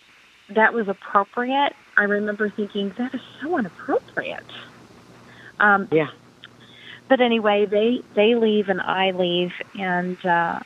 that 0.56 0.74
was 0.74 0.90
appropriate. 0.90 1.74
I 1.96 2.04
remember 2.04 2.50
thinking 2.50 2.90
that 2.98 3.14
is 3.16 3.22
so 3.42 3.58
inappropriate. 3.58 4.44
Um, 5.60 5.88
Yeah. 5.92 6.10
But 7.08 7.22
anyway, 7.22 7.66
they 7.66 8.02
they 8.14 8.36
leave 8.36 8.70
and 8.70 8.82
I 8.82 9.12
leave, 9.12 9.54
and 9.76 10.18
uh, 10.26 10.60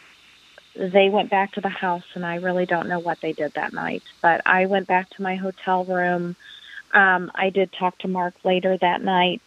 they 0.78 1.10
went 1.10 1.30
back 1.30 1.54
to 1.54 1.62
the 1.62 1.70
house, 1.70 2.06
and 2.14 2.26
I 2.26 2.36
really 2.36 2.66
don't 2.66 2.88
know 2.88 3.00
what 3.00 3.20
they 3.22 3.34
did 3.34 3.54
that 3.54 3.74
night. 3.74 4.04
But 4.22 4.42
I 4.46 4.68
went 4.68 4.88
back 4.88 5.10
to 5.12 5.22
my 5.22 5.36
hotel 5.36 5.84
room. 5.86 6.36
Um, 6.94 7.32
I 7.36 7.50
did 7.50 7.72
talk 7.74 7.98
to 8.00 8.08
Mark 8.08 8.36
later 8.44 8.78
that 8.78 9.02
night, 9.02 9.42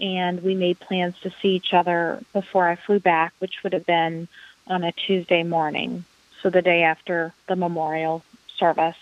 and 0.00 0.42
we 0.42 0.54
made 0.54 0.80
plans 0.80 1.14
to 1.22 1.32
see 1.40 1.50
each 1.50 1.74
other 1.74 2.22
before 2.32 2.68
I 2.68 2.76
flew 2.76 3.00
back, 3.00 3.32
which 3.38 3.62
would 3.62 3.72
have 3.72 3.86
been 3.86 4.28
on 4.66 4.82
a 4.82 4.92
Tuesday 4.92 5.42
morning. 5.42 6.04
so 6.42 6.50
the 6.50 6.62
day 6.62 6.82
after 6.82 7.32
the 7.46 7.54
memorial 7.54 8.24
service. 8.58 8.96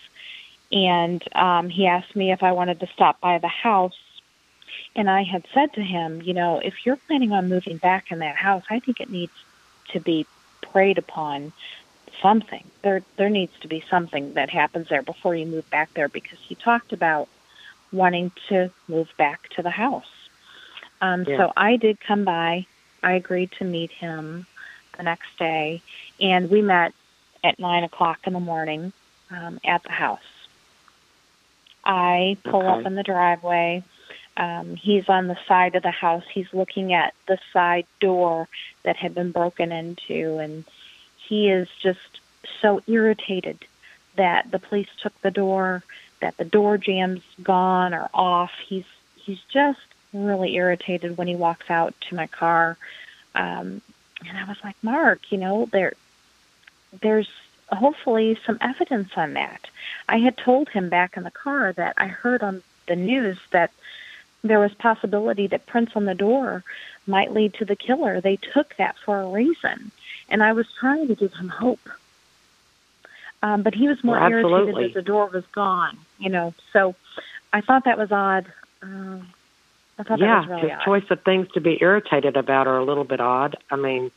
And 0.71 1.23
um, 1.35 1.69
he 1.69 1.87
asked 1.87 2.15
me 2.15 2.31
if 2.31 2.43
I 2.43 2.51
wanted 2.51 2.79
to 2.81 2.87
stop 2.87 3.19
by 3.19 3.39
the 3.39 3.47
house. 3.47 3.97
And 4.95 5.09
I 5.09 5.23
had 5.23 5.45
said 5.53 5.73
to 5.73 5.81
him, 5.81 6.21
you 6.21 6.33
know, 6.33 6.59
if 6.59 6.85
you're 6.85 6.97
planning 6.97 7.31
on 7.31 7.49
moving 7.49 7.77
back 7.77 8.11
in 8.11 8.19
that 8.19 8.35
house, 8.35 8.63
I 8.69 8.79
think 8.79 8.99
it 8.99 9.09
needs 9.09 9.33
to 9.89 9.99
be 9.99 10.27
prayed 10.61 10.97
upon 10.97 11.51
something. 12.21 12.63
There 12.81 13.03
there 13.17 13.29
needs 13.29 13.53
to 13.61 13.67
be 13.67 13.83
something 13.89 14.33
that 14.33 14.49
happens 14.49 14.89
there 14.89 15.01
before 15.01 15.35
you 15.35 15.45
move 15.45 15.69
back 15.69 15.93
there 15.93 16.09
because 16.09 16.39
he 16.39 16.55
talked 16.55 16.93
about 16.93 17.27
wanting 17.91 18.31
to 18.49 18.71
move 18.87 19.09
back 19.17 19.49
to 19.49 19.61
the 19.61 19.69
house. 19.69 20.11
Um, 21.01 21.23
yeah. 21.23 21.37
So 21.37 21.53
I 21.57 21.77
did 21.77 21.99
come 21.99 22.23
by. 22.23 22.65
I 23.03 23.13
agreed 23.13 23.51
to 23.53 23.65
meet 23.65 23.91
him 23.91 24.45
the 24.97 25.03
next 25.03 25.37
day, 25.39 25.81
and 26.19 26.49
we 26.49 26.61
met 26.61 26.93
at 27.43 27.59
nine 27.59 27.83
o'clock 27.83 28.19
in 28.25 28.33
the 28.33 28.39
morning 28.39 28.93
um, 29.31 29.59
at 29.65 29.83
the 29.83 29.91
house. 29.91 30.19
I 31.83 32.37
pull 32.43 32.61
okay. 32.61 32.81
up 32.81 32.85
in 32.85 32.95
the 32.95 33.03
driveway. 33.03 33.83
Um, 34.37 34.75
he's 34.75 35.09
on 35.09 35.27
the 35.27 35.37
side 35.47 35.75
of 35.75 35.83
the 35.83 35.91
house. 35.91 36.23
He's 36.31 36.53
looking 36.53 36.93
at 36.93 37.13
the 37.27 37.37
side 37.51 37.85
door 37.99 38.47
that 38.83 38.95
had 38.95 39.13
been 39.13 39.31
broken 39.31 39.71
into, 39.71 40.37
and 40.37 40.63
he 41.17 41.49
is 41.49 41.67
just 41.81 42.19
so 42.61 42.81
irritated 42.87 43.59
that 44.15 44.51
the 44.51 44.59
police 44.59 44.89
took 45.01 45.19
the 45.21 45.31
door, 45.31 45.83
that 46.21 46.37
the 46.37 46.45
door 46.45 46.77
jamb's 46.77 47.23
gone 47.43 47.93
or 47.93 48.09
off. 48.13 48.51
He's 48.65 48.85
he's 49.15 49.41
just 49.51 49.79
really 50.13 50.55
irritated 50.55 51.17
when 51.17 51.27
he 51.27 51.35
walks 51.35 51.69
out 51.69 51.93
to 52.01 52.15
my 52.15 52.27
car. 52.27 52.77
Um, 53.35 53.81
and 54.27 54.37
I 54.37 54.45
was 54.45 54.57
like, 54.63 54.75
Mark, 54.81 55.31
you 55.31 55.37
know, 55.37 55.67
there 55.71 55.93
there's 57.01 57.29
hopefully 57.71 58.37
some 58.45 58.57
evidence 58.61 59.11
on 59.15 59.33
that. 59.33 59.67
I 60.09 60.17
had 60.17 60.37
told 60.37 60.69
him 60.69 60.89
back 60.89 61.15
in 61.15 61.23
the 61.23 61.31
car 61.31 61.71
that 61.73 61.93
I 61.97 62.07
heard 62.07 62.43
on 62.43 62.63
the 62.87 62.95
news 62.95 63.37
that 63.51 63.71
there 64.43 64.59
was 64.59 64.73
possibility 64.73 65.47
that 65.47 65.65
prints 65.65 65.93
on 65.95 66.05
the 66.05 66.15
door 66.15 66.63
might 67.07 67.31
lead 67.31 67.53
to 67.55 67.65
the 67.65 67.75
killer. 67.75 68.21
They 68.21 68.37
took 68.37 68.75
that 68.77 68.95
for 69.05 69.21
a 69.21 69.27
reason. 69.27 69.91
And 70.29 70.43
I 70.43 70.53
was 70.53 70.67
trying 70.79 71.07
to 71.07 71.15
give 71.15 71.33
him 71.33 71.49
hope. 71.49 71.89
Um, 73.43 73.63
but 73.63 73.73
he 73.73 73.87
was 73.87 74.03
more 74.03 74.19
well, 74.19 74.29
irritated 74.29 74.75
that 74.75 74.93
the 74.93 75.01
door 75.01 75.27
was 75.27 75.43
gone, 75.51 75.97
you 76.19 76.29
know. 76.29 76.53
So 76.73 76.95
I 77.51 77.61
thought 77.61 77.85
that 77.85 77.97
was 77.97 78.11
odd. 78.11 78.51
Um, 78.81 79.27
I 79.97 80.03
thought 80.03 80.19
yeah, 80.19 80.27
that 80.27 80.39
was 80.39 80.49
really 80.49 80.61
his 80.69 80.79
odd. 80.79 80.85
choice 80.85 81.03
of 81.09 81.21
things 81.23 81.47
to 81.53 81.61
be 81.61 81.77
irritated 81.81 82.37
about 82.37 82.67
are 82.67 82.77
a 82.77 82.85
little 82.85 83.03
bit 83.03 83.19
odd. 83.19 83.57
I 83.71 83.75
mean, 83.77 84.11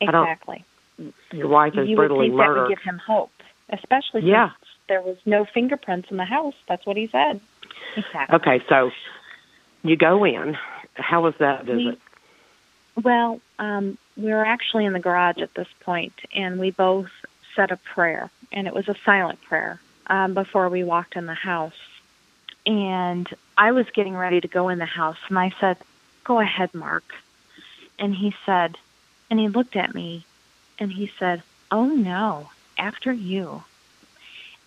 exactly. 0.00 0.64
I 0.98 1.02
don't, 1.02 1.14
your 1.32 1.48
wife 1.48 1.74
is 1.76 1.88
you 1.88 1.96
brutally 1.96 2.30
would 2.30 2.36
think 2.36 2.48
murdered. 2.48 2.56
That 2.56 2.68
would 2.68 2.76
give 2.76 2.82
him 2.82 2.98
hope, 2.98 3.32
especially 3.70 4.22
yeah. 4.22 4.50
since 4.50 4.70
there 4.88 5.02
was 5.02 5.16
no 5.24 5.44
fingerprints 5.44 6.10
in 6.10 6.16
the 6.16 6.24
house. 6.24 6.54
That's 6.68 6.84
what 6.84 6.96
he 6.96 7.06
said. 7.06 7.40
Exactly. 7.96 8.36
Okay, 8.36 8.64
so 8.68 8.90
you 9.82 9.96
go 9.96 10.24
in. 10.24 10.56
How 10.94 11.22
was 11.22 11.34
that 11.38 11.64
visit? 11.64 11.98
We, 12.96 13.02
well, 13.02 13.40
um, 13.58 13.96
we 14.16 14.30
were 14.32 14.44
actually 14.44 14.84
in 14.84 14.92
the 14.92 15.00
garage 15.00 15.38
at 15.38 15.54
this 15.54 15.68
point, 15.80 16.12
and 16.34 16.58
we 16.58 16.70
both 16.70 17.10
said 17.56 17.70
a 17.70 17.76
prayer, 17.76 18.30
and 18.52 18.66
it 18.66 18.74
was 18.74 18.88
a 18.88 18.96
silent 19.04 19.40
prayer 19.42 19.80
um, 20.06 20.34
before 20.34 20.68
we 20.68 20.84
walked 20.84 21.16
in 21.16 21.26
the 21.26 21.34
house. 21.34 21.72
And 22.66 23.28
I 23.56 23.72
was 23.72 23.88
getting 23.90 24.14
ready 24.14 24.40
to 24.40 24.48
go 24.48 24.68
in 24.68 24.78
the 24.78 24.84
house, 24.86 25.18
and 25.28 25.38
I 25.38 25.52
said, 25.60 25.78
Go 26.24 26.38
ahead, 26.40 26.74
Mark. 26.74 27.04
And 27.98 28.14
he 28.14 28.34
said, 28.46 28.76
and 29.30 29.38
he 29.38 29.48
looked 29.48 29.76
at 29.76 29.94
me, 29.94 30.24
and 30.78 30.92
he 30.92 31.10
said, 31.18 31.42
Oh 31.70 31.86
no, 31.86 32.50
after 32.76 33.12
you. 33.12 33.62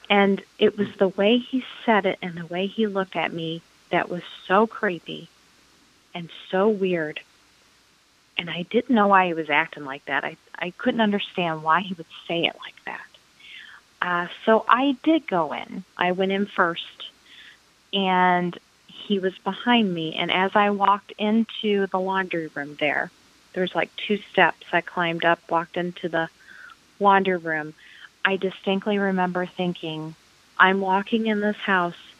And 0.10 0.42
it 0.58 0.78
was 0.78 0.88
the 0.98 1.08
way 1.08 1.38
he 1.38 1.64
said 1.86 2.06
it 2.06 2.18
and 2.22 2.36
the 2.36 2.46
way 2.46 2.68
he 2.68 2.88
looked 2.88 3.16
at 3.16 3.34
me 3.34 3.62
that 3.94 4.10
was 4.10 4.24
so 4.48 4.66
creepy 4.66 5.30
and 6.16 6.28
so 6.50 6.68
weird. 6.68 7.20
And 8.40 8.50
I 8.50 8.64
didn't 8.64 8.96
know 8.96 9.08
why 9.08 9.28
he 9.28 9.36
was 9.36 9.52
acting 9.52 9.86
like 9.86 10.04
that. 10.06 10.24
I, 10.26 10.36
I 10.58 10.72
couldn't 10.72 11.00
understand 11.00 11.62
why 11.62 11.82
he 11.82 11.94
would 11.94 12.08
say 12.28 12.44
it 12.46 12.56
like 12.60 12.74
that. 12.86 13.06
Uh, 14.02 14.28
so 14.46 14.66
I 14.68 14.98
did 15.04 15.28
go 15.28 15.54
in. 15.54 15.84
I 15.96 16.14
went 16.14 16.32
in 16.32 16.48
first, 16.48 17.06
and 17.94 18.58
he 18.88 19.20
was 19.20 19.38
behind 19.38 19.94
me. 19.94 20.16
And 20.16 20.32
as 20.32 20.56
I 20.56 20.72
walked 20.72 21.12
into 21.20 21.86
the 21.86 22.00
laundry 22.00 22.48
room 22.48 22.76
there, 22.80 23.12
there's 23.54 23.76
like 23.76 23.96
two 23.96 24.18
steps. 24.32 24.66
I 24.74 24.82
climbed 24.82 25.24
up, 25.24 25.40
walked 25.52 25.78
into 25.78 26.10
the 26.10 26.30
laundry 27.00 27.38
room. 27.38 27.76
I 28.26 28.38
distinctly 28.38 28.98
remember 28.98 29.46
thinking, 29.46 30.16
I'm 30.58 30.82
walking 30.82 31.28
in 31.28 31.42
this 31.42 31.58
house 31.58 32.13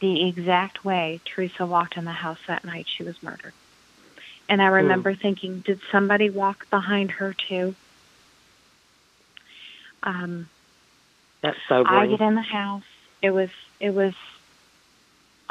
the 0.00 0.28
exact 0.28 0.84
way 0.84 1.20
Teresa 1.24 1.66
walked 1.66 1.96
in 1.96 2.04
the 2.04 2.12
house 2.12 2.38
that 2.46 2.64
night 2.64 2.86
she 2.88 3.02
was 3.02 3.22
murdered. 3.22 3.52
And 4.48 4.62
I 4.62 4.66
remember 4.66 5.12
hmm. 5.12 5.20
thinking, 5.20 5.60
did 5.60 5.80
somebody 5.92 6.30
walk 6.30 6.70
behind 6.70 7.10
her 7.12 7.34
too? 7.34 7.74
Um, 10.02 10.48
That's 11.42 11.58
sobering. 11.68 11.98
I 11.98 12.06
get 12.06 12.20
in 12.20 12.34
the 12.34 12.40
house. 12.40 12.84
It 13.20 13.30
was 13.30 13.50
it 13.80 13.90
was 13.90 14.14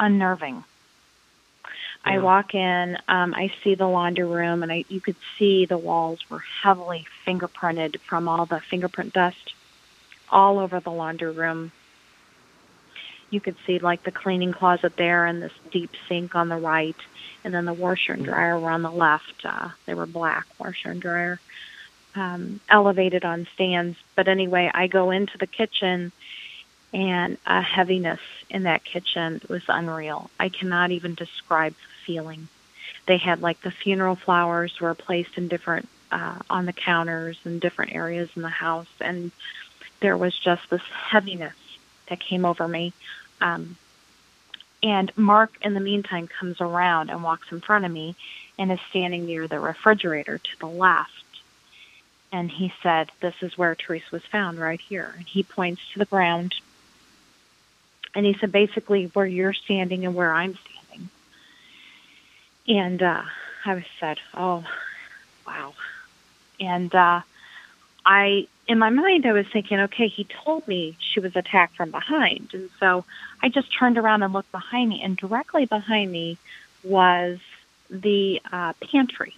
unnerving. 0.00 0.64
Yeah. 2.06 2.14
I 2.14 2.18
walk 2.18 2.54
in. 2.54 2.96
Um, 3.08 3.34
I 3.34 3.52
see 3.62 3.74
the 3.74 3.86
laundry 3.86 4.24
room, 4.24 4.62
and 4.62 4.72
I 4.72 4.84
you 4.88 5.00
could 5.00 5.16
see 5.38 5.66
the 5.66 5.78
walls 5.78 6.18
were 6.30 6.42
heavily 6.62 7.06
fingerprinted 7.26 8.00
from 8.00 8.26
all 8.26 8.46
the 8.46 8.60
fingerprint 8.60 9.12
dust 9.12 9.54
all 10.30 10.58
over 10.58 10.80
the 10.80 10.90
laundry 10.90 11.30
room 11.30 11.72
you 13.30 13.40
could 13.40 13.56
see 13.66 13.78
like 13.78 14.02
the 14.02 14.12
cleaning 14.12 14.52
closet 14.52 14.96
there 14.96 15.26
and 15.26 15.42
this 15.42 15.52
deep 15.70 15.90
sink 16.08 16.34
on 16.34 16.48
the 16.48 16.56
right, 16.56 16.96
and 17.44 17.52
then 17.52 17.64
the 17.64 17.72
washer 17.72 18.12
and 18.12 18.24
dryer 18.24 18.58
were 18.58 18.70
on 18.70 18.82
the 18.82 18.90
left. 18.90 19.44
Uh, 19.44 19.70
they 19.86 19.94
were 19.94 20.06
black 20.06 20.46
washer 20.58 20.90
and 20.90 21.00
dryer, 21.00 21.40
um, 22.14 22.60
elevated 22.68 23.24
on 23.24 23.46
stands. 23.54 23.98
But 24.14 24.28
anyway, 24.28 24.70
I 24.72 24.86
go 24.86 25.10
into 25.10 25.36
the 25.38 25.46
kitchen, 25.46 26.12
and 26.92 27.36
a 27.46 27.60
heaviness 27.60 28.20
in 28.48 28.62
that 28.62 28.84
kitchen 28.84 29.40
was 29.48 29.62
unreal. 29.68 30.30
I 30.40 30.48
cannot 30.48 30.90
even 30.90 31.14
describe 31.14 31.74
the 31.74 32.04
feeling. 32.06 32.48
They 33.06 33.18
had 33.18 33.42
like 33.42 33.60
the 33.60 33.70
funeral 33.70 34.16
flowers 34.16 34.80
were 34.80 34.94
placed 34.94 35.36
in 35.36 35.48
different 35.48 35.88
uh, 36.10 36.38
on 36.48 36.64
the 36.64 36.72
counters 36.72 37.38
in 37.44 37.58
different 37.58 37.94
areas 37.94 38.30
in 38.34 38.42
the 38.42 38.48
house, 38.48 38.88
and 39.00 39.30
there 40.00 40.16
was 40.16 40.36
just 40.38 40.70
this 40.70 40.82
heaviness 40.82 41.54
that 42.08 42.20
came 42.20 42.44
over 42.44 42.66
me. 42.66 42.92
Um, 43.40 43.76
and 44.82 45.10
Mark, 45.16 45.52
in 45.62 45.74
the 45.74 45.80
meantime, 45.80 46.28
comes 46.28 46.60
around 46.60 47.10
and 47.10 47.22
walks 47.22 47.50
in 47.50 47.60
front 47.60 47.84
of 47.84 47.90
me 47.90 48.14
and 48.58 48.70
is 48.70 48.80
standing 48.90 49.26
near 49.26 49.48
the 49.48 49.60
refrigerator 49.60 50.38
to 50.38 50.58
the 50.60 50.66
left. 50.66 51.12
And 52.30 52.50
he 52.50 52.72
said, 52.82 53.10
This 53.20 53.34
is 53.42 53.56
where 53.56 53.74
Teresa 53.74 54.06
was 54.12 54.24
found, 54.24 54.58
right 54.58 54.80
here. 54.80 55.14
And 55.16 55.26
he 55.26 55.42
points 55.42 55.82
to 55.92 55.98
the 55.98 56.04
ground. 56.04 56.54
And 58.14 58.26
he 58.26 58.34
said, 58.34 58.52
Basically, 58.52 59.06
where 59.06 59.26
you're 59.26 59.52
standing 59.52 60.04
and 60.04 60.14
where 60.14 60.32
I'm 60.32 60.56
standing. 60.56 61.08
And 62.68 63.02
uh, 63.02 63.22
I 63.64 63.84
said, 63.98 64.18
Oh, 64.34 64.64
wow. 65.46 65.74
And 66.60 66.94
uh, 66.94 67.22
I 68.04 68.46
in 68.68 68.78
my 68.78 68.90
mind, 68.90 69.24
I 69.24 69.32
was 69.32 69.46
thinking, 69.50 69.80
okay, 69.80 70.08
he 70.08 70.24
told 70.24 70.68
me 70.68 70.94
she 71.00 71.20
was 71.20 71.34
attacked 71.34 71.74
from 71.76 71.90
behind. 71.90 72.50
And 72.52 72.68
so 72.78 73.06
I 73.42 73.48
just 73.48 73.74
turned 73.76 73.96
around 73.96 74.22
and 74.22 74.32
looked 74.32 74.52
behind 74.52 74.90
me, 74.90 75.02
and 75.02 75.16
directly 75.16 75.64
behind 75.64 76.12
me 76.12 76.36
was 76.84 77.38
the 77.88 78.42
uh, 78.52 78.74
pantry. 78.74 79.34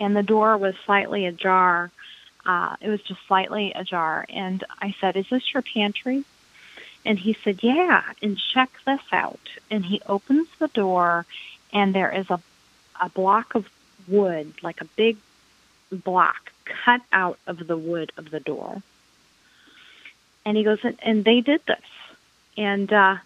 And 0.00 0.16
the 0.16 0.24
door 0.24 0.56
was 0.58 0.74
slightly 0.84 1.26
ajar. 1.26 1.92
Uh, 2.44 2.74
it 2.80 2.88
was 2.88 3.00
just 3.02 3.24
slightly 3.28 3.72
ajar. 3.74 4.26
And 4.28 4.64
I 4.82 4.94
said, 5.00 5.16
Is 5.16 5.28
this 5.28 5.54
your 5.54 5.62
pantry? 5.62 6.24
And 7.06 7.16
he 7.16 7.34
said, 7.44 7.62
Yeah, 7.62 8.02
and 8.20 8.36
check 8.36 8.70
this 8.84 9.00
out. 9.12 9.38
And 9.70 9.84
he 9.84 10.02
opens 10.06 10.48
the 10.58 10.68
door, 10.68 11.26
and 11.72 11.94
there 11.94 12.10
is 12.10 12.28
a, 12.28 12.40
a 13.00 13.08
block 13.08 13.54
of 13.54 13.68
wood, 14.08 14.52
like 14.62 14.80
a 14.80 14.86
big 14.96 15.16
block 15.92 16.52
cut 16.84 17.00
out 17.12 17.38
of 17.46 17.66
the 17.66 17.76
wood 17.76 18.12
of 18.16 18.30
the 18.30 18.40
door. 18.40 18.82
And 20.44 20.56
he 20.56 20.64
goes, 20.64 20.78
and, 20.82 20.98
and 21.02 21.24
they 21.24 21.40
did 21.40 21.60
this. 21.66 21.84
And 22.56 22.92
uh, 22.92 23.16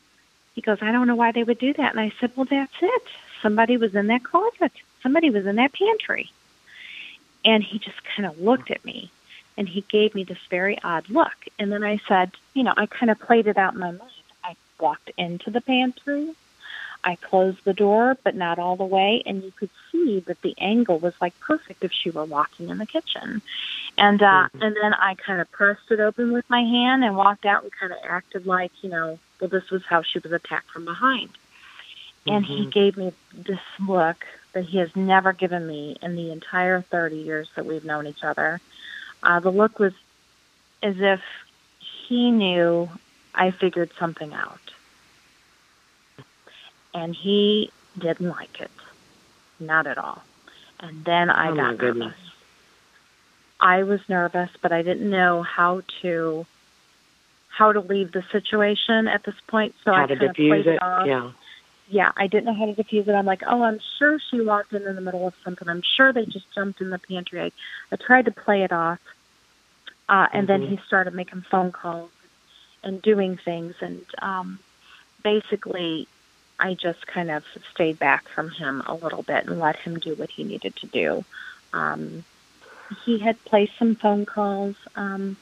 he 0.55 0.61
goes, 0.61 0.79
I 0.83 0.93
don't 0.93 1.07
know 1.07 1.15
why 1.17 1.33
they 1.33 1.45
would 1.45 1.59
do 1.59 1.73
that. 1.75 1.93
And 1.93 2.01
I 2.01 2.13
said, 2.21 2.33
Well, 2.37 2.47
that's 2.47 2.73
it. 2.81 3.03
Somebody 3.41 3.77
was 3.77 3.95
in 3.95 4.09
that 4.09 4.25
closet. 4.25 4.73
Somebody 5.03 5.31
was 5.31 5.47
in 5.47 5.57
that 5.57 5.73
pantry. 5.73 6.31
And 7.45 7.63
he 7.63 7.79
just 7.79 8.05
kind 8.05 8.27
of 8.27 8.41
looked 8.41 8.71
at 8.71 8.85
me 8.85 9.11
and 9.57 9.69
he 9.69 9.83
gave 9.83 10.15
me 10.15 10.25
this 10.25 10.39
very 10.49 10.79
odd 10.83 11.09
look. 11.09 11.35
And 11.59 11.73
then 11.73 11.83
I 11.83 12.01
said, 12.09 12.33
You 12.55 12.63
know, 12.63 12.75
I 12.77 12.87
kind 12.87 13.11
of 13.11 13.19
played 13.19 13.47
it 13.47 13.57
out 13.57 13.75
in 13.75 13.81
my 13.81 13.91
mind. 13.91 14.11
I 14.45 14.57
walked 14.79 15.11
into 15.17 15.51
the 15.51 15.61
pantry. 15.61 16.35
I 17.05 17.17
closed 17.17 17.59
the 17.65 17.75
door, 17.75 18.17
but 18.23 18.37
not 18.37 18.59
all 18.59 18.77
the 18.77 18.85
way, 18.85 19.23
and 19.27 19.43
you 19.43 19.51
could 19.51 19.71
see 19.91 20.21
that 20.21 20.41
the 20.43 20.55
angle 20.59 20.99
was 20.99 21.15
like 21.21 21.39
perfect 21.41 21.83
if 21.83 21.93
she 21.93 22.11
were 22.11 22.25
walking 22.25 22.69
in 22.69 22.79
the 22.79 22.87
kitchen. 22.87 23.43
And 23.99 24.23
uh, 24.23 24.49
mm-hmm. 24.49 24.63
and 24.63 24.77
then 24.81 24.95
I 24.95 25.15
kind 25.15 25.41
of 25.41 25.51
pressed 25.51 25.91
it 25.91 26.01
open 26.01 26.33
with 26.33 26.49
my 26.49 26.63
hand 26.63 27.05
and 27.05 27.17
walked 27.17 27.45
out 27.45 27.65
and 27.65 27.73
kind 27.73 27.93
of 27.93 27.99
acted 28.05 28.47
like 28.47 28.73
you 28.83 28.91
know, 28.91 29.19
well, 29.41 29.49
this 29.49 29.71
was 29.71 29.85
how 29.85 30.03
she 30.03 30.21
was 30.21 30.33
attacked 30.33 30.71
from 30.71 30.85
behind. 30.85 31.31
And 32.27 32.45
mm-hmm. 32.45 32.55
he 32.55 32.67
gave 32.67 32.97
me 32.97 33.13
this 33.35 33.61
look 33.81 34.25
that 34.53 34.65
he 34.65 34.79
has 34.79 34.95
never 34.95 35.33
given 35.33 35.67
me 35.67 35.97
in 36.03 36.15
the 36.15 36.31
entire 36.31 36.83
30 36.83 37.17
years 37.17 37.51
that 37.57 37.67
we've 37.67 37.85
known 37.85 38.07
each 38.07 38.23
other. 38.23 38.61
Uh, 39.23 39.41
the 39.41 39.51
look 39.51 39.79
was 39.79 39.93
as 40.83 41.01
if 41.01 41.21
he 41.81 42.31
knew 42.31 42.89
I 43.35 43.51
figured 43.51 43.91
something 43.99 44.33
out 44.33 44.62
and 46.95 47.15
he 47.15 47.71
didn't 47.99 48.29
like 48.29 48.61
it, 48.61 48.71
not 49.61 49.87
at 49.87 49.99
all. 49.99 50.23
And 50.81 51.05
then 51.05 51.31
I 51.31 51.51
oh 51.51 51.57
got 51.57 51.79
nervous. 51.79 52.15
I 53.61 53.85
was 53.85 54.01
nervous, 54.09 54.51
but 54.61 54.73
I 54.73 54.83
didn't 54.83 55.09
know 55.09 55.43
how 55.43 55.83
to 56.03 56.45
how 57.49 57.73
to 57.73 57.81
leave 57.81 58.13
the 58.13 58.25
situation 58.33 59.07
at 59.09 59.23
this 59.25 59.35
point. 59.47 59.75
So 59.85 59.93
how 59.93 60.05
I 60.05 60.07
to 60.07 60.17
kind 60.17 60.23
of 60.23 60.37
diffuse 60.37 60.65
played 60.65 60.75
it. 60.75 60.83
off. 60.83 61.07
Yeah. 61.07 61.31
Yeah, 61.89 62.11
I 62.17 62.27
didn't 62.27 62.47
know 62.47 62.55
how 62.55 62.67
to 62.67 62.75
diffuse 62.75 63.07
it. 63.07 63.13
I'm 63.13 63.27
like, 63.27 63.43
oh, 63.47 63.63
I'm 63.63 63.79
sure 63.99 64.19
she 64.31 64.41
walked 64.41 64.73
in 64.73 64.83
in 64.87 64.95
the 64.95 65.03
middle 65.03 65.27
of 65.27 65.35
something. 65.45 65.69
I'm 65.69 65.83
sure 65.83 66.11
they 66.13 66.25
just 66.25 66.51
jumped 66.55 66.81
in 66.81 66.89
the 66.89 66.99
pantry. 66.99 67.41
I, 67.41 67.53
I 67.93 67.97
tried 67.97 68.25
to 68.25 68.31
play 68.31 68.63
it 68.63 68.73
off, 68.73 68.99
uh, 70.09 70.29
and 70.33 70.49
mm-hmm. 70.49 70.63
then 70.63 70.71
he 70.71 70.81
started 70.87 71.13
making 71.13 71.43
phone 71.43 71.71
calls 71.71 72.11
and 72.83 73.03
doing 73.03 73.37
things, 73.37 73.75
and 73.83 74.07
um, 74.23 74.59
basically 75.23 76.09
I 76.63 76.75
just 76.75 77.09
kind 77.09 77.29
of 77.29 77.45
stayed 77.75 77.99
back 77.99 78.29
from 78.29 78.49
him 78.49 78.85
a 78.87 78.95
little 78.95 79.25
bit 79.25 79.47
and 79.47 79.59
let 79.59 79.75
him 79.75 79.99
do 79.99 80.15
what 80.15 80.31
he 80.31 80.45
needed 80.45 80.77
to 80.77 80.87
do. 80.87 81.25
Um, 81.73 82.25
he 83.05 83.19
had 83.19 83.45
placed 83.45 83.77
some 83.81 83.97
phone 83.97 84.25
calls, 84.27 84.77
um, 84.95 85.37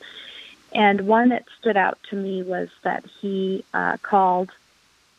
and 0.73 1.03
one 1.03 1.29
that 1.29 1.45
stood 1.59 1.77
out 1.77 1.99
to 2.09 2.17
me 2.17 2.43
was 2.43 2.71
that 2.85 3.05
he 3.21 3.65
uh, 3.75 3.99
called 3.99 4.51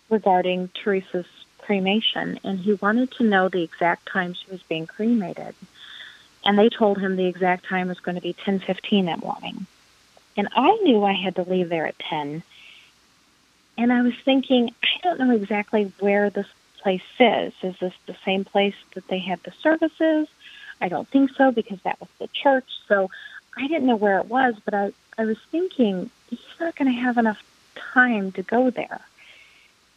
regarding 0.09 0.69
Teresa's 0.69 1.27
cremation, 1.59 2.39
and 2.43 2.57
he 2.57 2.73
wanted 2.73 3.11
to 3.11 3.23
know 3.23 3.47
the 3.47 3.61
exact 3.61 4.07
time 4.07 4.33
she 4.33 4.49
was 4.49 4.63
being 4.63 4.87
cremated. 4.87 5.53
And 6.43 6.57
they 6.57 6.69
told 6.69 6.97
him 6.97 7.15
the 7.15 7.27
exact 7.27 7.65
time 7.65 7.89
was 7.89 7.99
going 7.99 8.15
to 8.15 8.21
be 8.21 8.33
10:15 8.33 9.05
that 9.05 9.19
morning. 9.19 9.67
And 10.35 10.47
I 10.53 10.71
knew 10.81 11.03
I 11.03 11.13
had 11.13 11.35
to 11.35 11.43
leave 11.43 11.69
there 11.69 11.85
at 11.85 11.99
10 11.99 12.41
and 13.81 13.91
I 13.91 14.03
was 14.03 14.13
thinking, 14.23 14.71
I 14.83 14.99
don't 15.01 15.19
know 15.19 15.31
exactly 15.31 15.91
where 15.99 16.29
this 16.29 16.45
place 16.83 17.01
is. 17.19 17.51
Is 17.63 17.75
this 17.79 17.95
the 18.05 18.15
same 18.23 18.45
place 18.45 18.75
that 18.93 19.07
they 19.07 19.17
had 19.17 19.41
the 19.41 19.51
services? 19.63 20.27
I 20.79 20.87
don't 20.87 21.07
think 21.07 21.31
so 21.31 21.51
because 21.51 21.81
that 21.81 21.99
was 21.99 22.09
the 22.19 22.27
church. 22.27 22.67
So 22.87 23.09
I 23.57 23.67
didn't 23.67 23.87
know 23.87 23.95
where 23.95 24.19
it 24.19 24.27
was, 24.27 24.53
but 24.63 24.75
I, 24.75 24.93
I 25.17 25.25
was 25.25 25.39
thinking 25.49 26.11
he's 26.29 26.39
not 26.59 26.75
going 26.75 26.93
to 26.93 27.01
have 27.01 27.17
enough 27.17 27.41
time 27.75 28.31
to 28.33 28.43
go 28.43 28.69
there. 28.69 29.01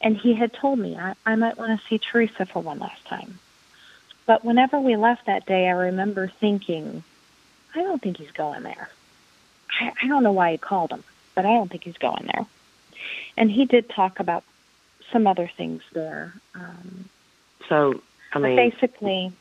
And 0.00 0.16
he 0.16 0.32
had 0.32 0.54
told 0.54 0.78
me 0.78 0.96
I, 0.96 1.12
I 1.26 1.36
might 1.36 1.58
want 1.58 1.78
to 1.78 1.86
see 1.86 1.98
Teresa 1.98 2.46
for 2.46 2.62
one 2.62 2.78
last 2.78 3.04
time. 3.04 3.38
But 4.24 4.46
whenever 4.46 4.80
we 4.80 4.96
left 4.96 5.26
that 5.26 5.44
day, 5.44 5.68
I 5.68 5.72
remember 5.72 6.28
thinking, 6.28 7.04
I 7.74 7.82
don't 7.82 8.00
think 8.00 8.16
he's 8.16 8.30
going 8.30 8.62
there. 8.62 8.88
I, 9.78 9.92
I 10.02 10.08
don't 10.08 10.22
know 10.22 10.32
why 10.32 10.52
he 10.52 10.58
called 10.58 10.90
him, 10.90 11.04
but 11.34 11.44
I 11.44 11.52
don't 11.52 11.70
think 11.70 11.84
he's 11.84 11.98
going 11.98 12.30
there 12.32 12.46
and 13.36 13.50
he 13.50 13.64
did 13.64 13.88
talk 13.88 14.20
about 14.20 14.44
some 15.12 15.26
other 15.26 15.50
things 15.56 15.82
there. 15.92 16.34
Um, 16.54 17.08
so, 17.68 18.00
I 18.32 18.38
mean, 18.38 18.56
basically, 18.56 19.32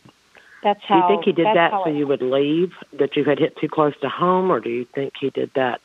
that's 0.61 0.83
how. 0.83 0.95
Do 0.95 1.01
you 1.01 1.07
think 1.09 1.25
he 1.25 1.31
did 1.31 1.55
that 1.55 1.71
so 1.71 1.89
you 1.89 2.07
would 2.07 2.21
leave? 2.21 2.73
That 2.93 3.15
you 3.15 3.23
had 3.23 3.39
hit 3.39 3.57
too 3.57 3.69
close 3.69 3.97
to 4.01 4.09
home, 4.09 4.51
or 4.51 4.59
do 4.59 4.69
you 4.69 4.85
think 4.85 5.13
he 5.19 5.29
did 5.29 5.51
that 5.55 5.81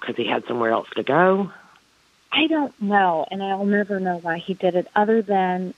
because 0.00 0.16
he 0.16 0.26
had 0.26 0.44
somewhere 0.46 0.70
else 0.70 0.88
to 0.96 1.02
go? 1.02 1.50
I 2.32 2.46
don't 2.48 2.80
know, 2.82 3.26
and 3.30 3.42
I'll 3.42 3.64
never 3.64 4.00
know 4.00 4.18
why 4.18 4.38
he 4.38 4.54
did 4.54 4.74
it. 4.74 4.88
Other 4.96 5.22
than, 5.22 5.72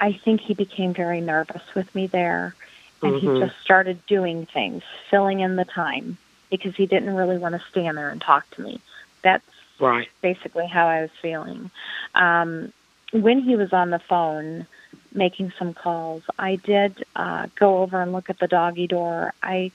I 0.00 0.12
think 0.12 0.40
he 0.40 0.52
became 0.52 0.94
very 0.94 1.20
nervous 1.20 1.62
with 1.74 1.94
me 1.94 2.08
there, 2.08 2.56
and 3.02 3.14
mm-hmm. 3.14 3.34
he 3.34 3.40
just 3.40 3.60
started 3.60 4.04
doing 4.06 4.46
things, 4.46 4.82
filling 5.10 5.40
in 5.40 5.56
the 5.56 5.64
time 5.64 6.18
because 6.50 6.74
he 6.76 6.86
didn't 6.86 7.14
really 7.14 7.38
want 7.38 7.54
to 7.54 7.62
stand 7.70 7.96
there 7.96 8.10
and 8.10 8.20
talk 8.20 8.48
to 8.50 8.62
me. 8.62 8.80
That's 9.22 9.44
Right. 9.82 10.08
Basically, 10.20 10.68
how 10.68 10.86
I 10.86 11.02
was 11.02 11.10
feeling. 11.20 11.68
Um, 12.14 12.72
when 13.10 13.40
he 13.40 13.56
was 13.56 13.72
on 13.72 13.90
the 13.90 13.98
phone 13.98 14.68
making 15.12 15.52
some 15.58 15.74
calls, 15.74 16.22
I 16.38 16.54
did 16.54 17.04
uh, 17.16 17.48
go 17.56 17.78
over 17.78 18.00
and 18.00 18.12
look 18.12 18.30
at 18.30 18.38
the 18.38 18.46
doggy 18.46 18.86
door. 18.86 19.34
I, 19.42 19.72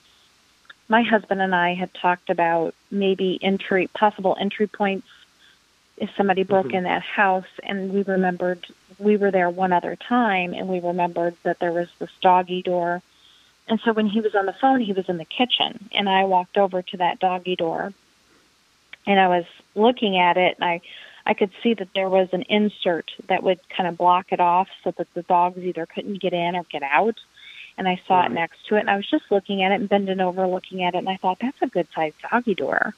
my 0.87 1.03
husband 1.03 1.41
and 1.41 1.53
I 1.53 1.73
had 1.73 1.93
talked 1.93 2.29
about 2.29 2.73
maybe 2.89 3.37
entry, 3.41 3.87
possible 3.87 4.37
entry 4.39 4.67
points 4.67 5.09
if 5.97 6.09
somebody 6.15 6.43
broke 6.43 6.67
mm-hmm. 6.67 6.77
in 6.77 6.83
that 6.85 7.01
house, 7.01 7.49
and 7.61 7.91
we 7.91 8.03
remembered 8.03 8.65
we 8.97 9.17
were 9.17 9.29
there 9.29 9.49
one 9.49 9.73
other 9.73 9.97
time, 9.97 10.53
and 10.53 10.69
we 10.69 10.79
remembered 10.79 11.35
that 11.43 11.59
there 11.59 11.73
was 11.73 11.89
this 11.99 12.11
doggy 12.21 12.61
door. 12.61 13.01
And 13.67 13.81
so 13.81 13.91
when 13.91 14.07
he 14.07 14.21
was 14.21 14.35
on 14.35 14.45
the 14.45 14.53
phone, 14.53 14.79
he 14.79 14.93
was 14.93 15.09
in 15.09 15.17
the 15.17 15.25
kitchen, 15.25 15.89
and 15.91 16.07
I 16.07 16.23
walked 16.23 16.57
over 16.57 16.81
to 16.81 16.97
that 16.97 17.19
doggy 17.19 17.57
door 17.57 17.93
and 19.07 19.19
I 19.19 19.27
was 19.29 19.45
looking 19.73 20.19
at 20.19 20.37
it, 20.37 20.57
and 20.59 20.69
I 20.69 20.81
I 21.25 21.33
could 21.33 21.51
see 21.61 21.73
that 21.73 21.89
there 21.93 22.09
was 22.09 22.29
an 22.31 22.43
insert 22.43 23.11
that 23.27 23.43
would 23.43 23.59
kind 23.75 23.89
of 23.89 23.97
block 23.97 24.27
it 24.31 24.39
off 24.39 24.69
so 24.83 24.91
that 24.91 25.13
the 25.13 25.23
dogs 25.23 25.57
either 25.59 25.85
couldn't 25.85 26.21
get 26.21 26.33
in 26.33 26.55
or 26.55 26.63
get 26.63 26.83
out. 26.83 27.19
And 27.77 27.87
I 27.87 27.99
saw 28.07 28.25
it 28.25 28.31
next 28.31 28.65
to 28.67 28.77
it, 28.77 28.81
and 28.81 28.89
I 28.89 28.95
was 28.95 29.09
just 29.09 29.25
looking 29.29 29.61
at 29.61 29.71
it 29.71 29.75
and 29.75 29.89
bending 29.89 30.19
over 30.19 30.47
looking 30.47 30.83
at 30.83 30.95
it, 30.95 30.99
and 30.99 31.09
I 31.09 31.17
thought 31.17 31.39
that's 31.39 31.61
a 31.61 31.67
good 31.67 31.87
sized 31.93 32.15
doggy 32.31 32.55
door. 32.55 32.93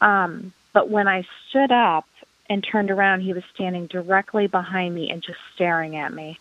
Um, 0.00 0.52
but 0.72 0.88
when 0.88 1.08
I 1.08 1.26
stood 1.48 1.70
up 1.70 2.06
and 2.48 2.64
turned 2.64 2.90
around, 2.90 3.20
he 3.20 3.32
was 3.32 3.44
standing 3.54 3.86
directly 3.86 4.46
behind 4.46 4.94
me 4.94 5.10
and 5.10 5.22
just 5.22 5.38
staring 5.54 5.96
at 5.96 6.12
me. 6.12 6.38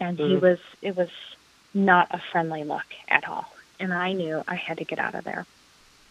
And 0.00 0.18
mm. 0.18 0.28
he 0.28 0.36
was 0.36 0.58
it 0.82 0.96
was 0.96 1.10
not 1.72 2.08
a 2.10 2.18
friendly 2.30 2.62
look 2.62 2.86
at 3.08 3.28
all. 3.28 3.52
And 3.80 3.92
I 3.92 4.12
knew 4.12 4.44
I 4.46 4.54
had 4.54 4.78
to 4.78 4.84
get 4.84 4.98
out 4.98 5.14
of 5.14 5.24
there. 5.24 5.46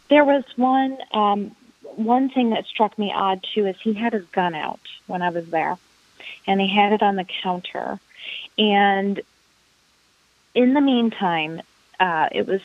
There 0.10 0.26
was 0.26 0.44
one 0.58 0.98
um, 1.14 1.56
one 1.98 2.30
thing 2.30 2.52
that 2.52 2.66
struck 2.66 2.98
me 2.98 3.12
odd 3.14 3.46
too 3.54 3.66
is 3.66 3.76
he 3.82 3.94
had 3.94 4.14
his 4.14 4.26
gun 4.26 4.56
out 4.56 4.80
when 5.08 5.22
I 5.22 5.30
was 5.30 5.50
there, 5.50 5.78
and 6.48 6.60
he 6.60 6.68
had 6.68 6.94
it 6.94 7.02
on 7.02 7.16
the 7.16 7.26
counter. 7.26 8.00
And 8.58 9.22
in 10.54 10.74
the 10.74 10.82
meantime, 10.82 11.62
uh, 12.00 12.30
it 12.32 12.48
was 12.48 12.62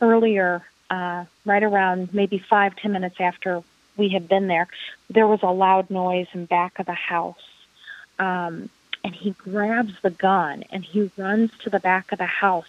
earlier, 0.00 0.64
uh, 0.90 1.24
right 1.44 1.62
around 1.62 2.12
maybe 2.12 2.38
five 2.38 2.76
ten 2.76 2.92
minutes 2.92 3.20
after 3.20 3.62
we 3.96 4.08
had 4.08 4.28
been 4.28 4.46
there. 4.46 4.68
There 5.10 5.26
was 5.26 5.42
a 5.42 5.50
loud 5.50 5.90
noise 5.90 6.28
in 6.32 6.46
back 6.46 6.78
of 6.78 6.86
the 6.86 6.92
house. 6.92 7.42
Um, 8.18 8.70
and 9.04 9.14
he 9.14 9.30
grabs 9.30 9.94
the 10.02 10.10
gun 10.10 10.64
and 10.70 10.84
he 10.84 11.10
runs 11.16 11.52
to 11.58 11.70
the 11.70 11.78
back 11.78 12.10
of 12.10 12.18
the 12.18 12.26
house 12.26 12.64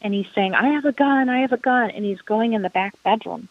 and 0.00 0.14
he's 0.14 0.28
saying, 0.34 0.54
I 0.54 0.68
have 0.68 0.84
a 0.84 0.92
gun, 0.92 1.28
I 1.28 1.40
have 1.40 1.52
a 1.52 1.58
gun. 1.58 1.90
And 1.90 2.04
he's 2.04 2.20
going 2.22 2.52
in 2.52 2.62
the 2.62 2.70
back 2.70 2.94
bedroom. 3.02 3.48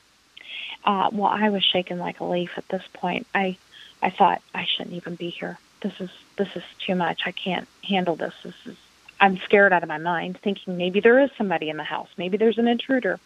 Uh, 0.84 1.09
well, 1.11 1.32
I 1.32 1.49
was 1.49 1.63
shaken 1.63 1.99
like 1.99 2.19
a 2.19 2.25
leaf 2.25 2.51
at 2.57 2.67
this 2.69 2.84
point. 2.93 3.28
I, 3.36 3.57
I 4.01 4.09
thought 4.09 4.41
I 4.53 4.65
shouldn't 4.65 4.95
even 4.95 5.15
be 5.15 5.30
here. 5.30 5.57
This 5.82 5.99
is 5.99 6.09
this 6.38 6.55
is 6.55 6.63
too 6.86 6.95
much. 6.95 7.21
I 7.25 7.32
can't 7.32 7.67
handle 7.84 8.15
this. 8.15 8.34
This 8.43 8.55
is. 8.65 8.78
I'm 9.19 9.38
scared 9.38 9.73
out 9.73 9.84
of 9.84 9.89
my 9.89 9.97
mind, 9.97 10.38
thinking 10.39 10.78
maybe 10.78 10.99
there 10.99 11.19
is 11.19 11.32
somebody 11.38 11.69
in 11.69 11.78
the 11.78 11.84
house. 11.84 12.09
Maybe 12.17 12.38
there's 12.38 12.59
an 12.59 12.67
intruder. 12.67 13.19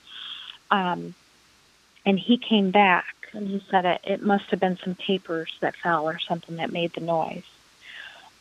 Um, 0.69 1.13
and 2.05 2.17
he 2.17 2.37
came 2.37 2.71
back 2.71 3.13
and 3.33 3.47
he 3.47 3.63
said 3.69 3.85
it, 3.85 4.01
it 4.03 4.21
must 4.21 4.45
have 4.45 4.59
been 4.59 4.77
some 4.77 4.95
papers 4.95 5.51
that 5.59 5.75
fell 5.75 6.07
or 6.07 6.17
something 6.19 6.55
that 6.57 6.71
made 6.71 6.93
the 6.93 7.01
noise. 7.01 7.43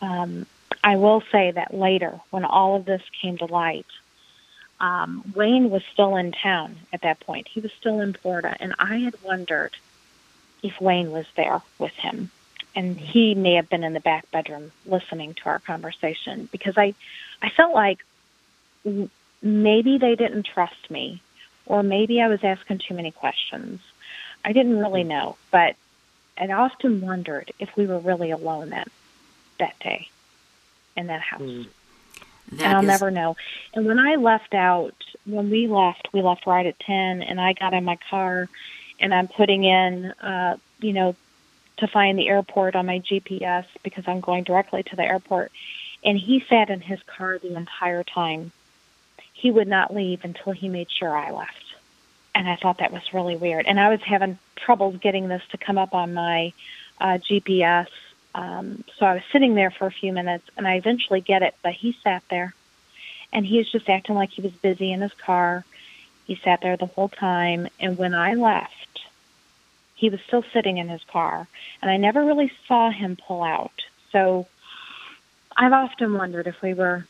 Um, 0.00 0.46
I 0.82 0.96
will 0.96 1.22
say 1.32 1.50
that 1.50 1.74
later, 1.74 2.20
when 2.30 2.44
all 2.44 2.76
of 2.76 2.84
this 2.84 3.02
came 3.20 3.36
to 3.38 3.46
light, 3.46 3.86
um, 4.80 5.32
Wayne 5.34 5.70
was 5.70 5.82
still 5.92 6.16
in 6.16 6.32
town 6.32 6.76
at 6.92 7.02
that 7.02 7.20
point. 7.20 7.48
He 7.48 7.60
was 7.60 7.72
still 7.72 8.00
in 8.00 8.14
Florida, 8.14 8.56
and 8.58 8.74
I 8.78 8.98
had 8.98 9.22
wondered 9.22 9.76
if 10.62 10.80
Wayne 10.80 11.10
was 11.10 11.26
there 11.36 11.60
with 11.78 11.92
him, 11.92 12.30
and 12.74 12.96
he 12.96 13.34
may 13.34 13.54
have 13.54 13.68
been 13.68 13.84
in 13.84 13.92
the 13.92 14.00
back 14.00 14.30
bedroom 14.30 14.72
listening 14.86 15.34
to 15.34 15.46
our 15.46 15.58
conversation 15.58 16.48
because 16.50 16.78
I, 16.78 16.94
I 17.42 17.50
felt 17.50 17.74
like 17.74 18.04
maybe 19.42 19.98
they 19.98 20.14
didn't 20.14 20.44
trust 20.44 20.90
me, 20.90 21.22
or 21.66 21.82
maybe 21.82 22.20
I 22.20 22.28
was 22.28 22.42
asking 22.42 22.78
too 22.78 22.94
many 22.94 23.10
questions. 23.10 23.80
I 24.44 24.52
didn't 24.52 24.78
really 24.78 25.04
know, 25.04 25.36
but 25.50 25.76
I 26.38 26.50
often 26.52 27.02
wondered 27.02 27.52
if 27.58 27.76
we 27.76 27.86
were 27.86 27.98
really 27.98 28.30
alone 28.30 28.70
that 28.70 28.88
that 29.58 29.78
day 29.78 30.08
in 30.96 31.08
that 31.08 31.20
house. 31.20 31.42
Mm. 31.42 31.66
That 32.52 32.66
and 32.66 32.76
I'll 32.76 32.82
is... 32.82 32.86
never 32.86 33.10
know. 33.10 33.36
And 33.74 33.86
when 33.86 33.98
I 33.98 34.16
left 34.16 34.54
out, 34.54 34.94
when 35.24 35.50
we 35.50 35.66
left, 35.66 36.08
we 36.12 36.22
left 36.22 36.46
right 36.46 36.66
at 36.66 36.78
10, 36.80 37.22
and 37.22 37.40
I 37.40 37.52
got 37.52 37.74
in 37.74 37.84
my 37.84 37.98
car 38.10 38.48
and 39.00 39.14
I'm 39.14 39.28
putting 39.28 39.64
in, 39.64 40.06
uh, 40.22 40.56
you 40.80 40.92
know, 40.92 41.16
to 41.78 41.86
find 41.88 42.18
the 42.18 42.28
airport 42.28 42.76
on 42.76 42.86
my 42.86 43.00
GPS 43.00 43.64
because 43.82 44.04
I'm 44.06 44.20
going 44.20 44.44
directly 44.44 44.82
to 44.84 44.96
the 44.96 45.02
airport. 45.02 45.50
And 46.04 46.18
he 46.18 46.44
sat 46.48 46.70
in 46.70 46.80
his 46.80 47.02
car 47.04 47.38
the 47.38 47.56
entire 47.56 48.04
time. 48.04 48.52
He 49.32 49.50
would 49.50 49.68
not 49.68 49.94
leave 49.94 50.24
until 50.24 50.52
he 50.52 50.68
made 50.68 50.90
sure 50.90 51.16
I 51.16 51.30
left. 51.30 51.74
And 52.34 52.48
I 52.48 52.56
thought 52.56 52.78
that 52.78 52.92
was 52.92 53.12
really 53.12 53.36
weird. 53.36 53.66
And 53.66 53.80
I 53.80 53.88
was 53.88 54.00
having 54.02 54.38
trouble 54.56 54.92
getting 54.92 55.28
this 55.28 55.42
to 55.50 55.58
come 55.58 55.78
up 55.78 55.94
on 55.94 56.14
my 56.14 56.52
uh, 57.00 57.18
GPS. 57.18 57.88
Um, 58.34 58.84
so 58.96 59.06
I 59.06 59.14
was 59.14 59.22
sitting 59.32 59.54
there 59.54 59.70
for 59.70 59.86
a 59.86 59.90
few 59.90 60.12
minutes 60.12 60.48
and 60.56 60.66
I 60.66 60.74
eventually 60.74 61.20
get 61.20 61.42
it, 61.42 61.54
but 61.62 61.72
he 61.72 61.96
sat 62.04 62.22
there 62.30 62.54
and 63.32 63.44
he 63.44 63.58
was 63.58 63.70
just 63.70 63.88
acting 63.88 64.14
like 64.14 64.30
he 64.30 64.42
was 64.42 64.52
busy 64.52 64.92
in 64.92 65.00
his 65.00 65.12
car. 65.14 65.64
He 66.26 66.36
sat 66.36 66.60
there 66.60 66.76
the 66.76 66.86
whole 66.86 67.08
time. 67.08 67.68
And 67.78 67.98
when 67.98 68.14
I 68.14 68.34
left, 68.34 69.00
he 69.94 70.08
was 70.10 70.20
still 70.22 70.44
sitting 70.52 70.78
in 70.78 70.88
his 70.88 71.04
car, 71.04 71.46
and 71.82 71.90
I 71.90 71.98
never 71.98 72.24
really 72.24 72.50
saw 72.66 72.90
him 72.90 73.16
pull 73.16 73.42
out. 73.42 73.82
So 74.12 74.46
I've 75.56 75.72
often 75.72 76.14
wondered 76.14 76.46
if 76.46 76.62
we 76.62 76.72
were 76.72 77.04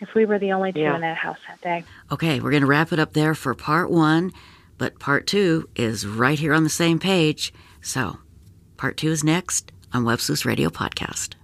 if 0.00 0.14
we 0.14 0.24
were 0.24 0.38
the 0.38 0.52
only 0.52 0.72
two 0.72 0.80
Yeah. 0.80 0.94
in 0.94 1.02
that 1.02 1.18
house 1.18 1.38
that 1.46 1.60
day. 1.60 1.84
Okay, 2.10 2.40
we're 2.40 2.50
going 2.50 2.62
to 2.62 2.66
wrap 2.66 2.90
it 2.90 2.98
up 2.98 3.12
there 3.12 3.34
for 3.34 3.54
part 3.54 3.90
one, 3.90 4.32
but 4.78 4.98
part 4.98 5.26
two 5.26 5.68
is 5.76 6.06
right 6.06 6.38
here 6.38 6.54
on 6.54 6.64
the 6.64 6.70
same 6.70 6.98
page. 6.98 7.52
So, 7.82 8.18
part 8.78 8.96
two 8.96 9.10
is 9.10 9.22
next 9.22 9.72
on 9.92 10.04
Websleuths 10.04 10.44
Radio 10.44 10.70
Podcast. 10.70 11.39